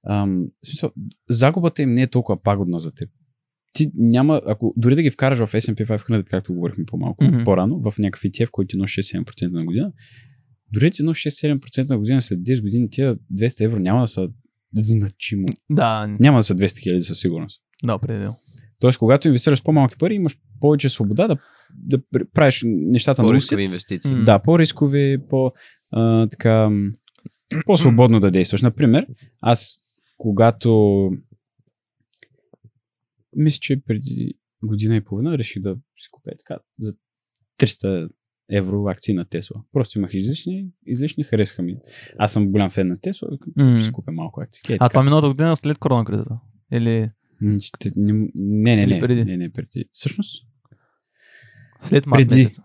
[0.08, 0.90] Ам, в смисъл,
[1.30, 3.10] загубата им не е толкова пагодна за теб.
[3.72, 7.44] Ти няма, ако дори да ги вкараш в S&P 500, както говорихме по-малко, mm-hmm.
[7.44, 9.92] по-рано, в някакъв ETF, който ти носи 6-7% на година,
[10.72, 14.28] дори ти носи 6-7% на година след 10 години, тия 200 евро няма да са
[14.76, 15.46] значимо.
[15.70, 17.62] Да, Няма да са 200 хиляди със сигурност.
[17.84, 18.36] да, определено.
[18.78, 21.36] Тоест, когато инвестираш с по-малки пари, имаш повече свобода да,
[21.74, 23.72] да пр- правиш нещата на по-рискови усет.
[23.72, 24.14] инвестиции.
[24.14, 24.24] М.
[24.24, 25.52] Да, по-рискови, по,
[25.90, 26.70] а, така,
[27.66, 28.62] по-свободно да действаш.
[28.62, 29.06] Например,
[29.40, 29.78] аз
[30.18, 31.10] когато
[33.36, 36.94] мисля, че преди година и половина реших да си купя така за
[37.58, 38.08] 300
[38.50, 39.62] евро акции на Тесла.
[39.72, 41.76] Просто имах излишни, излишни харесаха ми.
[42.18, 43.78] Аз съм голям фен на Тесла, М.
[43.78, 44.74] ще си купя малко акции.
[44.74, 46.38] Е, А това миналата година след корона кризата?
[46.72, 47.58] Или не,
[48.36, 49.24] не, не, Или преди?
[49.24, 49.84] не, не, преди.
[49.92, 50.46] Всъщност,
[51.82, 52.42] след март Преди.
[52.44, 52.58] месец?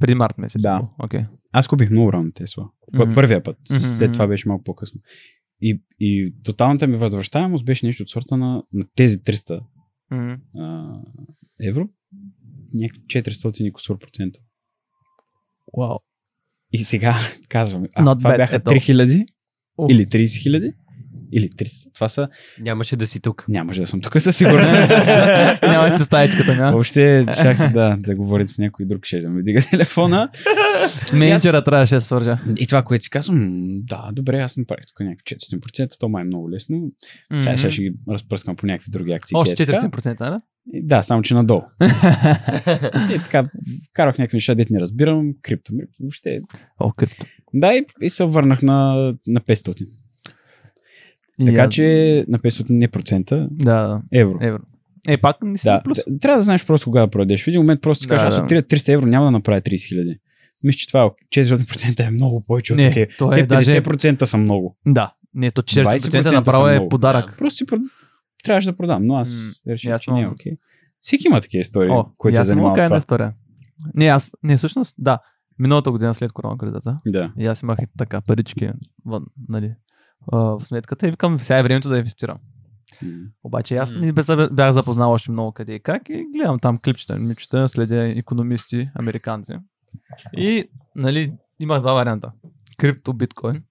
[0.00, 0.62] Преди март месец.
[0.62, 0.90] Да.
[0.98, 1.20] Окей.
[1.52, 2.68] Аз купих много рано Тесла.
[2.92, 3.14] Мгм.
[3.14, 3.56] Първия път.
[3.70, 5.00] Мгм, След това беше малко по-късно.
[5.60, 9.60] И, и тоталната ми възвръщаемост беше нещо от сорта на, на тези 300
[10.10, 10.34] Мгм.
[10.56, 11.00] а,
[11.62, 11.88] евро.
[12.74, 14.38] Някакви 400 и кусор процента.
[15.78, 15.96] Вау.
[16.72, 17.14] И сега
[17.48, 18.94] казваме, а Not това bad бяха at all.
[18.94, 19.26] 3000
[19.78, 19.92] Уф.
[19.92, 20.72] или 30 хиляди
[21.32, 21.94] или 300.
[21.94, 22.28] Това са...
[22.60, 23.44] Нямаше да си тук.
[23.48, 24.70] Нямаше да съм тук със сигурност.
[25.62, 26.70] Няма си стаечката, ня.
[26.70, 30.30] Въобще, щяхте да, да говорите с някой друг, ще да ми дига телефона.
[31.02, 32.38] С менеджера трябваше да свържа.
[32.58, 33.40] И това, което си казвам,
[33.82, 36.90] да, добре, аз направих тук някакви 400%, то май е много лесно.
[37.44, 39.34] Тя сега ще ги разпръскам по някакви други акции.
[39.36, 39.88] Още Те е така.
[39.88, 40.38] 40%, не?
[40.72, 41.62] И Да, само че надолу.
[43.10, 43.48] и така,
[43.90, 46.40] вкарах някакви неща, дет не разбирам, крипто, ми, въобще.
[46.78, 47.26] О, крипто.
[47.54, 48.94] Да, и, и се върнах на,
[49.26, 49.86] на 500.
[51.40, 51.84] И Така аз- че
[52.28, 54.38] на 500 не процента, Да, евро.
[54.40, 54.62] евро.
[55.08, 55.98] Е, пак не си Да, плюс.
[56.20, 57.44] трябва да знаеш просто кога да продадеш.
[57.44, 58.42] В един момент просто си Да, кажеш, аз да.
[58.42, 60.18] от 300 евро няма да направя 30 хиляди.
[60.62, 62.78] Мисля, че това е 400% е много повече от
[63.18, 64.76] то е Те даже- 50% са много.
[64.86, 67.34] Да, не, то 40% 20% направо е подарък.
[67.38, 67.80] Просто си прод...
[68.44, 69.30] трябваше да продам, но аз
[69.66, 70.52] М, реших, че не е окей.
[71.00, 72.96] Всеки има такива истории, О, които се занимават с това.
[72.98, 73.34] история.
[73.94, 75.18] Не, аз, не, всъщност, да.
[75.58, 77.32] Миналата година след корона кризата, Да.
[77.38, 78.70] и аз имах и така парички
[79.06, 79.74] вън, нали,
[80.32, 82.38] в сметката и викам, сега е времето да инвестирам.
[83.02, 83.08] М.
[83.42, 84.12] Обаче аз не
[84.50, 89.52] бях запознал още много къде и как и гледам там клипчета, мичета, следя економисти, американци.
[90.36, 92.32] И, нали, имах два варианта.
[92.78, 93.62] Крипто, биткоин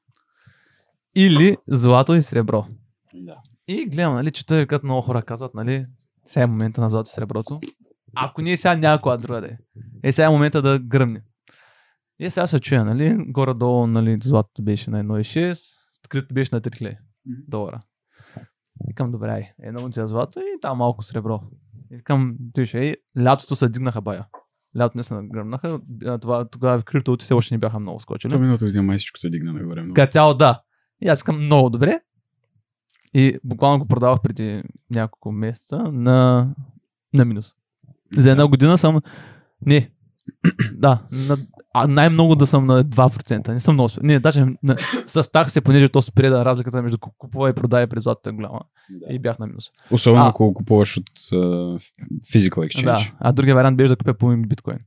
[1.15, 2.65] или злато и сребро.
[3.13, 3.41] Да.
[3.67, 5.85] И гледам, нали, чета, викат много хора казват, нали,
[6.27, 7.59] сега е момента на злато и среброто.
[8.15, 9.57] Ако не е сега някоя друга да е.
[10.03, 11.21] Е сега е момента да гръмне.
[12.19, 15.59] И сега се чуя, нали, горе-долу, нали, златото беше на 1,6,
[16.09, 17.41] крипто беше на 3000 Мгм.
[17.47, 17.79] долара.
[18.87, 21.41] Викам, добре, ай, една унция злато и там малко сребро.
[21.91, 24.25] И викам, виж, ей, лятото се дигнаха бая.
[24.77, 25.79] Лятото не се нагръмнаха.
[26.05, 28.31] а, Това, тогава криптовалутите все още не бяха много скочили.
[28.31, 29.81] То миналото година май всичко се дигна нагоре.
[29.81, 29.93] много.
[29.93, 30.61] Като цяло да.
[31.01, 31.99] И аз искам много добре.
[33.13, 36.49] И буквално го продавах преди няколко месеца на,
[37.13, 37.53] на минус.
[38.17, 39.01] За една година съм...
[39.65, 39.91] Не.
[40.73, 41.37] Да, на,
[41.73, 43.47] а най-много да съм на 2%.
[43.47, 43.89] Не съм много.
[43.89, 44.75] с- Не, даже на,
[45.05, 48.33] с такси, понеже то спре да разликата между ку- купува и продава при златото е
[48.33, 48.59] голяма.
[48.91, 49.13] Да.
[49.13, 49.63] И бях на минус.
[49.91, 50.29] Особено А.
[50.29, 51.79] ако купуваш от uh,
[52.25, 52.83] Physical Exchange.
[52.83, 54.77] Да, а другия вариант беше да купя по биткоин.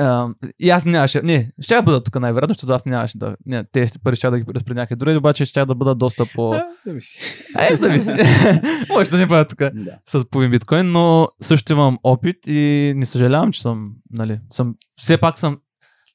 [0.00, 0.28] А,
[0.60, 3.86] и аз нямаше, не, ще я бъда тук най-вероятно, защото аз нямаше да, не, те
[4.04, 6.50] пари ще да ги разпределя някъде други, обаче ще да бъда доста по...
[6.50, 8.10] Да, зависи.
[8.88, 9.98] Може да не бъда тук Да.
[10.06, 15.18] с половин биткоин, но също имам опит и не съжалявам, че съм, нали, съм, все
[15.18, 15.58] пак съм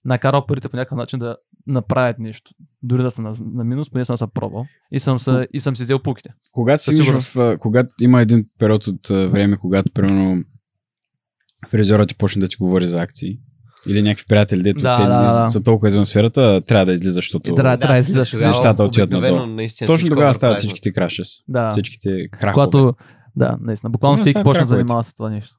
[0.06, 2.52] накарал парите по някакъв начин да направят нещо.
[2.84, 5.76] Дори да са на, на минус, поне съм се пробвал и съм, се, и съм
[5.76, 6.30] си взел пуките.
[6.52, 10.44] Когато си в, когато има един период от време, когато примерно
[11.70, 13.40] фризьорът ти почне да ти говори за акции,
[13.88, 15.48] или някакви приятели, дето Да, те да, да, да.
[15.48, 18.32] са толкова извън сферата, трябва да излиза, защото И трябва- трябва да излизаш.
[18.32, 19.58] тогава Нещата отиват надолу.
[19.88, 21.28] точно тогава е стават всичките крашес.
[21.48, 21.72] Да.
[21.72, 22.54] Всичките крахове.
[22.54, 22.94] Когато,
[23.36, 25.56] да, наистина, буквално всеки почна да занимава с това нещо.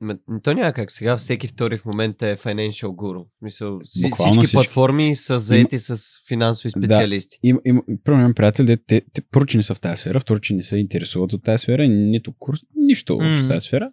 [0.00, 0.92] Ме, то няма как.
[0.92, 3.24] Сега всеки втори в момента е financial guru.
[3.42, 4.52] Буквално всички всички.
[4.52, 5.98] платформи са заети с
[6.28, 6.80] финансови Да.
[6.86, 7.38] специалисти.
[7.42, 10.20] Има, има, примерно имам приятели, де, те, те първо, че не са в тази сфера,
[10.20, 13.42] второ, че не се интересуват от тази сфера, нито курс, нищо mm.
[13.44, 13.90] в тази сфера.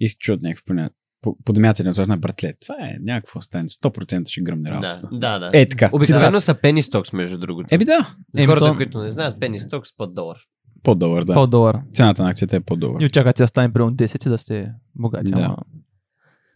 [0.00, 0.90] И чуят някакви поня...
[1.24, 2.52] по- подмятания от на братле.
[2.60, 3.68] Това е някакво стане.
[3.68, 5.08] 100% ще гръмне Да, работата.
[5.12, 5.50] да, да.
[5.52, 5.90] Е, така.
[5.92, 7.68] Обикновено са penny stocks, между другото.
[7.70, 7.98] Еби да.
[8.34, 10.36] За Еми, хората, то- които не знаят, penny stocks под долар.
[10.82, 11.34] По-добър, да.
[11.34, 11.82] По долара.
[11.92, 13.02] Цената на акцията е по-добър.
[13.02, 15.30] И очаквате да стане примерно 10 и да сте богати.
[15.30, 15.40] Да.
[15.40, 15.56] Ама...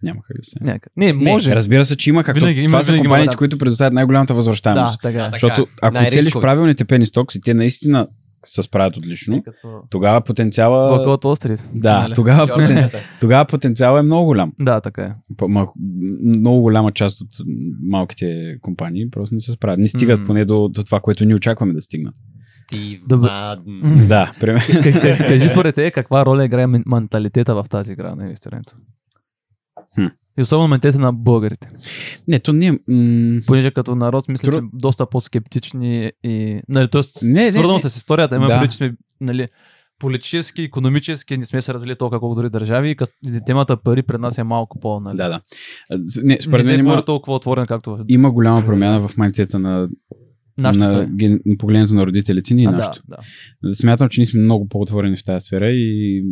[0.03, 0.73] Няма как да стане.
[0.73, 0.93] Някак.
[0.97, 1.51] Не, може.
[1.51, 2.41] Не, разбира се, че има както.
[2.41, 4.93] Винаги- има- това са компаниите, които предоставят най-голямата възвръщаемост.
[4.95, 5.23] да, така е.
[5.23, 5.65] Да, Защото е.
[5.83, 8.09] ако целиш правилните пени стокс и те наистина
[8.45, 10.89] се справят отлично, Като тогава потенциала...
[11.75, 12.15] Да, Нали?
[12.15, 12.91] тогава, потен...
[13.21, 14.53] Тогава потенциала е много голям.
[14.61, 15.13] Да, така е.
[15.37, 15.69] По- ма-
[16.23, 17.29] много голяма част от
[17.83, 18.27] малките
[18.63, 19.79] компании просто не се справят.
[19.79, 20.27] Не стигат М.
[20.27, 22.15] поне до, до това, което ние очакваме да стигнат.
[22.47, 23.01] Стив.
[23.11, 24.05] Маден.
[24.09, 24.61] Да, пример.
[25.29, 28.75] Кажи- според те каква роля играе мен- менталитета в тази игра на инвестирането.
[29.95, 30.07] Хм.
[30.39, 31.69] И особено менталитета на българите.
[32.29, 32.71] Не, то не.
[32.89, 36.61] М- Понеже като народ мисля, Тру- че доста по-скептични и...
[36.69, 37.81] Нали, тоест, Не, не, свързано не.
[37.81, 38.67] с историята, има Да.
[38.69, 39.47] че сме, нали,
[39.99, 44.21] политически, економически не сме се развили толкова колко други държави и къс- темата пари пред
[44.21, 45.01] нас е малко по...
[45.01, 45.41] Нали, Да, да.
[46.23, 49.89] Не, според мен има, толкова отворено, както в има голяма промяна в майндсета на,
[50.59, 50.89] нашата.
[50.89, 53.03] на, ген- на на родителите ни и а, да, нашето.
[53.09, 53.17] да.
[53.75, 56.23] Смятам, че ние сме много по-отворени в тази сфера и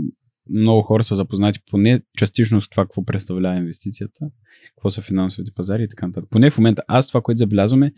[0.50, 4.30] много хора са запознати поне частично с това, какво представлява инвестицията,
[4.76, 6.30] какво са финансовите пазари и така нататък.
[6.30, 7.92] Поне в момента аз това, което забелязваме,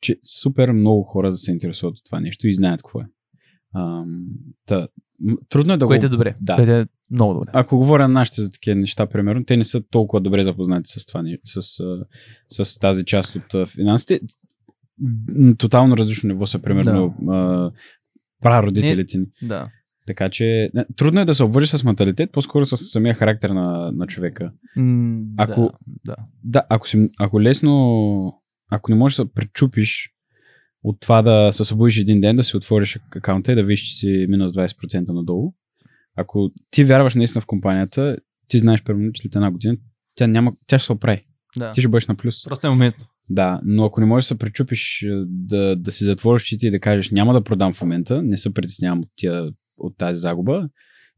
[0.00, 3.06] че супер много хора да се интересуват от това нещо и знаят какво е.
[3.76, 4.26] Ам,
[4.66, 4.88] та,
[5.48, 6.06] трудно е да Което го...
[6.06, 6.36] е добре.
[6.40, 6.56] Да.
[6.56, 7.50] Което е много добре.
[7.52, 11.06] Ако говоря на нашите за такива неща, примерно, те не са толкова добре запознати с
[11.06, 12.04] това, с, а,
[12.64, 14.20] с тази част от финансите.
[15.58, 17.72] Тотално различно ниво са, примерно, да.
[18.42, 19.26] прародителите ни.
[19.42, 19.68] Да.
[20.06, 24.06] Така че трудно е да се обвържи с менталитет, по-скоро с самия характер на, на
[24.06, 24.52] човека.
[24.76, 25.70] М, Ако- Да,
[26.04, 26.16] да.
[26.44, 30.10] Да, ако, си, ако лесно, ако не можеш да се пречупиш
[30.82, 33.94] от това да се събудиш един ден, да си отвориш акаунта и да видиш, че
[33.96, 35.52] си минус 20% надолу,
[36.16, 38.16] ако ти вярваш наистина в компанията,
[38.48, 39.76] ти знаеш, примерно, че след една година
[40.14, 41.26] тя, няма, тя ще се оправи.
[41.56, 41.72] Да.
[41.72, 42.44] Ти ще бъдеш на плюс.
[42.44, 42.94] Просто е момент.
[43.28, 46.70] Да, но ако не можеш да се пречупиш е, да, да си затвориш очите и
[46.70, 50.68] да кажеш няма да продам в момента, не се притеснявам от, тия, от тази загуба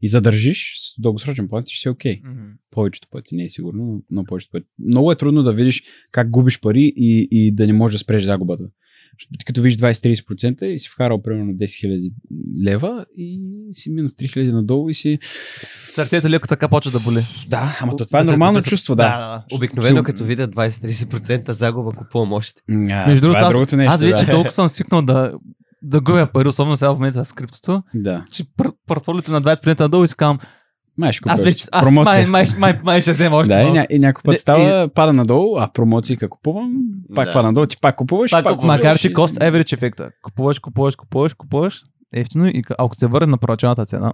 [0.02, 2.20] и задържиш, с дългосрочен план ти ще си окей.
[2.24, 2.40] Мгм.
[2.70, 4.66] Повечето пъти, не е сигурно, но- повечето пъти.
[4.88, 8.24] Много е трудно да видиш как губиш пари и, и да не можеш да спреш
[8.24, 8.64] загубата.
[9.46, 12.12] Като видиш 20-30% и си вкарал примерно 10 000
[12.64, 13.40] лева и
[13.72, 15.18] си минус 3 000 надолу и си...
[15.90, 17.24] Сърцето леко така почва да боли.
[17.48, 19.02] Да, ама то това е нормално да чувство, да.
[19.02, 19.18] да,
[19.50, 19.56] да.
[19.56, 22.62] Обикновено Сигур- като видя 20-30% загуба, купувам още.
[22.70, 23.92] А, Между това другото, е аз, другото нещо.
[23.92, 24.30] аз вече да.
[24.30, 25.34] толкова съм свикнал да,
[25.82, 28.24] да губя пари, особено сега в момента с криптото, Да.
[28.32, 30.38] че пор- портфолиото на 20% надолу и казвам,
[30.98, 32.14] Май ще аз вече, аз Промоция.
[32.18, 34.88] май, май, май, май ще взема още Да, и, ня- и някой път Не, става,
[34.88, 36.72] пада надолу, а промоции как купувам,
[37.14, 37.32] пак Да.
[37.32, 40.10] пада надолу, ти пак купуваш, Пак, пак, купуваш, макар че и- cost average ефекта.
[40.22, 44.12] Купуваш, купуваш, купуваш, купуваш, ефтино и ако се върне на първоначалната цена.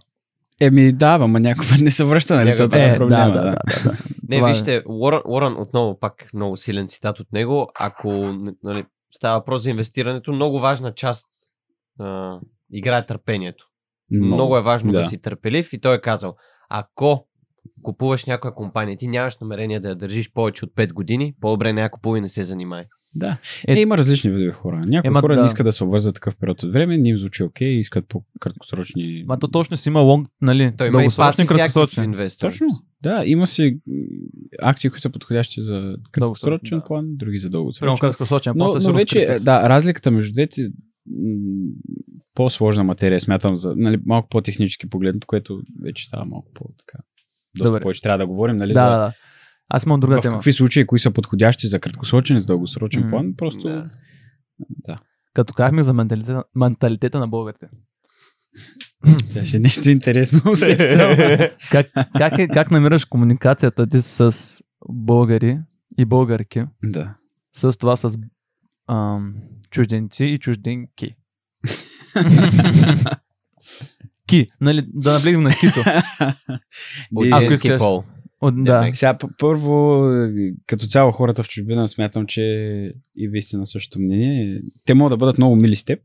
[0.60, 2.56] Еми да, ама някой път не се връща, нали?
[2.56, 3.50] Това е Е, да, проблема, да, да, да,
[3.84, 3.96] да.
[4.28, 4.52] Не, Това е.
[4.52, 7.68] вижте, Уорън, Уорън, отново пак много силен цитат от него.
[7.80, 8.12] Ако
[8.64, 11.26] нали, става въпрос за инвестирането, много важна част
[11.98, 12.38] а,
[12.72, 13.64] играе търпението.
[14.10, 14.98] Много, много е важно да.
[14.98, 15.04] да.
[15.04, 16.36] си търпелив и той е казал,
[16.68, 17.26] ако
[17.82, 21.80] купуваш някоя компания, ти нямаш намерение да я държиш повече от 5 години, по-добре не
[21.80, 22.84] я купувай и не се занимай.
[23.16, 23.36] Да.
[23.68, 24.82] Е- Е, има различни видове хора.
[24.86, 25.40] Някои Ема, хора да.
[25.40, 29.24] не искат да се обвързват такъв период от време, не им звучи окей, искат по-краткосрочни.
[29.26, 32.04] Ма то точно си има лонг, нали, Той има и пасив краткосрочни.
[32.04, 32.50] инвестор.
[32.50, 32.66] Точно.
[33.02, 33.78] Да, има си
[34.62, 36.84] акции, които са подходящи за краткосрочен да.
[36.84, 37.96] план, други за дългосрочен.
[38.00, 40.68] краткосрочен, Но, после се но вече, да, разликата между двете
[42.34, 46.98] по-сложна материя, смятам, за, нали, малко по-технически погледнато, което вече става малко по-така.
[47.56, 47.80] Доста Добре.
[47.80, 49.12] повече трябва да говорим, нали, Да, за да.
[49.68, 50.34] Аз имам друга в тема.
[50.34, 53.90] какви случаи, кои са подходящи за краткосрочен и за дългосрочен М, план, просто Да.
[54.58, 54.96] да.
[55.34, 57.68] Като казахме за менталитета, менталитета на българите.
[59.28, 60.40] Сега ще е нещо интересно.
[61.70, 61.86] Как,
[62.18, 64.32] как, е, как намираш комуникацията ти с
[64.88, 65.58] българи
[65.98, 67.14] и българки, да.
[67.52, 68.18] с това с
[68.88, 69.34] ам,
[69.74, 71.14] чужденци и чужденки?
[74.26, 75.80] Ки, нали, да наблегнем на кито.
[77.14, 77.78] От Ако искаш.
[77.78, 78.04] пол.
[78.40, 78.80] От, да.
[78.80, 78.96] Демек.
[78.96, 80.02] Сега, първо,
[80.66, 82.42] като цяло хората в чужбина смятам, че
[83.16, 84.60] и вие сте на същото мнение.
[84.86, 85.98] Те могат да бъдат много мили с теб,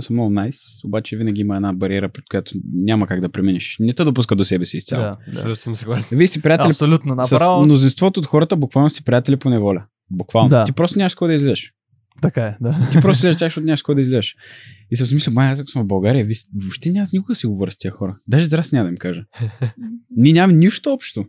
[0.00, 3.76] са много найс, обаче винаги има една бариера, пред която няма как да преминеш.
[3.80, 5.16] Не те допуска до себе си изцяло.
[5.32, 5.56] да, да.
[5.56, 6.18] Съм съгласен.
[6.18, 7.64] Вие сте приятели Абсолютно, с направо.
[7.64, 9.86] мнозинството от хората, буквално си приятели по неволя.
[10.10, 10.48] Буквално.
[10.48, 10.64] Да.
[10.64, 11.72] Ти просто нямаш с кой да излезеш.
[12.24, 12.88] Така е, да.
[12.92, 14.36] Ти просто си речаш, защото нямаш с кой да излезеш.
[14.90, 17.46] И съм си мисля, май, аз ако съм в България, ви, въобще няма никога си
[17.46, 18.16] говоря с тия хора.
[18.28, 19.24] Даже здрасти няма да им кажа.
[20.16, 21.24] Ние нямаме нищо общо.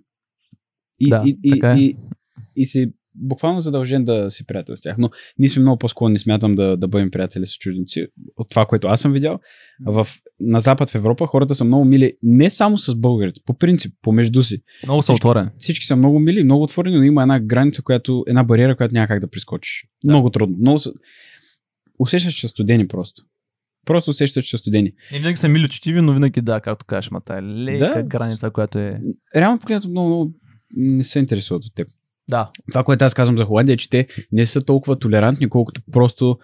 [1.00, 1.76] И, Да, и, и, е.
[1.78, 1.96] и,
[2.56, 4.96] и си буквално задължен да си приятел с тях.
[4.98, 5.10] Но
[5.40, 8.08] ние сме много по-склонни, смятам, да, да бъдем приятели с чужденци.
[8.38, 9.40] От това, което аз съм видял,
[9.86, 10.08] в,
[10.40, 14.44] на Запад в Европа хората са много мили не само с българите, по принцип, помежду
[14.44, 14.58] си.
[14.84, 15.50] Много са отворени.
[15.56, 19.08] Всички са много мили, много отворени, но има една граница, която, една бариера, която няма
[19.08, 19.88] как да прескочиш.
[20.04, 20.12] Да.
[20.12, 20.58] Много трудно.
[20.60, 20.94] Много са...
[22.00, 23.24] Усещаш, че студени просто.
[23.86, 24.92] Просто усещаш, че студени.
[25.14, 28.04] И винаги са мили учтиви, но винаги да, както кажеш, ма тая лека Да.
[28.04, 29.02] граница, която е...
[29.36, 30.34] Реално погледнато много, много
[30.76, 31.88] не се интересуват от теб.
[32.30, 35.82] Да, Това, което аз казвам за Холандия, е, че те не са толкова толерантни, колкото
[35.92, 36.38] просто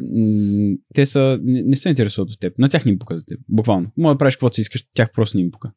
[0.00, 2.58] м, те са, не, не се интересуват от теб.
[2.58, 3.40] На тях не им пука за теб.
[3.48, 3.90] Буквално.
[3.96, 5.72] Може да правиш каквото си искаш, тях просто не им пука.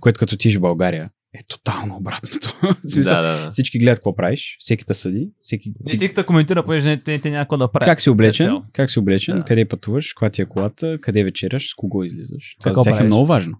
[0.00, 2.60] Което като ти в България е тотално обратното.
[2.86, 3.50] Смисъл, Да, да, да.
[3.50, 7.18] Всички гледат какво правиш, всеки те съди, всеки не всеки да коментира, понеже не- те,
[7.18, 7.84] те какво да правят.
[7.84, 9.44] как си облечен, как си облечен, Да.
[9.44, 12.56] къде пътуваш, каква ти е колата, къде вечеряш, с кого излизаш.
[12.60, 13.56] Това за тях е много важно.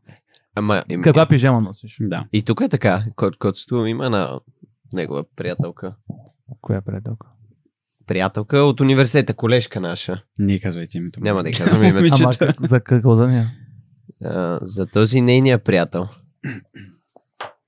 [0.54, 1.96] Ама, им, Каква пижама носиш?
[2.00, 2.24] Да.
[2.32, 3.04] И тук е така.
[3.16, 4.40] Кот, Котсто има една
[4.92, 5.94] негова приятелка.
[6.60, 7.26] Коя е приятелка?
[8.06, 10.22] Приятелка от университета, колежка наша.
[10.38, 11.20] Не казвайте името.
[11.20, 12.14] Няма да й казвам името.
[12.20, 13.52] Ама как, за какво за нея?
[14.24, 16.08] А, за този нейния приятел.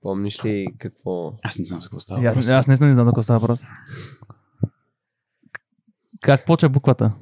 [0.03, 1.32] Помниш ли какво?
[1.43, 2.26] Аз не знам за какво става.
[2.26, 3.62] Аз, аз не знам за какво става въпрос.
[6.20, 7.12] Как почва буквата?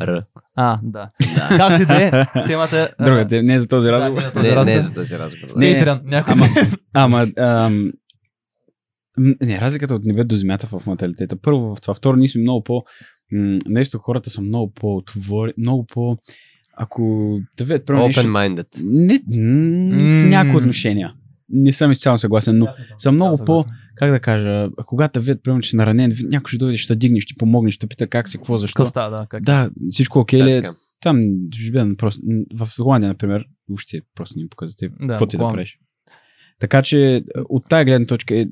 [0.00, 0.24] Р.
[0.56, 1.10] А, да.
[1.48, 2.10] Как си да е?
[2.46, 3.04] Темата е...
[3.04, 4.20] Друга, те- не е за този да, разговор.
[4.20, 4.70] не е за този Не, не разговор.
[4.70, 5.54] е за този разговор.
[5.56, 6.48] Не, Не, Тиран, някой ама-
[6.94, 7.92] Ама, ам,
[9.40, 11.36] не, разликата от небе до земята в менталитета.
[11.36, 11.94] Първо в това.
[11.94, 12.82] Второ, ние сме много по...
[13.32, 16.16] м, Нещо хората са много по-отвори, много по...
[16.76, 17.02] Ако
[17.56, 18.06] да видят, примерно.
[18.06, 18.66] Open-minded.
[18.84, 21.14] Не, м, в някои отношения.
[21.48, 22.68] Не съм изцяло съгласен, но
[22.98, 23.70] съм много Да, по- съгласен.
[23.94, 27.34] как да кажа, когато видят, примерно, че наранен, някой ще дойде, ще те дигне, ще
[27.34, 28.74] помогне, ще пита как си, какво, защо.
[28.74, 29.26] Какво става, да?
[29.26, 29.42] Как?
[29.42, 30.70] Да, всичко окей ли Да, е.
[31.00, 32.22] Там, в чужбина, просто,
[32.54, 34.92] в Холандия, например, въобще просто не им показва теб.
[35.00, 35.78] Да, какво ти да правиш.
[36.58, 38.46] Така че, от тая гледна точка, е,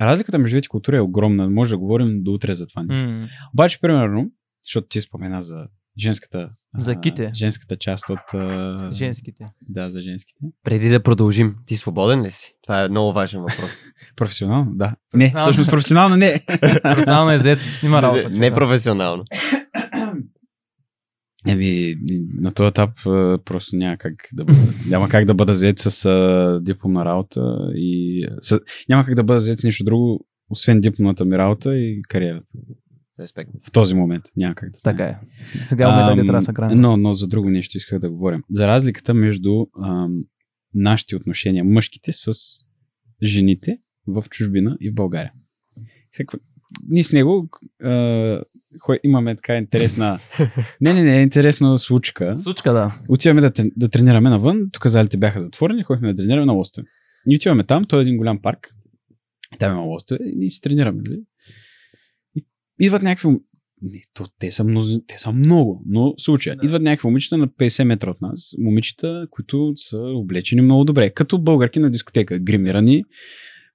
[0.00, 1.50] разликата между двете култури е огромна.
[1.50, 2.82] Може да говорим до утре за това.
[2.82, 3.08] нещо.
[3.08, 4.30] М, Обаче, примерно,
[4.64, 5.66] защото ти спомена за
[5.98, 6.50] женската.
[6.74, 7.30] а, За ките.
[7.34, 8.34] Женската част от...
[8.34, 9.44] а, Женските.
[9.68, 10.38] Да, за женските.
[10.64, 12.54] Преди да продължим, ти свободен ли си?
[12.62, 13.80] Това е много важен въпрос.
[14.16, 14.94] Професионално, да.
[15.14, 16.40] Не, всъщност професионално не.
[16.82, 18.30] Професионално е зет, има работа.
[18.30, 19.24] не, не професионално.
[21.46, 21.94] Еми,
[22.40, 24.58] на този етап а, просто няма как да бъда,
[24.88, 27.40] няма как да бъда заед с а, дипломна работа
[27.74, 32.02] и с, няма как да бъда заед с нищо друго, освен дипломната ми работа и
[32.08, 32.50] кариерата.
[33.20, 33.50] Респект.
[33.66, 34.78] В този момент няма как да.
[34.84, 35.14] Така е.
[35.66, 36.74] Сега Ам, не трябва да се грани.
[36.74, 38.42] Но, но за друго нещо исках да говорим.
[38.50, 40.24] За разликата между ам,
[40.74, 42.32] нашите отношения, мъжките с
[43.22, 45.32] жените в чужбина и в България.
[46.16, 46.38] Какво-
[46.88, 47.48] ние с него
[47.82, 48.42] а,
[49.04, 50.18] имаме така интересна...
[50.80, 52.38] не, не, не, интересна случка.
[52.38, 52.98] Случка, да.
[53.08, 56.86] Отиваме да, да тренираме навън, тук залите бяха затворени, ходихме да тренираме на лостове.
[57.28, 58.74] И отиваме там, той е един голям парк.
[59.58, 61.02] Там има лостове и ние си тренираме.
[61.06, 61.22] Нали?
[62.80, 63.28] Идват някакви...
[63.82, 66.56] Не, то, те, са много, те са много, но случая.
[66.56, 66.66] Да.
[66.66, 71.38] Идват някакви момичета на 50 метра от нас, момичета, които са облечени много добре, като
[71.38, 73.04] българки на дискотека, гримирани,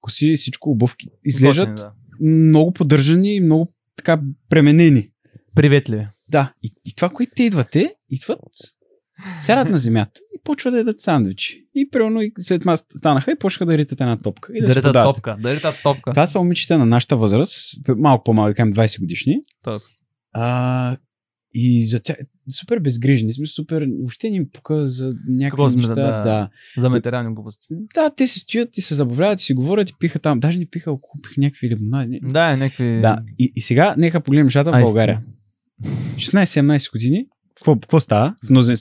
[0.02, 1.08] коси, всичко, обувки.
[1.26, 1.92] Изглеждат да.
[2.22, 5.10] много поддържани и много така пременени.
[5.56, 6.08] Приветливи.
[6.30, 8.40] Да, и, и това, което те идват, те идват,
[9.40, 11.66] сядат на земята и почват да ядат сандвичи.
[11.76, 14.54] И примерно и след това станаха и почнаха да ритат една топка.
[14.56, 15.38] И да, Да ритат топка.
[15.40, 16.12] Да ритат топка.
[16.12, 19.42] Това са момичета на нашата възраст, малко по-малки, към 20 годишни.
[19.64, 19.90] Точно.
[20.34, 20.98] А,
[21.54, 22.18] и за тях
[22.50, 25.94] супер безгрижни, смисъл супер, въобще не им пука за някакви Какво сме, неща.
[25.94, 26.22] да.
[26.24, 26.50] да.
[26.78, 27.68] За материални глупости.
[27.94, 30.40] Да, те си стоят и се забавляват и си говорят и пиха там.
[30.40, 32.20] Даже не пиха, купих някакви лимонади.
[32.24, 33.02] Да, някакви...
[33.02, 34.84] Да, и, и сега нека погледнем нещата в.
[34.84, 35.22] България.
[36.16, 37.28] 16-17 години.
[37.60, 38.36] Какво, какво става?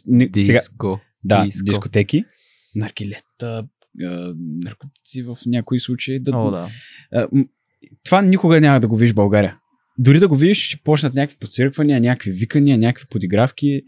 [0.07, 1.01] Не, сега, Диско.
[1.25, 1.65] да, диско.
[1.65, 2.25] дискотеки,
[2.77, 3.65] наргилета,
[4.05, 4.35] а,
[4.65, 6.21] наркотици в някои случаи.
[6.21, 6.69] Да, О, да.
[8.05, 9.59] това никога няма да го видиш в България.
[10.01, 13.83] Дори да го видиш, ще почнат някакви подсвирквания, някакви викания, някакви подигравки.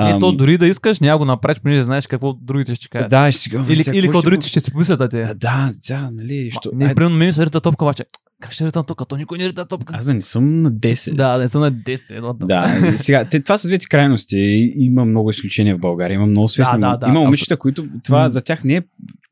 [0.00, 3.10] Е, то дори да искаш, няма го направиш, понеже знаеш какво другите ще кажат.
[3.10, 5.34] Да, ще си говоря, Или, сега или какво другите го- ще си помислят, а те.
[5.34, 6.70] Да, да, нали, що...
[6.74, 8.04] Не, Ай, примерно, ми се топка, обаче.
[8.40, 9.04] Как ще рита топка?
[9.04, 9.94] То никой не рита топка.
[9.96, 11.14] Аз да не съм на 10.
[11.14, 12.16] Да, не съм на 10.
[12.16, 12.48] едно там.
[12.48, 14.70] Да, сега, те, това са двете крайности.
[14.74, 16.14] Има много изключения в България.
[16.14, 16.80] Има много свестни.
[16.80, 18.82] Да, да, да, има момичета, които това за тях не е.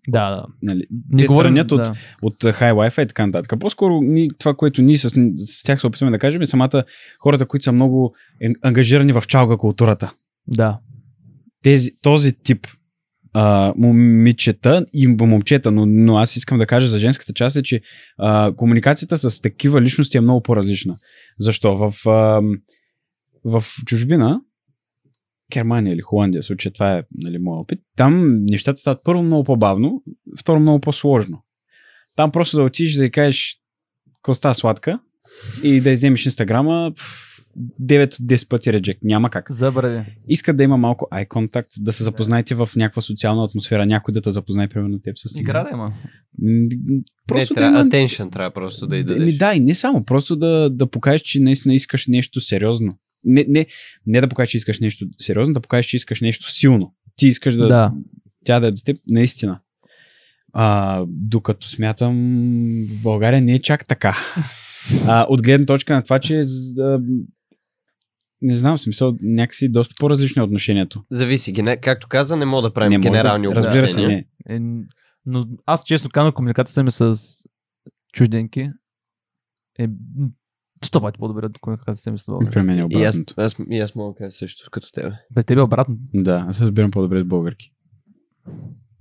[0.09, 0.45] Да, да.
[0.63, 1.95] Нали, Не те говорим странят от, да.
[2.23, 3.61] от high Wi-Fi и така нататък.
[3.61, 6.85] По-скоро ни, това, което ние с, с тях се опитваме да кажем, е самата
[7.21, 8.15] хората, които са много
[8.63, 10.13] ангажирани в чалга културата.
[10.47, 10.79] Да.
[11.63, 12.67] Тези, този тип
[13.33, 17.81] а, момичета и момчета, но, но аз искам да кажа за женската част е, че
[18.19, 20.97] а, комуникацията с такива личности е много по-различна.
[21.39, 21.77] Защо?
[21.77, 22.43] В, а,
[23.45, 24.41] в чужбина,
[25.53, 29.45] Германия или Холандия, в случая това е нали, моят опит, там нещата стават първо много
[29.45, 30.03] по-бавно,
[30.39, 31.45] второ много по-сложно.
[32.17, 33.57] Там просто да отидеш да й кажеш
[34.23, 35.01] коста сладка
[35.63, 37.32] и да вземеш инстаграма, пф,
[37.81, 39.01] 9 от 10 пъти реджект.
[39.03, 40.05] Няма как Забрави.
[40.29, 44.21] искат да има малко eye contact, да се запознаете в някаква социална атмосфера, някой да
[44.21, 45.43] те запознае примерно теб с нея.
[45.43, 45.85] Игра да има.
[45.85, 45.93] М,
[46.39, 47.89] не, Просто да трябва, има...
[47.89, 49.33] attention трябва просто да й Да, дадеш.
[49.33, 52.99] ми, да, и не само, просто да, да покажеш, че наистина искаш нещо сериозно.
[53.25, 53.67] Не, не,
[54.07, 56.95] не да покажеш, че искаш нещо сериозно, да покажеш, че искаш нещо силно.
[57.17, 57.93] Ти искаш да, Да.
[58.45, 59.61] тя да е до теб наистина.
[60.53, 62.15] А, докато смятам,
[62.91, 64.17] в България не е чак така.
[65.07, 66.45] А, от гледна точка на това, че
[66.79, 67.01] а,
[68.43, 71.05] не знам, смисъл, някакси доста по-различно е отношението.
[71.11, 71.53] Зависи.
[71.53, 71.77] Гене...
[71.77, 74.27] Както каза, не мога да правим не генерални да, разбира се, не.
[74.49, 74.61] Е,
[75.27, 77.19] но аз честно казвам, комуникацията ми с
[78.13, 78.71] чужденки
[79.79, 79.89] е
[80.85, 82.51] сто пъти по-добре от комуникацията ми с българи.
[82.51, 85.13] При мен е И аз, аз, и аз мога да кажа също като тебе.
[85.35, 85.97] При тебе обратно.
[86.15, 87.73] Да, аз се разбирам по-добре с българки.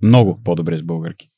[0.02, 1.30] Много по-добре с българки.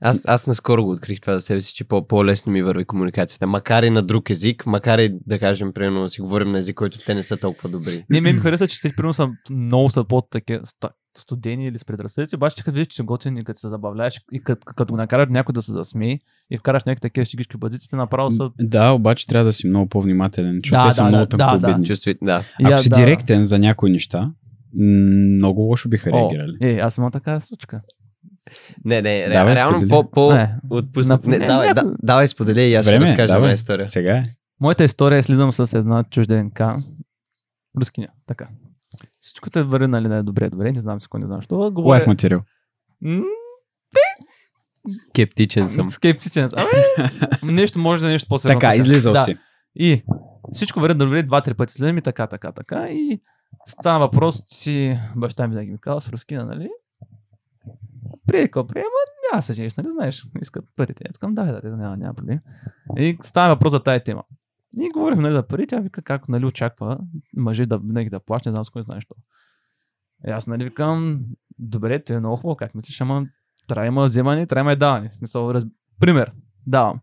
[0.00, 3.46] Аз, аз наскоро го открих това за себе си, че по- по-лесно ми върви комуникацията.
[3.46, 6.76] Макар и на друг език, макар и да кажем, примерно, да си говорим на език,
[6.76, 8.04] който те не са толкова добри.
[8.10, 12.36] Не, ми ми хареса, че те примерно са много са ста- студени или с предразсъдици,
[12.36, 15.28] обаче като видиш, че са готини, и като се забавляваш и като, като го накараш
[15.30, 16.18] някой да се засмее
[16.50, 18.50] и вкараш някакви такива шигички базиците, направо са...
[18.60, 21.36] Да, обаче трябва да си много по-внимателен, защото Да, те са да, много да, да,
[21.38, 21.82] тънкообидни.
[21.82, 21.86] да.
[21.86, 22.44] Чувстви, да.
[22.60, 24.30] Ако аз- си да, директен за някои неща,
[24.76, 26.56] много лошо биха О, реагирали.
[26.62, 27.80] е, аз имам такава случка.
[28.84, 30.56] Не, не, ре, Давай, реално по, по Не.
[30.70, 31.18] отпусна.
[31.24, 33.52] На- Не, не, давай, някой- да, давай, сподели и аз ще Време е, разкажа една
[33.52, 33.90] история.
[33.90, 34.22] Сега е.
[34.60, 36.82] Моята история е слизам с една чужденка.
[37.80, 38.08] Рускиня.
[38.26, 38.48] Така.
[39.20, 41.56] Всичко те върви, нали, да е добре, добре, не знам си кой не знам що.
[41.56, 41.88] Говоря...
[41.88, 42.40] Лайф материал.
[44.88, 45.90] Скептичен съм.
[45.90, 46.58] Скептичен съм.
[46.58, 48.60] Абе, нещо може да е нещо по-сериозно.
[48.60, 49.24] Така, излизал да.
[49.24, 49.36] си.
[49.74, 50.02] И
[50.52, 52.88] всичко върви добре, два-три пъти слизам и така, така, така.
[52.88, 53.20] И
[53.66, 56.68] стана въпрос, че баща ми винаги ми казва с рускина, нали?
[58.32, 58.88] Какво приема,
[59.32, 61.04] няма се жениш, нали знаеш, искат парите.
[61.10, 62.38] Аз казвам, да, да, да, няма, няма проблем.
[62.98, 64.22] И става въпрос за тая тема.
[64.78, 66.98] И говорим нали, за пари, тя вика как нали, очаква
[67.36, 69.16] мъже да винаги да плаща, не знам с кой знаеш то.
[70.28, 71.24] И аз нали викам,
[71.58, 73.26] добре, ти е много хубаво, как мислиш, ама
[73.68, 75.10] трябва има вземане, трябва има и даване.
[75.10, 75.64] Смисъл, раз...
[76.00, 76.32] Пример,
[76.66, 77.00] давам.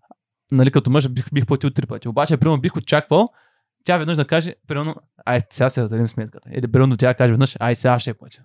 [0.52, 2.08] Нали, като мъж бих, бих платил три пъти.
[2.08, 3.28] Обаче, примерно, бих очаквал
[3.84, 4.96] тя веднъж да каже, примерно,
[5.26, 6.50] ай, сега се разделим сметката.
[6.54, 8.44] Или примерно тя каже веднъж, ай, сега ще платя.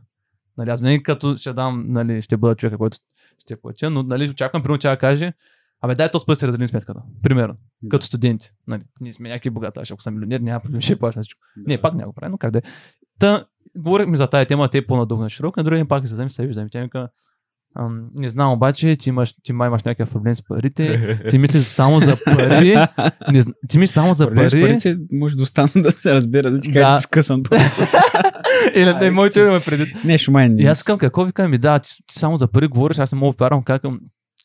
[0.59, 2.99] Нали, аз винаги като ще дам, нали, ще бъда човека, който
[3.39, 5.33] ще платя, но нали, очаквам, примерно тя да каже,
[5.81, 7.01] абе дай този път се разделим сметката.
[7.23, 7.89] Примерно, Да.
[7.89, 8.51] като студенти.
[8.67, 11.41] Нали, ние сме някакви богати, аз ако съм милионер, няма проблем, ще плаща всичко.
[11.67, 12.63] Не, пак няма го прави, но как да е.
[13.19, 13.47] Та,
[13.77, 16.31] говорихме за тая тема, те е по-надълго на широко, на другия ден пак се вземем,
[16.31, 16.69] се виждаме.
[16.71, 17.09] Тя ми каза,
[17.79, 21.63] «Ам, не знам обаче, ти, имаш, ти май имаш някакъв проблем с парите, ти мислиш
[21.63, 22.75] само за пари,
[23.33, 24.63] не, ти мислиш само за Проблем с пари.
[24.63, 26.91] парите може да остана да се разбира, да ти кажа, Да.
[26.91, 27.43] че си скъсан.
[28.75, 29.95] Или не, моите има преди.
[30.05, 30.19] Не.
[30.63, 33.13] И аз казвам, какво ви казвам, ми да, ти, ти само за пари говориш, аз
[33.13, 34.01] не мога да вярвам как към...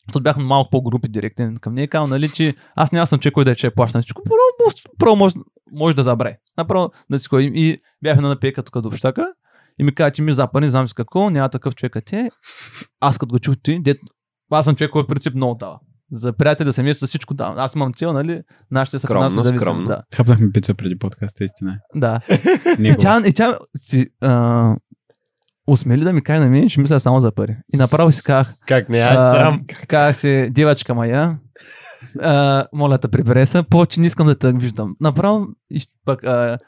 [0.08, 3.44] Защото бях малко по-групи директен към нея казвам, нали, че аз няма съм човек, който
[3.44, 4.22] да е че плаща на всичко.
[4.24, 5.34] Просто, просто може,
[5.72, 6.34] може да забрави.
[6.58, 7.52] Направо да си ходим.
[7.54, 9.26] И бяхме на напека тук до общака
[9.78, 12.10] и ми каза, че ми за пари, не знам с какво, няма такъв човек като
[12.10, 12.30] те.
[13.00, 13.98] Аз като го чух ти, дет,
[14.50, 15.78] аз съм човек, който в принцип много дава.
[16.12, 17.58] За приятели да семейства всичко давам.
[17.58, 18.40] Аз имам цел, нали?
[18.70, 19.60] Нашите са Скромно, финансово зависими.
[19.60, 19.84] скромно.
[19.84, 20.02] Да.
[20.14, 21.72] Хапнахме пица преди подкаста, истина.
[21.72, 21.98] е.
[21.98, 22.20] да.
[22.80, 24.74] И тя, и тя си, а,
[25.66, 27.56] усмели да ми каже на мен, че мисля само за пари.
[27.74, 29.62] И направо си казах, Как не, аз а, срам.
[29.88, 31.32] казах си, девачка моя,
[32.20, 34.96] а, моля те прибере се, повече не искам да те виждам.
[35.00, 36.58] Направо, и пък, а,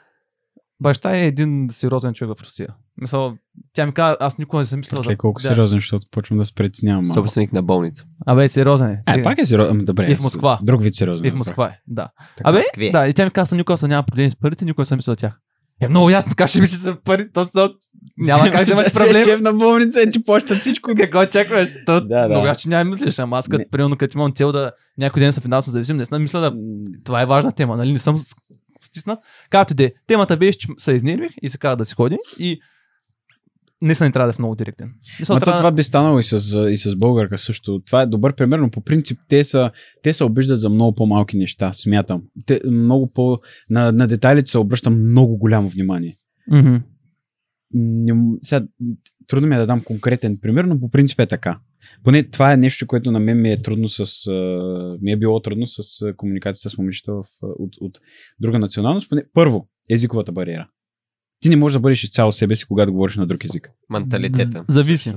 [0.81, 2.67] баща е един сериозен човек в Русия.
[3.01, 3.33] Мисъл,
[3.73, 5.47] тя ми каза, аз никога не съм мислил Е, колко да.
[5.47, 7.05] сериозен, защото почвам да се притеснявам.
[7.05, 8.05] Собственик на болница.
[8.25, 9.03] Абе, сериозен е.
[9.05, 9.71] А, пак е сериозен.
[9.75, 10.11] Ами, Добре.
[10.11, 10.59] И в Москва.
[10.63, 11.25] Друг вид сериозен.
[11.25, 11.35] И в.
[11.35, 12.07] Москва е, да.
[12.37, 12.89] Така, Абе, Москве.
[12.91, 15.11] да, и тя ми каза, никога съм няма проблеми с парите, никога не съм мислил
[15.11, 15.39] за тях.
[15.81, 17.73] Е много ясно, как ще мислиш за пари, то, то,
[18.17, 19.23] няма как да имаш си проблем.
[19.23, 20.91] Шеф на болница и ти плащат всичко.
[20.97, 21.69] Какво очакваш?
[21.85, 22.29] То, Да, да.
[22.29, 25.33] Много ясно, че няма мислиш, ама аз като, примерно, като имам цел да някой ден
[25.33, 26.53] съм финансово зависим, не съм мисля да
[27.03, 27.91] това е важна тема, нали?
[27.91, 28.21] Не съм
[28.85, 29.19] стиснат.
[29.49, 32.59] Както де, темата беше, че се изнервих и се каза да си ходи и
[33.81, 34.93] не не трябва да си много директен.
[35.19, 35.59] Ма то трябва...
[35.59, 36.33] това би станало и с,
[36.71, 37.81] и с българка също.
[37.85, 39.71] Това е добър пример, но по принцип те са,
[40.03, 42.21] те се обиждат за много по-малки неща, смятам.
[42.45, 43.39] Те, много по,
[43.69, 46.17] на, на детайлите се обръща много голямо внимание.
[46.51, 46.75] Мгм.
[47.73, 48.65] Не, сега,
[49.27, 51.59] трудно ми е да дам конкретен пример, но по принцип е така.
[52.03, 54.31] Поне това е нещо, което на мен ми е трудно с.
[55.01, 57.99] Ми е било трудно с комуникацията с момичета в, от, от
[58.39, 59.09] друга националност.
[59.09, 60.67] Поне, първо, езиковата бариера.
[61.39, 63.71] Ти не можеш да бъдеш изцяло себе си, когато говориш на друг език.
[63.89, 64.65] Менталитета.
[64.67, 65.13] Зависи.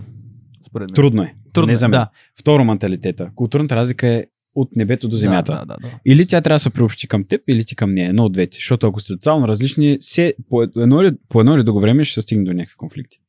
[0.67, 0.95] Според мен.
[0.95, 1.35] Трудно е.
[1.53, 2.01] Трудно не е, за мен.
[2.01, 2.11] да.
[2.41, 3.31] Второ, менталитета.
[3.35, 4.25] Културната разлика е
[4.55, 5.53] от небето до земята.
[5.53, 6.01] Да, да, да, да.
[6.07, 8.09] Или тя трябва да се приобщи към теб, или ти към нея.
[8.09, 8.55] Едно от двете.
[8.55, 12.15] Защото ако сте тотално различни, се, по, едно или, по едно или друго време ще
[12.15, 13.21] се стигне до някакви конфликти.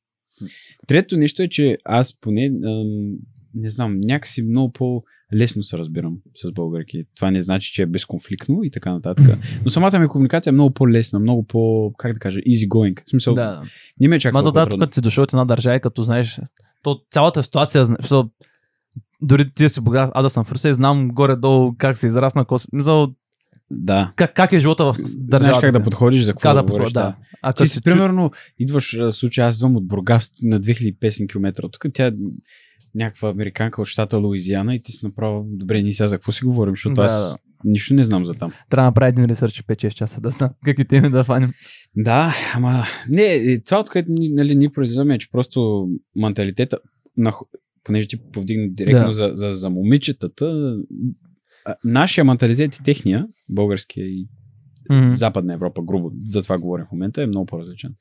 [0.88, 3.12] Трето нещо е, че аз поне, ам,
[3.56, 7.04] не знам, някакси много по-лесно се разбирам с българки.
[7.16, 9.26] Това не значи, че е безконфликтно и така нататък.
[9.66, 13.06] Но самата ми комуникация е много по-лесна, много по, как да кажа, easy going.
[13.06, 13.62] В смисъл, да.
[14.00, 16.04] не ме чака Ма то толкова да, тук си дошъл от една държава, и като
[16.04, 16.42] знаеш,
[16.84, 17.86] то цялата ситуация,
[19.22, 23.08] дори ти си богат, аз да съм в Русия, знам горе-долу как се израсна, мисъл,
[23.72, 24.14] Да.
[24.16, 25.38] как, как е живота в държавата.
[25.38, 27.16] Знаеш как да подходиш, за какво Как да да подходя, да.
[27.42, 31.64] А Ти си, си, примерно, идваш, в случай, аз идвам от Бургас на 2500 км.
[31.64, 32.12] От тук тя е
[32.96, 36.46] някаква американка от щата Луизиана и ти си направо, добре, ние сега за какво си
[36.46, 38.52] говорим, защото Да, аз нищо не знам за там.
[38.70, 41.52] трябва да направя един ресърч 5-6 часа, да знам какви теми да фанем.
[41.96, 46.78] Да, ама не, това от което ни- нали, ни произвеждаме е, че просто менталитета,
[47.18, 47.34] на,
[47.84, 49.14] понеже ти повдигна директно Да.
[49.14, 50.76] за, за, за момичетата,
[51.70, 54.28] а, нашия менталитет и техния, българския и
[54.92, 55.14] Мгм.
[55.14, 57.94] Западна Европа, грубо, за това говорим в момента, е много по-различен.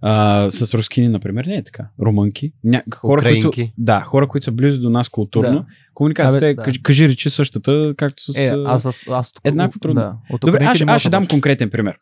[0.00, 1.88] А, с рускини, например, не е така.
[2.02, 2.52] Румънки.
[2.64, 2.82] Ня...
[2.94, 5.52] Хора, които, да, хора, които са близо до нас културно.
[5.52, 5.66] Да.
[5.94, 6.62] Комуникацията е, да.
[6.62, 8.36] кажи, кажи речи същата, както с...
[8.36, 10.00] Е, аз, аз, аз тук- еднакво трудно.
[10.00, 11.98] Да, от Добре, аз, аз ще да дам конкретен пример.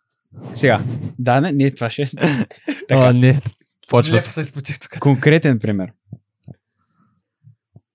[0.53, 0.81] Сега.
[1.19, 2.07] Да, не, не това ще е.
[2.16, 2.47] А,
[2.89, 3.41] така, не.
[3.89, 4.53] Почва се.
[5.01, 5.93] конкретен пример.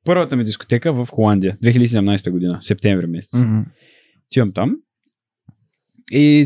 [0.06, 3.42] Първата ми дискотека в Холандия, 2017 година, септември месец.
[3.42, 3.60] Мгм.
[4.28, 4.76] Отивам там.
[6.12, 6.46] И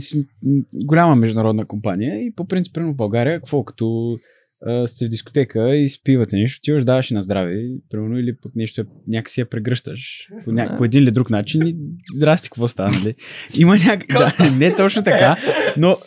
[0.73, 2.25] голяма международна компания.
[2.25, 4.17] И по принцип, примерно в България, какво като
[4.65, 7.55] а, сте в дискотека и спивате нещо, ти даваш и на здраве,
[7.89, 10.75] примерно, или пък нещо някакси я прегръщаш по, ня...
[10.77, 11.75] По един или друг начин и
[12.15, 13.13] здрасти, какво става, нали?
[13.57, 14.07] Има някак...
[14.07, 15.37] да, не точно така,
[15.77, 15.97] но,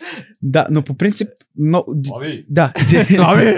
[0.43, 1.85] да, но по принцип, но,
[2.49, 2.73] да,
[3.05, 3.55] Слави!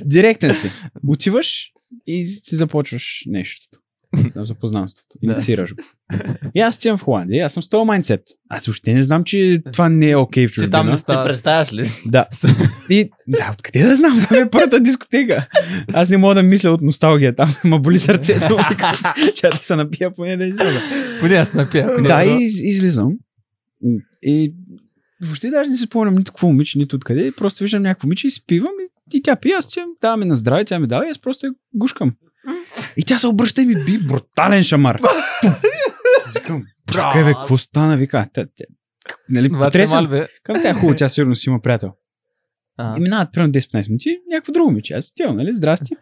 [0.04, 0.70] Директен си.
[1.08, 1.72] Отиваш
[2.06, 3.78] и си започваш нещото.
[4.36, 5.18] На запознанството.
[5.22, 5.82] Инициираш го.
[6.54, 8.22] И аз отивам в Холандия, аз съм с този майндсет.
[8.48, 10.70] Аз въобще не знам, че това не е окей в Че чужбина.
[10.70, 11.24] там не става.
[11.24, 11.82] представяш ли?
[12.06, 12.26] Да.
[12.90, 14.20] И да, откъде да знам?
[14.24, 15.48] Това е първата дискотека.
[15.94, 17.54] Аз не мога да мисля от носталгия там.
[17.64, 18.58] Ма боли сърцето.
[19.34, 20.78] Че да се напия поне да изляза.
[21.20, 21.94] Поне аз напия.
[21.96, 23.12] поне Да, и из, излизам.
[24.22, 24.54] И
[25.22, 27.32] въобще даже не се спомням нито какво момиче, нито откъде.
[27.36, 30.64] Просто виждам някакво момиче и спивам и, и тя пие, аз си даваме на здраве,
[30.64, 32.12] тя ми дава и аз просто я гушкам.
[32.96, 35.00] И тя се обръща и ми би брутален шамар.
[36.34, 36.62] Викам,
[36.92, 37.96] чакай бе, какво стана?
[37.96, 38.64] Вика, тя, тя,
[39.28, 40.26] нали, потресен.
[40.42, 41.92] Към тя е хубаво, тя сигурно си има приятел.
[42.78, 44.94] А, И минават примерно 10-15 минути, някакво друго момиче.
[44.94, 45.54] Аз отивам, нали?
[45.54, 45.94] Здрасти.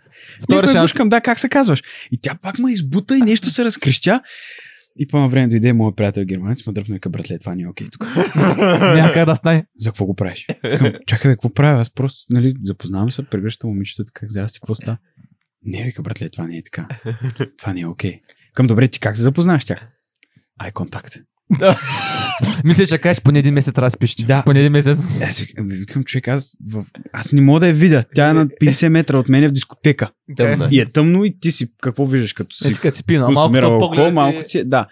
[0.42, 0.84] Втори шанс.
[0.84, 1.82] гушкам, да, как се казваш?
[2.12, 4.20] И тя пак ме избута и нещо се разкрещя.
[4.98, 7.68] И по едно време дойде моят приятел германец, ме дръпна и братле, това не е
[7.68, 8.06] окей тук.
[8.56, 9.66] Няма как да стане.
[9.78, 10.46] За какво го правиш?
[10.64, 11.80] Викам, чакай, бе, какво правя?
[11.80, 14.98] Аз просто, нали, запознавам се, прегръщам момичето, как здрасти, какво става?
[15.62, 16.88] Не, вика, братле, това не е така.
[17.58, 18.20] Това не е окей.
[18.54, 19.88] Към добре, ти как се запознаваш с тях?
[20.58, 21.14] Ай контакт.
[22.64, 24.14] Мисля, че кажеш поне един месец да спиш.
[24.14, 24.42] Да.
[24.46, 24.98] Поне един месец.
[25.22, 26.84] Аз викам, викам човек, аз, в...
[27.12, 28.04] аз не мога да я видя.
[28.14, 30.10] Тя е на 50 метра от мен в дискотека.
[30.36, 30.68] Тъмна.
[30.70, 33.56] И е тъмно и ти си, какво виждаш като си Ето като си пина, малко
[33.56, 34.86] алкохол, малко ти е, да.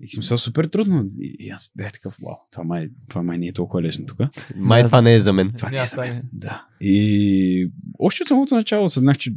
[0.00, 1.04] И си мисля супер трудно.
[1.20, 4.18] И, и аз бях такъв, вау, това май, това май не е толкова лесно тук.
[4.56, 5.52] Май това не е за мен.
[5.56, 6.22] Това не Няма е за мен.
[6.32, 6.66] Да.
[6.80, 9.32] И още от самото начало осъзнах, че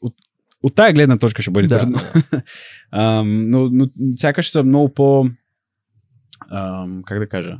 [0.00, 0.14] от,
[0.62, 1.80] от тая гледна точка ще бъде Да.
[1.80, 1.98] трудно.
[2.92, 3.86] Ам, но, но
[4.16, 5.26] сякаш са много по...
[6.50, 7.58] Ам, как да кажа?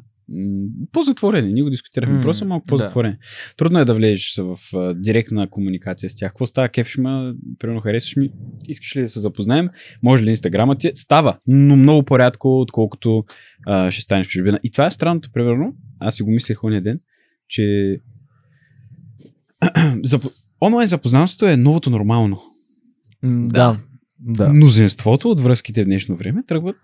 [0.92, 1.52] По-затворени.
[1.52, 2.14] Ние го дискутирахме.
[2.14, 2.70] М, Просто малко да.
[2.70, 3.16] по-затворени.
[3.56, 6.30] Трудно е да влезеш в а, директна комуникация с тях.
[6.30, 6.68] Какво става?
[6.68, 8.30] Кефиш ме, примерно харесваш ми,
[8.68, 9.68] искаш ли да се запознаем?
[10.02, 10.90] Може ли инстаграма ти?
[10.94, 13.24] Става, но много по-рядко, отколкото
[13.66, 14.58] а, ще станеш в чужбина.
[14.62, 15.74] И това е странното, примерно.
[15.98, 17.00] Аз си го мислех ония ден,
[17.48, 17.96] че
[20.04, 20.22] Зап...
[20.60, 22.42] онлайн запознанството е новото нормално.
[23.24, 23.78] Да.
[24.20, 24.48] Да.
[24.48, 26.76] Мнозинството от връзките в днешно време тръгват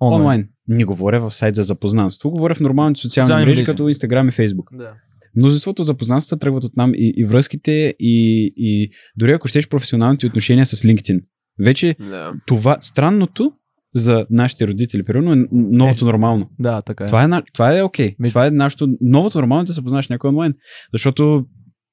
[0.00, 0.20] онлайн.
[0.20, 0.48] онлайн.
[0.68, 3.66] Не говоря в сайт за запознанство, говоря в нормалните социални, Социални мрежи, мрежи.
[3.66, 4.76] като Instagram и Facebook.
[4.78, 4.92] Да.
[5.36, 10.26] Мнозинството от запознанствата тръгват от нам и, и връзките, и, и дори ако щеш професионалните
[10.26, 11.20] отношения с LinkedIn.
[11.60, 12.32] Вече Да.
[12.46, 13.52] това странното
[13.94, 16.50] за нашите родители, примерно, е новото нормално.
[16.58, 17.06] Да, така е.
[17.06, 18.14] Това е, това е окей.
[18.18, 20.54] Между- Това е нашето новото нормално е да се познаеш някой онлайн.
[20.92, 21.44] Защото,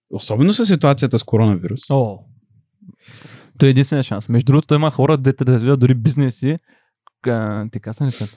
[0.09, 2.17] особено с ситуацията с коронавирус, О.
[3.57, 4.29] Той е единствения шанс.
[4.29, 6.57] Между другото, има хора, дете да развиват дори бизнеси.
[7.27, 8.29] Ли как?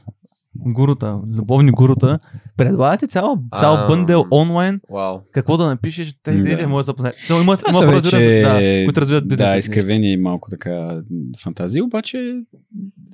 [0.57, 2.19] Гурута, любовни гурута.
[2.57, 3.87] Предлагате цял, цял А.
[3.87, 4.81] бъндел онлайн.
[4.91, 5.19] Вау.
[5.33, 6.57] Какво да напишеш, те Да.
[6.57, 6.69] да.
[6.69, 7.17] може да запознаят.
[7.31, 9.53] Има, има хора, вече, да, които развиват бизнеси.
[9.53, 11.01] Да, изкривени и малко така
[11.43, 12.41] фантазии, обаче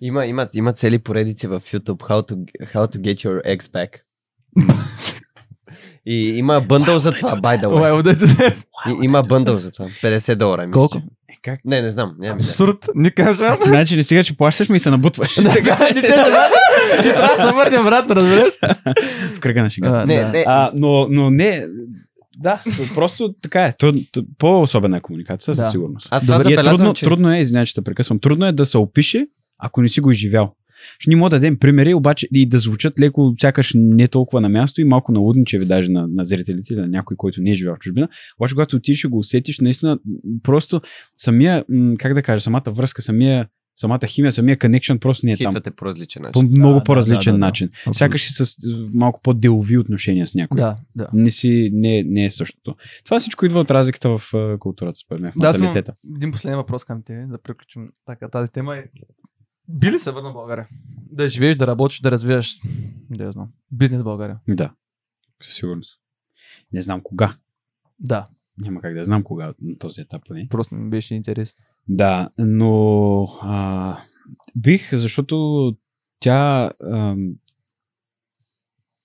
[0.03, 2.35] Има, има, има цели поредици в YouTube How to,
[2.75, 3.89] how to get your ex back.
[6.07, 8.55] И има бъндъл за това, by the е way.
[8.89, 9.87] И, има бъндъл за това.
[9.87, 10.63] 50 долара.
[10.63, 10.99] мисля, Колко?
[11.29, 11.61] е как?
[11.65, 12.15] Не, не знам.
[12.19, 12.51] Няма идея.
[12.51, 13.57] Абсурд, не кажа.
[13.63, 16.09] Значи ли сега, че плащаш ми и се набутваш Така, не те
[17.03, 18.55] че трябва да се върнем брат, разбираш?
[19.35, 20.07] в кръга на шега.
[20.07, 20.45] Не, не.
[20.47, 21.65] А, но, но не,
[22.39, 22.63] да,
[22.95, 23.73] просто така е.
[23.73, 25.71] То, то, по-особена е комуникация, със Да.
[25.71, 26.09] сигурност.
[26.11, 28.67] Аз това Добре, е трудно, че- трудно е, извинявай, че те прекъсвам, трудно е да
[28.67, 29.27] се опише,
[29.59, 30.55] ако не си го изживял.
[30.99, 34.49] Ще ни мога да дадем примери, обаче и да звучат леко, сякаш не толкова на
[34.49, 37.75] място и малко налудничеви даже на, на зрителите или на някой, който не е живял
[37.75, 38.09] в чужбина.
[38.41, 39.99] Обаче, когато отидеш и го усетиш, наистина,
[40.43, 40.81] просто
[41.17, 41.65] самия,
[41.99, 45.47] как да кажа, самата връзка, самия, самата химия, самия connection просто не е там.
[45.53, 46.59] Хитвате по различен По начин.
[46.59, 47.47] много да, по-различен да, да, да.
[47.47, 47.69] начин.
[47.69, 47.95] Абсолютно.
[47.95, 50.57] Сякаш си с е, малко по-делови отношения с някой.
[50.57, 51.09] Да, да.
[51.13, 52.77] Не, си, не, не е същото.
[53.05, 55.95] Това всичко идва от разликата в а, културата, според мен, в Да, менталитета.
[56.17, 58.77] един последен въпрос към тебе, да приключим така тази тема.
[58.77, 58.85] Е,
[59.69, 60.69] би ли се върна в България?
[61.13, 62.61] Да живееш, да работиш, да развиваш,
[63.11, 64.41] да знам, бизнес в България.
[64.49, 64.75] Да,
[65.43, 66.01] със сигурност.
[66.73, 67.37] Не знам кога.
[67.99, 68.29] Да,
[68.59, 70.47] Няма как да знам кога на този етап поне.
[70.51, 71.55] просто ми беше интерес.
[71.89, 73.99] Да, но а,
[74.57, 75.77] бих, защото
[76.21, 77.35] тя ам,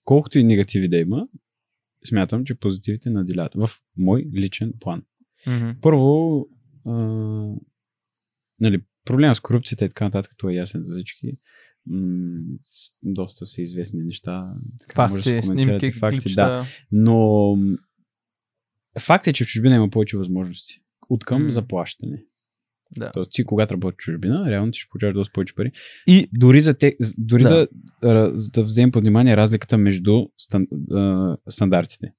[0.03, 1.27] колкото и негативи да има,
[2.05, 5.03] смятам, че позитивите наделяват в мой личен план.
[5.81, 6.45] Първо,
[6.87, 6.91] а,
[8.59, 11.37] нали, проблема с корупцията и така нататък, това е ясен за всички.
[11.87, 12.57] М-
[13.03, 14.53] доста са известни неща.
[14.87, 16.21] Така, може да Факти, и снимки, факти, да.
[16.21, 16.63] клипчета.
[16.91, 17.77] Но м,
[18.99, 20.81] факт е, че в чужбина има повече възможности.
[21.09, 21.51] От към М.
[21.51, 22.25] заплащане.
[22.97, 23.11] Да.
[23.11, 25.71] Тоест, ти когато работиш в чужбина, реално ти ще получаваш доста повече пари.
[26.07, 27.49] И Дори, за те, дори да.
[27.49, 27.67] Да.
[28.01, 32.13] Да, да вземем под внимание разликата между стан, а, стандартите.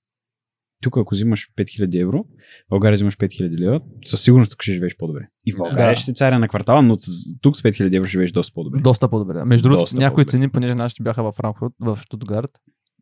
[0.83, 4.97] Тук, ако взимаш 5000 евро, в България взимаш 5000 лева, със сигурност тук ще живееш
[4.97, 5.29] по-добре.
[5.47, 5.97] И в България Да.
[5.97, 6.97] ще си царя на квартала, но
[7.41, 8.81] тук с 5000 евро живееш доста по-добре.
[8.81, 9.45] доста по-добре.
[9.45, 10.31] Между другото, някои по-добре.
[10.31, 12.51] цени, понеже нашите бяха в Франкфурт, в Штутгарт,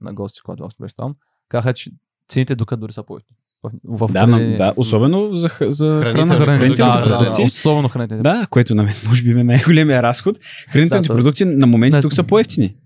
[0.00, 1.14] на гости, когато аз беше там,
[1.48, 1.90] казаха, че
[2.28, 3.18] цените докато дори са по
[3.62, 7.42] в, в Да, на, да, особено за, за Хранителни хранителните да, да, продукти.
[7.42, 8.22] да, особено хранителните.
[8.22, 10.36] Да, което на мен може би е най-големия разход.
[10.68, 12.02] Хранителните Да, продукти на моменти Да.
[12.02, 12.76] тук са по-ефтини.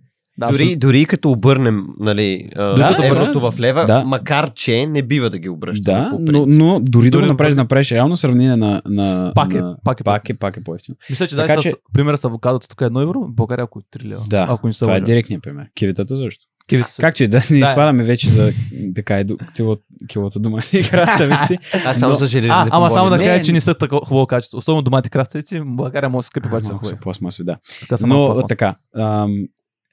[0.43, 0.81] Да, дори, абсолютно.
[0.81, 3.51] дори и като обърнем нали, а, Да, еврото да.
[3.51, 4.05] в лева, Да.
[4.05, 6.59] макар че не бива да ги обръщаме Да, по но, принцип.
[6.59, 8.83] но дори Дори да направиш, го- да направиш реално сравнение на...
[8.87, 10.97] на Пак е- на, пак е пак е, пак е по-ефтино.
[11.11, 13.65] Мисля, че Така дай че- с примера с авокадото тук е 1 евро, в България
[13.65, 14.23] около 3 лева.
[14.29, 15.67] Да, ако не това е директният пример.
[15.75, 16.45] Кивитата също.
[16.69, 17.03] Кивите са.
[17.03, 17.69] Както и да не Да.
[17.69, 18.53] изпадаме вече за
[18.95, 19.25] така
[19.55, 19.77] кило,
[20.09, 21.57] килото дома и краставици.
[21.87, 24.27] Аз само но- за железни А, ама само да кажа, че не са такова хубаво
[24.27, 24.59] качество.
[24.59, 26.97] Особено домати краставици, България може да се скъпи, когато са хубави.
[27.41, 27.57] да.
[27.81, 29.31] Така Но така, ам,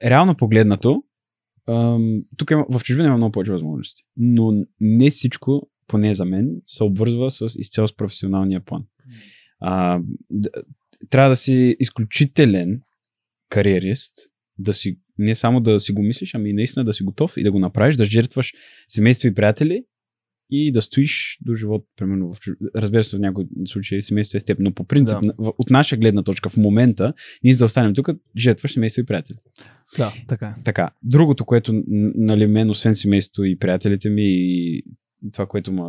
[0.03, 1.03] реално погледнато,
[2.38, 4.03] тук има, в чужбина има много повече възможности.
[4.17, 8.85] Но не всичко, поне за мен, се обвързва с изцяло с професионалния план.
[9.59, 10.01] А,
[11.09, 12.81] трябва да си изключителен
[13.49, 14.13] кариерист,
[14.57, 17.51] да си, не само да си го мислиш, ами наистина да си готов и да
[17.51, 18.53] го направиш, да жертваш
[18.88, 19.84] семейство и приятели
[20.49, 22.39] и да стоиш до живот, примерно в.
[22.76, 25.34] Разбира се, в някои случаи семейство е с теб, но по принцип, Да.
[25.38, 27.13] от наша гледна точка в момента,
[27.43, 29.38] ние за да останем тук, жертваш семейство и приятели.
[29.97, 30.63] Да, така е.
[30.63, 34.84] Така, другото, което нали, мен, освен семейството и приятелите ми и
[35.34, 35.82] това, което ме,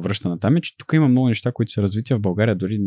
[0.00, 2.56] връща на там е, че тук има много неща, които са развити а в България,
[2.56, 2.78] дори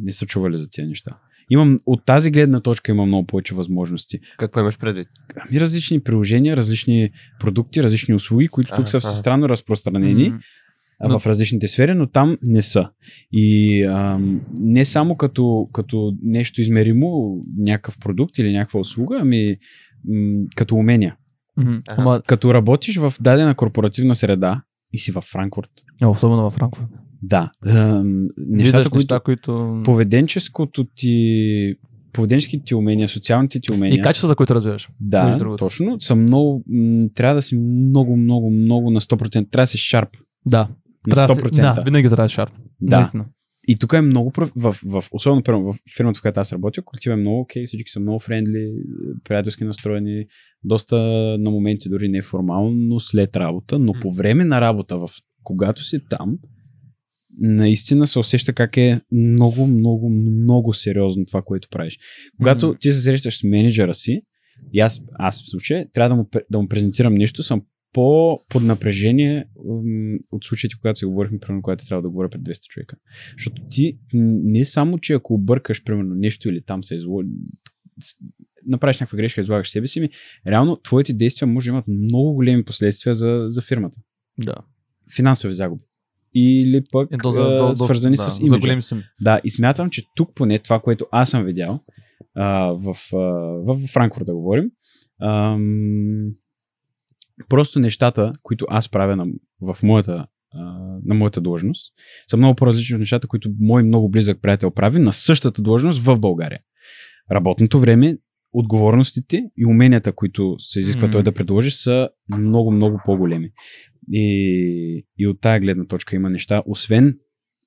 [0.00, 1.18] не са чували за тези неща.
[1.50, 4.18] Имам, от тази гледна точка има много повече възможности.
[4.38, 5.08] Какво имаш предвид?
[5.36, 7.10] Ами различни приложения, различни
[7.40, 9.06] продукти, различни услуги, които тук Ага, са ага.
[9.06, 10.32] странно разпространени
[11.00, 12.90] а, Но- в различните сфери, но там не са.
[13.32, 19.56] И ам, не само като, като нещо измеримо, някакъв продукт или някаква услуга, ами
[20.08, 21.16] м, като умения.
[21.58, 22.02] Аха.
[22.02, 24.62] Ама, Като работиш в дадена корпоративна среда
[24.92, 25.70] и си във Франкфурт.
[26.06, 26.86] особено във Франкфурт.
[27.22, 27.50] Да.
[27.66, 28.96] Ам, нещата, Виждаш които...
[28.96, 29.80] неща, които...
[29.84, 31.74] Поведенческото ти...
[32.12, 33.98] Поведенческите ти умения, социалните ти умения.
[33.98, 34.88] И качествата, които развиваш.
[35.00, 36.00] Да, точно.
[36.00, 36.64] Са много...
[37.14, 39.30] Трябва да си много, много, много на 100%.
[39.50, 40.08] Трябва да си шарп.
[40.46, 40.68] Да.
[41.06, 41.54] На Трябва да 100%.
[41.54, 42.52] си- Да, винаги трябва да шарп.
[42.80, 42.96] Да.
[42.96, 43.26] Наистина.
[43.70, 47.16] И тук е много, в, в, особено в фирмата, в която аз работя, колектив е
[47.16, 48.72] много окей, всички са много френдли,
[49.24, 50.26] приятелски настроени,
[50.64, 50.96] доста
[51.38, 55.10] на моменти дори неформално след работа, но по време на работа, в,
[55.42, 56.38] когато си там,
[57.40, 61.98] наистина се усеща как е много, много, много сериозно това, което правиш.
[62.36, 64.20] Когато ти се срещаш с менеджера си,
[64.72, 67.62] и аз, аз в случая трябва да му, да му презентирам нещо, съм
[67.92, 69.44] по под напрежение
[70.32, 72.96] от случаите, когато си говорихме, примерно, когато трябва да говоря пред 200 човека.
[73.32, 73.98] Защото ти
[74.44, 77.22] не само, че ако объркаш, примерно, нещо или там се изло...
[78.00, 78.14] с-
[78.66, 80.10] направиш някаква грешка, излагаш себе си, ми,
[80.46, 83.98] реално твоите действия може да имат много големи последствия за, за фирмата.
[84.38, 84.54] Да.
[85.16, 85.84] Финансови загуби.
[86.34, 88.58] Или пък Е, до, за, до, до, свързани да, с За имиджа.
[88.58, 89.02] големи суми.
[89.20, 91.80] Да, и смятам, че тук поне това, което аз съм видял
[92.34, 94.70] а, в, а, в, в Франкфурт да говорим,
[95.22, 96.30] ам,
[97.48, 99.26] просто нещата, които аз правя на,
[99.60, 100.60] в моята, а,
[101.04, 101.92] на моята длъжност,
[102.30, 106.18] са много по-различни от нещата, които мой много близък приятел прави на същата длъжност в
[106.18, 106.58] България.
[107.32, 108.18] Работното време,
[108.52, 111.12] отговорностите и уменията, които се изисква Мгм.
[111.12, 112.08] той да предложи, са
[112.38, 113.50] много, много по-големи.
[114.12, 117.18] И, и от тая гледна точка има неща, освен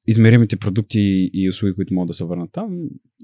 [0.07, 2.79] измеримите продукти и услуги, които могат да се върнат там,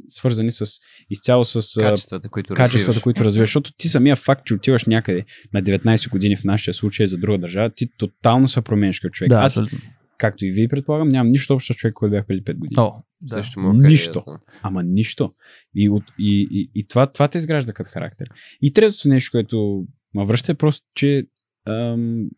[0.07, 0.65] свързани с
[1.09, 3.03] изцяло с Качествата, които качествата, развиваш.
[3.03, 3.47] които развиваш.
[3.49, 7.37] Защото ти самия факт, че отиваш някъде на 19 години в нашия случай за друга
[7.37, 9.29] държава, ти тотално се променяш като човек.
[9.29, 9.79] Да, Аз, абсолютно.
[10.17, 12.75] както и вие предполагам, нямам нищо общо с човек, който бях преди 5 години.
[12.77, 13.43] О, да.
[13.43, 14.23] Също мога да Нищо.
[14.61, 15.33] Ама нищо.
[15.75, 18.27] И, от, и, и, и това, това те изгражда като характер.
[18.61, 21.27] И третото нещо, което ме връща е просто, че
[21.67, 22.29] ам,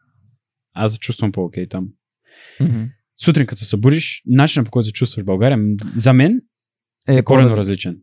[0.74, 1.88] аз се чувствам по-окей там.
[2.62, 2.84] Мгм.
[3.26, 5.60] Сутрин, като се събудиш, начинът по който се чувстваш в България,
[5.96, 6.42] за мен
[7.08, 8.02] Е, е коренно различен.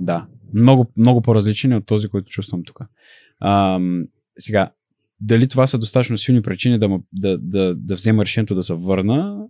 [0.00, 0.26] Да.
[0.54, 2.80] Много, много по-различен е от този, който чувствам тук.
[3.40, 4.04] Ам,
[4.38, 4.72] сега,
[5.20, 9.46] дали това са достатъчно силни причини да, да, да, да взема решението да се върна,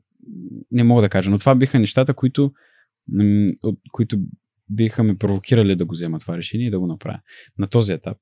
[0.70, 1.30] не мога да кажа.
[1.30, 2.52] Но това биха нещата, които,
[3.92, 4.18] които
[4.70, 7.20] биха ме провокирали да го взема това решение и да го направя.
[7.58, 8.18] На този етап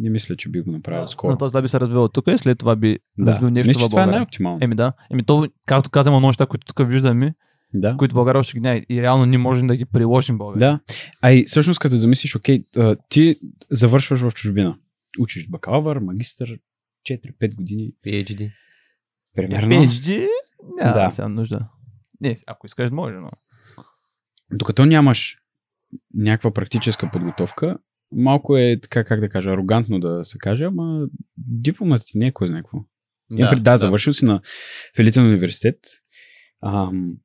[0.00, 1.30] не мисля, че би го направил скоро.
[1.30, 3.32] На този да би се развил тук и след това би да.
[3.32, 4.18] развил нещо Мисля, в това е България.
[4.18, 4.58] най-оптимално.
[4.62, 4.92] Еми да.
[5.10, 7.34] Еми то, както казвам, много неща, които тук виждаме,
[7.74, 7.96] да.
[7.96, 8.80] които България още ги няма.
[8.90, 10.72] И реално ние можем да ги приложим в България.
[10.72, 10.80] Да.
[11.22, 12.64] А и всъщност като замислиш, окей,
[13.08, 13.36] ти
[13.70, 14.78] завършваш в чужбина.
[15.20, 16.58] Учиш бакалавър, магистър,
[17.10, 17.92] 4-5 години.
[18.06, 18.50] PhD.
[19.36, 19.68] Примерно.
[19.68, 20.26] PhD,
[20.78, 21.04] няма Да.
[21.04, 21.10] да.
[21.10, 21.68] сега нужда.
[22.20, 23.30] Не, ако искаш, може, но...
[24.52, 25.36] Докато нямаш
[26.14, 27.78] някаква практическа подготовка,
[28.16, 32.32] малко е така, как да кажа, арогантно да се каже, ама дипломата ти не е
[32.32, 32.78] кой знае какво.
[33.30, 34.40] Да, да, завършил си на
[34.96, 35.78] Филитен университет.
[36.66, 37.16] Ам,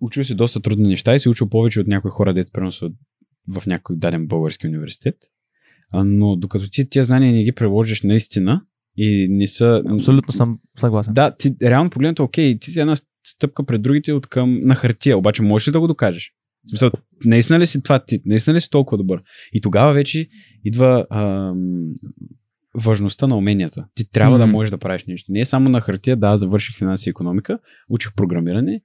[0.00, 2.92] учил си доста трудни неща и си учил повече от някои хора, дето преносят
[3.48, 5.16] в някой даден български университет.
[5.92, 8.62] А, но докато ти тия знания не ги приложиш наистина
[8.96, 9.82] и не са...
[9.86, 11.14] Абсолютно съм съгласен.
[11.14, 12.96] Да, ти реално погледнато, окей, ти си една
[13.26, 16.32] стъпка пред другите от към на хартия, обаче можеш ли да го докажеш?
[16.68, 16.90] В смисъл,
[17.24, 18.20] наистина ли си това ти?
[18.26, 19.22] Наистина ли си толкова добър?
[19.52, 20.28] И тогава вече
[20.64, 21.92] идва ам,
[22.74, 23.86] важността на уменията.
[23.94, 24.52] Ти трябва да Мгм.
[24.52, 25.32] можеш да правиш нещо.
[25.32, 27.58] Не е само на хартия, да, завърших финанси и економика,
[27.90, 28.80] учих програмиране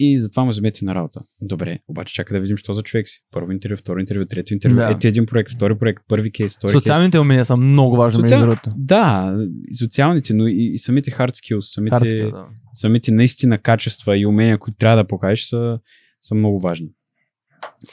[0.00, 1.20] и затова му вземете на работа.
[1.40, 3.20] Добре, обаче чакай да видим, що за човек си.
[3.32, 4.76] Първо интервю, второ интервю, трето интервю.
[4.76, 4.90] Да.
[4.90, 6.82] Ети един проект, втори проект, първи кейс, втори кейс.
[6.82, 8.70] Социалните умения са много важни, между Социал- другото.
[8.76, 9.36] Да,
[9.78, 12.46] социалните, но и, и самите hard skills, самите, Харски, да.
[12.74, 15.78] самите наистина качества и умения, които трябва да покажеш, са,
[16.20, 16.88] са много важни.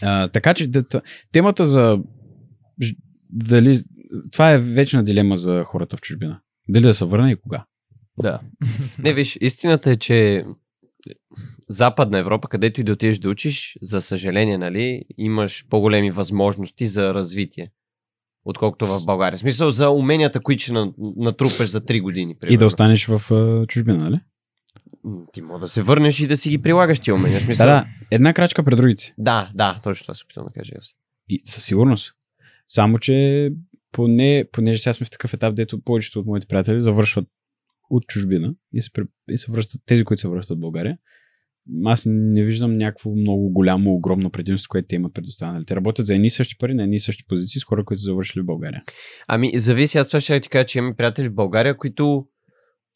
[0.01, 0.71] А, така че
[1.31, 1.99] темата за
[3.29, 3.81] дали
[4.31, 6.39] това е вечна дилема за хората в чужбина.
[6.69, 7.65] Дали да се върне и кога.
[8.19, 8.39] да.
[8.99, 10.45] Не, виж, истината е, че
[11.69, 17.13] Западна Европа, където и да отидеш да учиш, за съжаление, нали, имаш по-големи възможности за
[17.13, 17.71] развитие.
[18.45, 19.37] Отколкото в България.
[19.37, 22.31] В смисъл за уменията, които ще на- натрупаш за 3 години.
[22.31, 22.59] И Примерно.
[22.59, 23.21] да останеш в
[23.67, 24.19] чужбина, нали?
[25.33, 27.39] Ти може да се върнеш и да си ги прилагаш тия умения.
[27.39, 27.67] В Да, смисъл...
[27.67, 27.85] да.
[28.11, 29.13] Една крачка пред другите.
[29.17, 30.85] да, да, точно това се опитвам да кажа аз.
[31.29, 32.13] И със сигурност.
[32.67, 33.49] Само, че
[33.91, 37.27] поне, понеже сега сме в такъв етап, дето повечето от моите приятели завършват
[37.89, 38.89] от чужбина и се,
[39.29, 40.97] и се връщат, тези, които се връщат в България,
[41.85, 45.65] аз не виждам някакво много голямо, огромно предимство, което те имат предоставено.
[45.65, 47.99] Те работят за едни и същи пари, на едни и същи позиции с хора, които
[47.99, 48.81] са завършили в България.
[49.27, 52.27] Ами, зависи, аз това ще ти кажа, че имаме приятели в България, които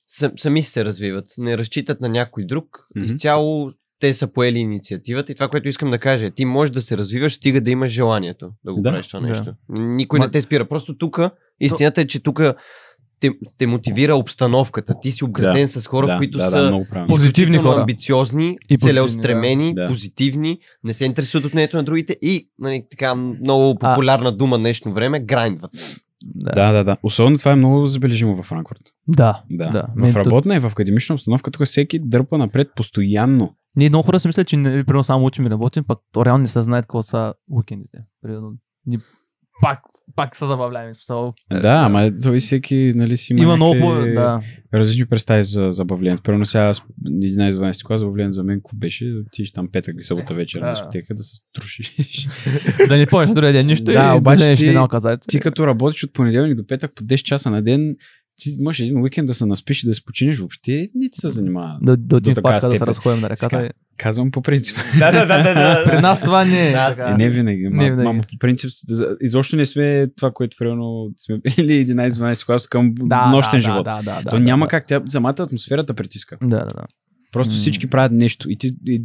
[0.09, 3.03] сам, сами се развиват, не разчитат на някой друг, mm-hmm.
[3.03, 6.81] изцяло те са поели инициативата и това, което искам да кажа, е, ти можеш да
[6.81, 9.27] се развиваш, стига да имаш желанието да го Да, правиш това да.
[9.29, 9.53] нещо.
[9.69, 10.67] Никой Ма- не те спира.
[10.67, 11.19] Просто тук,
[11.59, 12.41] истината е, че тук
[13.19, 14.93] те, те мотивира обстановката.
[15.01, 17.05] Ти си обграден с хора, да, които да, са да.
[17.07, 17.79] Позитивни хора.
[17.79, 19.81] амбициозни, позитивни, целеустремени, да.
[19.81, 19.87] Да.
[19.87, 24.93] позитивни, не се интересуват от мнението на другите и нали, така много популярна дума днешно
[24.93, 25.71] време, грайндват.
[26.25, 26.51] Да.
[26.51, 26.97] Да, да, да.
[27.03, 28.81] Особено това е много забележимо във Франкфурт.
[29.07, 29.43] Да.
[29.51, 29.69] Да.
[29.69, 29.87] да.
[29.95, 33.55] В работна и в академична обстановка тук всеки дърпа напред постоянно.
[33.75, 36.41] Ние много хора си мислят, че не, примерно само учим и работим, пък то реално
[36.41, 37.97] не се знаят какво са уикендите.
[38.21, 38.53] Примерно,
[38.85, 38.97] ни
[39.61, 39.79] пак,
[40.19, 40.93] пак се забавляваме.
[40.93, 44.41] Смисъл, Да, ама той всеки нали, си има, има много да.
[44.73, 46.23] различни представи за забавлението.
[46.23, 49.13] Примерно сега аз 11-12 клас забавлението за мен какво беше?
[49.27, 51.95] Отидеш там петък и събота вечер на дискотека да се струшиш.
[52.87, 54.65] да не помниш другия ден нищо Да, и обаче да ти-
[55.19, 55.27] ти...
[55.27, 57.95] ти като работиш от понеделник до петък по 10 часа на ден,
[58.39, 61.29] ти имаш един уикенд да се наспиш и да се починеш въобще, ни ти се
[61.29, 61.77] занимава.
[61.81, 63.49] Да, да отидем до пак такава да се разходим на реката.
[63.49, 63.69] Сега.
[63.97, 64.77] Казвам по принцип.
[64.99, 65.83] Да, да, да, да.
[65.91, 66.71] При нас това не е.
[66.71, 67.69] Да, не винаги.
[67.69, 68.07] Не винаги.
[68.07, 68.69] Мама, по принцип,
[69.21, 73.83] изобщо не сме това, което примерно сме били 11-12 клас към да, нощен да, живот.
[73.83, 74.69] Да, да, да, То да, няма да.
[74.69, 76.37] как, тя самата атмосферата притиска.
[76.41, 76.85] Да, да, да.
[77.31, 77.57] Просто М.
[77.57, 78.49] всички правят нещо.
[78.49, 79.03] И, ти, и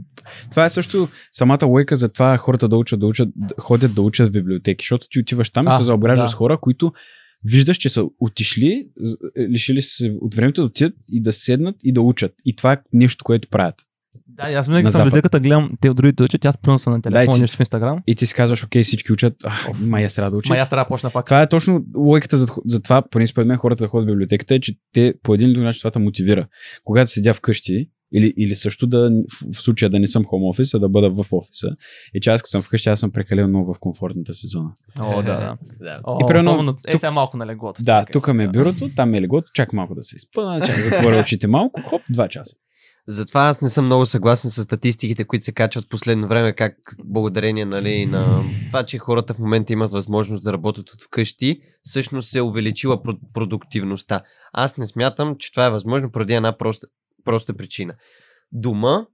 [0.50, 4.02] това е също самата лойка за това хората да учат, да учат, да ходят да
[4.02, 6.28] учат в библиотеки, защото ти отиваш там и се заобграждаш да.
[6.28, 6.92] с хора, които
[7.44, 9.16] виждаш, че са отишли, з-
[9.50, 12.34] лишили се от времето да отидат и да седнат и да учат.
[12.44, 13.74] И това е нещо, което правят.
[14.26, 17.02] Да, аз винаги На съм в библиотеката, гледам те от другите учат, аз приноса на
[17.02, 17.98] телефон, Да, нещо в Инстаграм.
[18.06, 20.48] И ти си казваш, окей, всички учат, а, май аз трябва да уча.
[20.48, 21.24] Ма и аз трябва да почна пак.
[21.26, 24.54] Това е точно логиката за, за това, поне според мен хората да ходят в библиотеката
[24.54, 26.46] е, че те по един или друг начин това те мотивира.
[26.84, 29.10] Когато седя вкъщи, или, или също да,
[29.52, 31.68] в, случая да не съм хом офис, а да бъда в офиса.
[32.14, 34.70] И че аз като съм вкъщи, аз съм прекалено много в комфортната си зона.
[35.00, 35.56] О, да, да.
[35.80, 36.00] да.
[36.04, 37.82] О, И примерно особено, е тук- сега малко на леглото.
[37.82, 41.20] Да, тук ми е бюрото, там е легото, чак малко да се изпъна, чак затворя
[41.20, 42.56] очите малко, хоп, два часа.
[43.08, 46.74] Затова аз не съм много съгласен с статистиките, които се качват в последно време, как
[47.04, 52.28] благодарение нали, на това, че хората в момента имат възможност да работят от вкъщи, всъщност
[52.30, 54.22] се е увеличила про- продуктивността.
[54.52, 56.86] Аз не смятам, че това е възможно поради една проста,
[57.24, 57.94] проста причина.
[58.52, 59.06] Дома,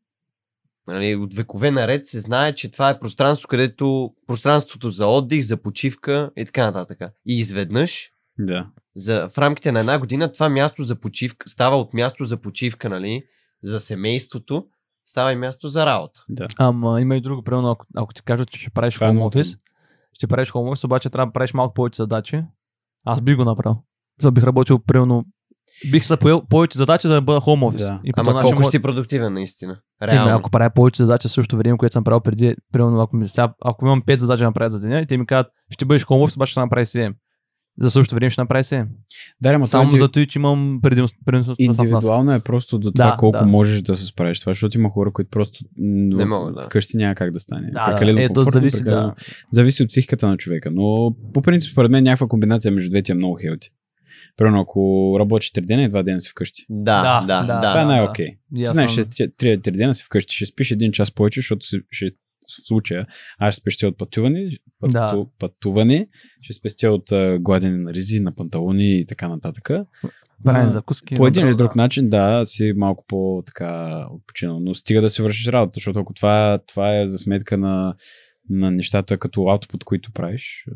[0.88, 5.56] нали, от векове наред се знае, че това е пространство, където пространството за отдих, за
[5.56, 7.00] почивка и така нататък.
[7.26, 8.66] И изведнъж Да.
[8.96, 12.88] за, в рамките на една година това място за почивка става от място за почивка,
[12.88, 13.22] нали,
[13.62, 14.66] за семейството,
[15.06, 16.24] става и място за работа.
[16.28, 16.48] да.
[16.58, 19.58] Ама има и друго, примерно, ако, ако ти кажат, че ще правиш Това е office,
[20.12, 22.42] ще правиш home office, обаче трябва да правиш малко повече задачи.
[23.04, 23.82] Аз би го направил.
[24.22, 25.24] За бих работил, примерно,
[25.90, 27.76] бих се поел повече задачи, за да бъда home office.
[27.76, 28.00] Да.
[28.04, 29.78] И Ама колко мога- си продуктивен наистина?
[30.02, 30.14] Реално.
[30.14, 30.38] Реално.
[30.38, 33.52] ако правя повече задачи в същото време, което съм правил преди, примерно, ако, ми, сега,
[33.64, 36.26] ако имам 5 задачи да направя за деня, и те ми казват, ще бъдеш home
[36.26, 37.14] office, обаче ще направи 7.
[37.80, 38.86] За същото време ще направи 7.
[39.40, 41.54] Да, ама Само това за това, че имам предимство.
[41.58, 43.46] Индивидуално е просто до това Да, колко да.
[43.46, 46.62] можеш да се справиш това, защото има хора, които просто Не могат, да.
[46.62, 47.70] вкъщи няма как да стане.
[47.72, 48.24] Да, прекалено да.
[48.24, 49.08] Ето, комфортно, зависи, прекалено...
[49.08, 49.14] да.
[49.52, 53.14] зависи от психиката на човека, но по принцип, според мен, някаква комбинация между двете е
[53.14, 53.70] много хелти.
[54.36, 56.66] Примерно, ако работиш 3 дена и 2 дена си вкъщи.
[56.68, 57.54] Да, Да, да, да.
[57.54, 57.60] да.
[57.60, 57.86] това е да.
[57.86, 58.28] най-окей.
[58.62, 62.06] Аз знаеш, че 3-3 дена си вкъщи, ще спиш един час повече, защото си- ще
[62.06, 63.06] в случая
[63.38, 65.24] аз ще спестя от пътуване, пъту, Да.
[65.38, 66.08] пътуване,
[66.42, 69.70] ще спестя от а, гладене на ризи, на панталони и така нататък.
[70.44, 71.14] Правим А, закуски.
[71.14, 74.60] По един или друг начин, да, си малко по-така отпочинал.
[74.60, 77.94] Но стига да си вършиш работа, защото ако това, това е за сметка на,
[78.50, 80.70] на нещата като аутопут, които правиш, е,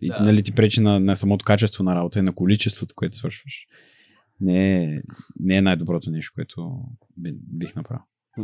[0.00, 0.20] и Да.
[0.20, 3.66] нали ти пречи на, на самото качество на работа и на количеството, което свършваш.
[4.40, 5.02] Не е,
[5.40, 6.82] не е най-доброто нещо, което
[7.16, 8.02] би, бих направил.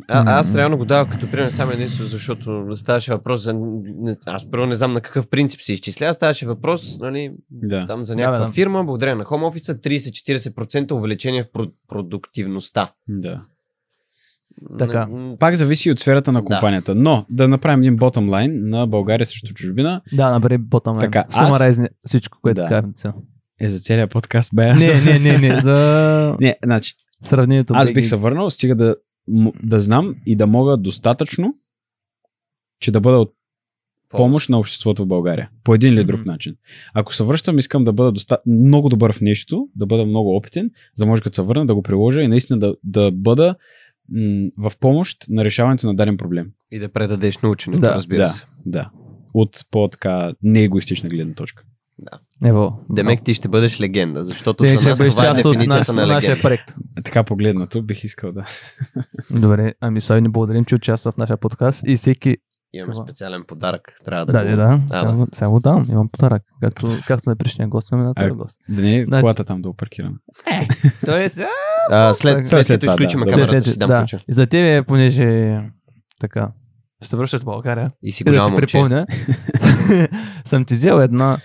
[0.08, 3.54] А, аз реално го давах като пример само единствено, защото ставаше въпрос за...
[3.54, 6.14] не- Аз първо не знам на какъв принцип се изчислява.
[6.14, 7.84] Ставаше въпрос, нали, Да.
[7.84, 8.52] там за Да, някаква бе, да.
[8.52, 9.80] фирма, благодарение на Home Office,
[10.50, 12.92] 30-40% увеличение в про- продуктивността.
[13.08, 13.46] да.
[14.78, 15.08] Така.
[15.38, 16.44] Пак зависи от сферата на Да.
[16.44, 16.94] компанията.
[16.94, 20.98] Но да направим един bottom line на България срещу чужбина Да, набери ботъм.
[20.98, 22.84] Така, аз- всичко, което Да.
[22.96, 23.12] цел.
[23.60, 24.74] е за целият подкаст бе.
[24.74, 27.74] Не, не, не, не, за не, значи, сравнението.
[27.76, 28.96] Аз бих се върнал, стига да,
[29.62, 31.54] да знам и да мога достатъчно,
[32.80, 33.32] че да бъда от
[34.10, 35.50] помощ на обществото в България.
[35.64, 36.30] По един или друг Мгм.
[36.30, 36.54] начин.
[36.94, 38.38] Ако се връщам, искам да бъда доста...
[38.46, 41.74] много добър в нещо, да бъда много опитен, за да може като се върна да
[41.74, 43.54] го приложа и наистина да, да бъда
[44.10, 46.46] м- в помощ на решаването на даден проблем.
[46.70, 48.28] И да предадеш на ученето, Да, разбира да.
[48.28, 48.44] се.
[48.66, 48.90] Да.
[49.34, 51.62] От по-така неегоистична гледна точка.
[52.44, 52.80] Ево.
[52.90, 56.42] Демек ти ще бъдеш легенда, защото Ти за нас това е дефиницията на нашия легенда.
[56.42, 56.70] проект.
[56.98, 58.44] Е, Така погледнато бих искал да.
[59.30, 62.36] Добре, ами сега ни благодарим, че участва в нашия подкаст и всеки...
[62.76, 63.04] Имаме Това.
[63.04, 63.80] специален подарък.
[64.04, 64.50] Трябва да, Да, го...
[64.50, 64.80] да, да.
[64.92, 65.26] А, да.
[65.32, 66.42] сега го давам, имам подарък.
[66.62, 68.56] Както, както на предишния гост, имаме на този гост.
[68.68, 70.16] Да не е Значи- колата там да опаркираме.
[71.04, 71.48] Той е сега.
[71.90, 73.26] А, след, Той след, след като изключим да.
[73.26, 74.00] камерата, След- ще дам да.
[74.00, 74.18] ключа.
[74.28, 75.58] И за тебе, понеже
[76.20, 76.48] така,
[77.00, 77.90] ще се връщаш в България.
[78.02, 78.66] И си И да голямо ти момче.
[78.66, 79.06] припомня,
[80.44, 81.36] съм ти взел една,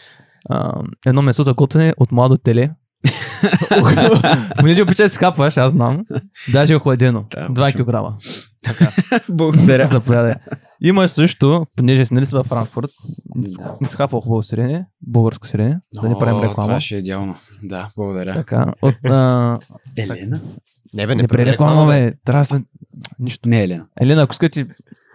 [0.49, 0.74] а,
[1.06, 2.70] едно месо за готвене от младо теле.
[4.58, 6.03] Понеже обичаш да си капваш, аз знам.
[6.52, 7.26] Даже е охладено.
[7.30, 7.72] Да, 2 обичам.
[7.72, 8.18] килограма.
[9.30, 9.86] Благодаря.
[9.88, 10.34] Заповядай.
[10.84, 12.90] Има също, понеже си нали във Франкфурт,
[13.36, 13.76] Да.
[13.82, 16.68] не хапвал хубаво сирене, българско сирене, да не правим реклама.
[16.68, 17.36] Това ще е идеално.
[17.64, 18.34] Да, благодаря.
[18.34, 19.60] Така, от, а,
[19.98, 20.41] Елена?
[20.94, 22.64] Не бе, не не прави реклама, бе, трябва да.
[23.20, 23.49] Нищо.
[23.49, 23.86] Не Елена.
[24.02, 24.66] Елена, ако искате,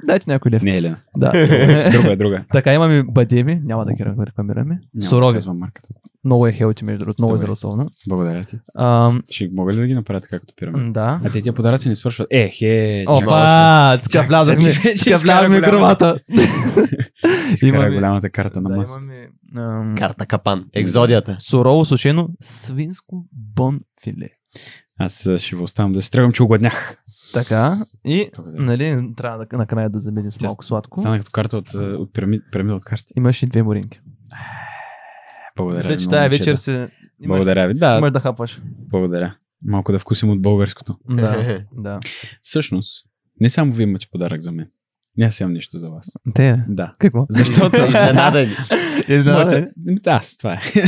[0.05, 0.63] дайте някой лев.
[0.63, 0.97] Не е Елена.
[1.17, 1.31] Да.
[1.93, 2.45] Друга е друга.
[2.53, 4.65] така, имаме бадеми, няма да ги рекламираме.
[4.65, 5.35] Няма да Сурови.
[5.35, 5.89] казвам марката.
[6.27, 7.45] Много е хелти, между другото, много е Добре.
[7.45, 7.89] здравословно.
[8.09, 8.59] Благодаря ти.
[8.75, 10.81] Ам, Ще мога ли да ги направя така като пирамида?
[10.81, 11.21] м, да.
[11.25, 12.27] А те тия подаръци не свършват.
[12.31, 15.57] Е, хе, Опа, така влязахме, така влязахме
[17.53, 19.05] изкара имаме- голямата карта на Да, масата.
[19.05, 20.65] имаме ам, Карта капан.
[20.75, 21.37] Екзодията.
[21.41, 24.29] сурово сушено свинско бон филе.
[24.99, 26.97] Аз а, ще ви оставам да се тръгвам, че огладнях.
[27.35, 28.63] Така, и Благодаря.
[28.63, 31.01] нали, трябва да накрая да забедим с малко сладко.
[31.01, 33.13] Стана като карта от, а, от пирамид, пирамида от карти.
[33.17, 34.01] Имаш и две моринки.
[35.57, 35.79] Благодаря.
[35.79, 36.73] Мисля, че тая вечер се...
[36.73, 36.89] Имаш,
[37.29, 37.75] Благодаря ви.
[37.75, 38.61] Да, имаш да хапваш.
[38.91, 39.37] благодаря.
[39.63, 40.97] Малко да вкусим от българското.
[41.11, 42.01] Да, да.
[42.43, 43.05] Всъщност,
[43.41, 44.69] не само вие имате подарък за мен.
[45.19, 46.07] Не аз имам нищо за вас.
[46.35, 46.93] Те, Да.
[46.99, 47.27] какво?
[47.31, 47.77] Защото...
[47.83, 48.57] Изненадани.
[49.25, 49.71] Моята...
[50.07, 50.61] Аз, това е.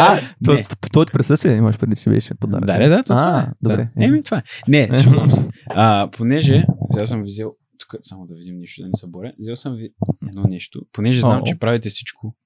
[0.00, 2.64] А, то- твоето присъствие имаш преди, че беше подарък.
[2.64, 3.46] Да, да, да, то А, това е.
[3.62, 3.88] добре.
[3.96, 4.04] Да.
[4.04, 4.42] Еми, това е.
[4.68, 4.86] Не,
[5.30, 5.42] се.
[5.68, 9.56] А, понеже, сега съм взел, тук само да видим нещо, да не се боря, взел
[9.56, 9.90] съм ви
[10.28, 12.36] едно нещо, понеже знам, че правите всичко,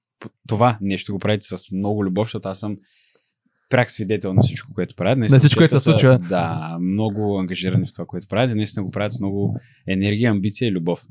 [0.47, 2.77] това нещо го правите с много любов, защото аз съм
[3.69, 5.17] пряк свидетел на всичко, което правят.
[5.19, 6.17] Наистина, На всичко, което се случва.
[6.17, 8.55] Да, много ангажирани в това, което правите.
[8.55, 11.05] Наистина го правят с много енергия, амбиция и любов.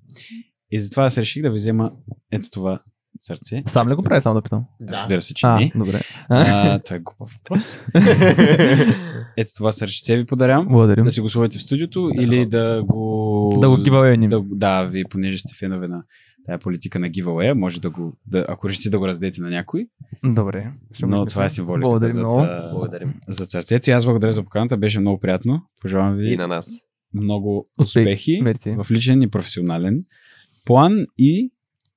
[0.71, 1.93] И затова аз реших да ви взема
[2.33, 2.83] ето това
[3.21, 3.63] сърце.
[3.67, 4.65] Сам ли го прави, само да питам?
[4.81, 4.93] Да.
[4.93, 5.73] Разбира се, че А, не.
[5.77, 6.01] добре.
[6.29, 7.79] А, това е глупав въпрос.
[9.37, 10.69] Ето това сърчице ви подарявам.
[10.69, 11.05] Благодарим.
[11.05, 13.59] Да си го сложите в студиото или да го...
[13.61, 14.29] Да го giveaway-ним.
[14.29, 16.03] Да, да, вие понеже сте фенове на
[16.47, 19.87] тая политика на giveaway, може да го, да, ако решите да го раздадете на някой,
[20.25, 20.73] Добре.
[20.93, 21.55] Ще но това е смисля.
[21.55, 21.81] символика.
[21.83, 22.37] Благодарим за, много.
[22.37, 23.15] да- Благодарим.
[23.29, 25.63] за сърцето и аз благодаря за поканата, беше много приятно.
[25.83, 26.69] Пожелавам ви И на нас.
[27.15, 28.03] много Успех.
[28.03, 28.71] успехи Мерси.
[28.75, 30.05] в личен и професионален
[30.67, 31.51] план и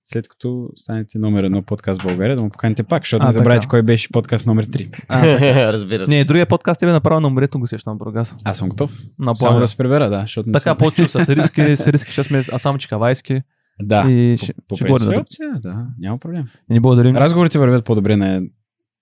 [0.03, 3.31] след като станете номер едно подкаст в България, да му поканите пак, защото А, не
[3.31, 3.69] забравяйте така.
[3.69, 5.03] кой беше подкаст номер 3.
[5.07, 5.73] А, така.
[5.73, 6.11] Разбира се.
[6.11, 8.35] Не, другия подкаст тебе направо на морето го сещам, Бургас.
[8.43, 9.01] Аз съм готов.
[9.19, 10.21] На Само да се прибера, да.
[10.21, 10.77] Защото не Така съм...
[10.77, 13.41] почва с риски, с риски 6 месеца, а само чикавайски.
[13.81, 16.45] Да, И по, ще- по ще принцип е опция, да, няма проблем.
[16.69, 17.15] И ни благодарим.
[17.15, 18.41] Разговорите вървят по-добре на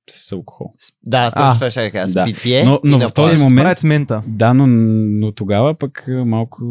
[0.10, 0.73] с алкохол.
[1.03, 2.07] Да, точно това ще кажа.
[2.07, 2.26] С Да.
[2.26, 4.22] питие Но- но и в този момент- с мента.
[4.27, 6.64] Да, но, но тогава пък малко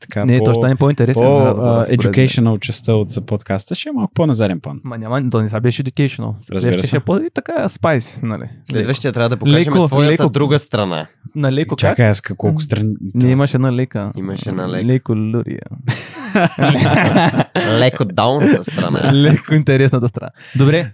[0.00, 1.22] така Не, по, то ще стане по-интересен.
[1.22, 1.54] по мен.
[1.82, 4.80] educational частта от подкаста ще е малко по-назарен план.
[4.84, 6.34] Ма няма, то не са беше educational.
[6.38, 8.48] Следващия ще е по и така спайс, нали?
[8.64, 10.28] Следващия трябва да покажем Леко, твоята леко.
[10.30, 11.06] друга страна.
[11.34, 11.78] На леко как?
[11.80, 12.94] Чакай, аз колко страни...
[13.14, 14.12] Не имаш една лека.
[14.16, 14.86] Имаш една лека.
[14.86, 15.62] Леко лурия.
[17.78, 19.12] Леко даунната страна.
[19.14, 20.30] леко интересната страна.
[20.56, 20.92] Добре,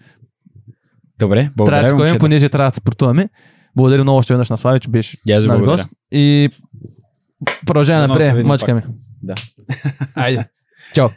[1.19, 2.19] Добре, трябва да благодаря си ви, ходим, момчета.
[2.19, 3.29] понеже трябва да спортуваме.
[3.77, 5.67] Благодаря много още веднъж на Слави, че беше наш благодаря.
[5.77, 5.91] гост.
[6.13, 6.49] И
[7.67, 8.47] продължаваме се напред.
[8.47, 8.83] Мачкаме.
[9.23, 9.35] Да.
[10.15, 10.45] Айде.
[10.95, 11.09] Чао!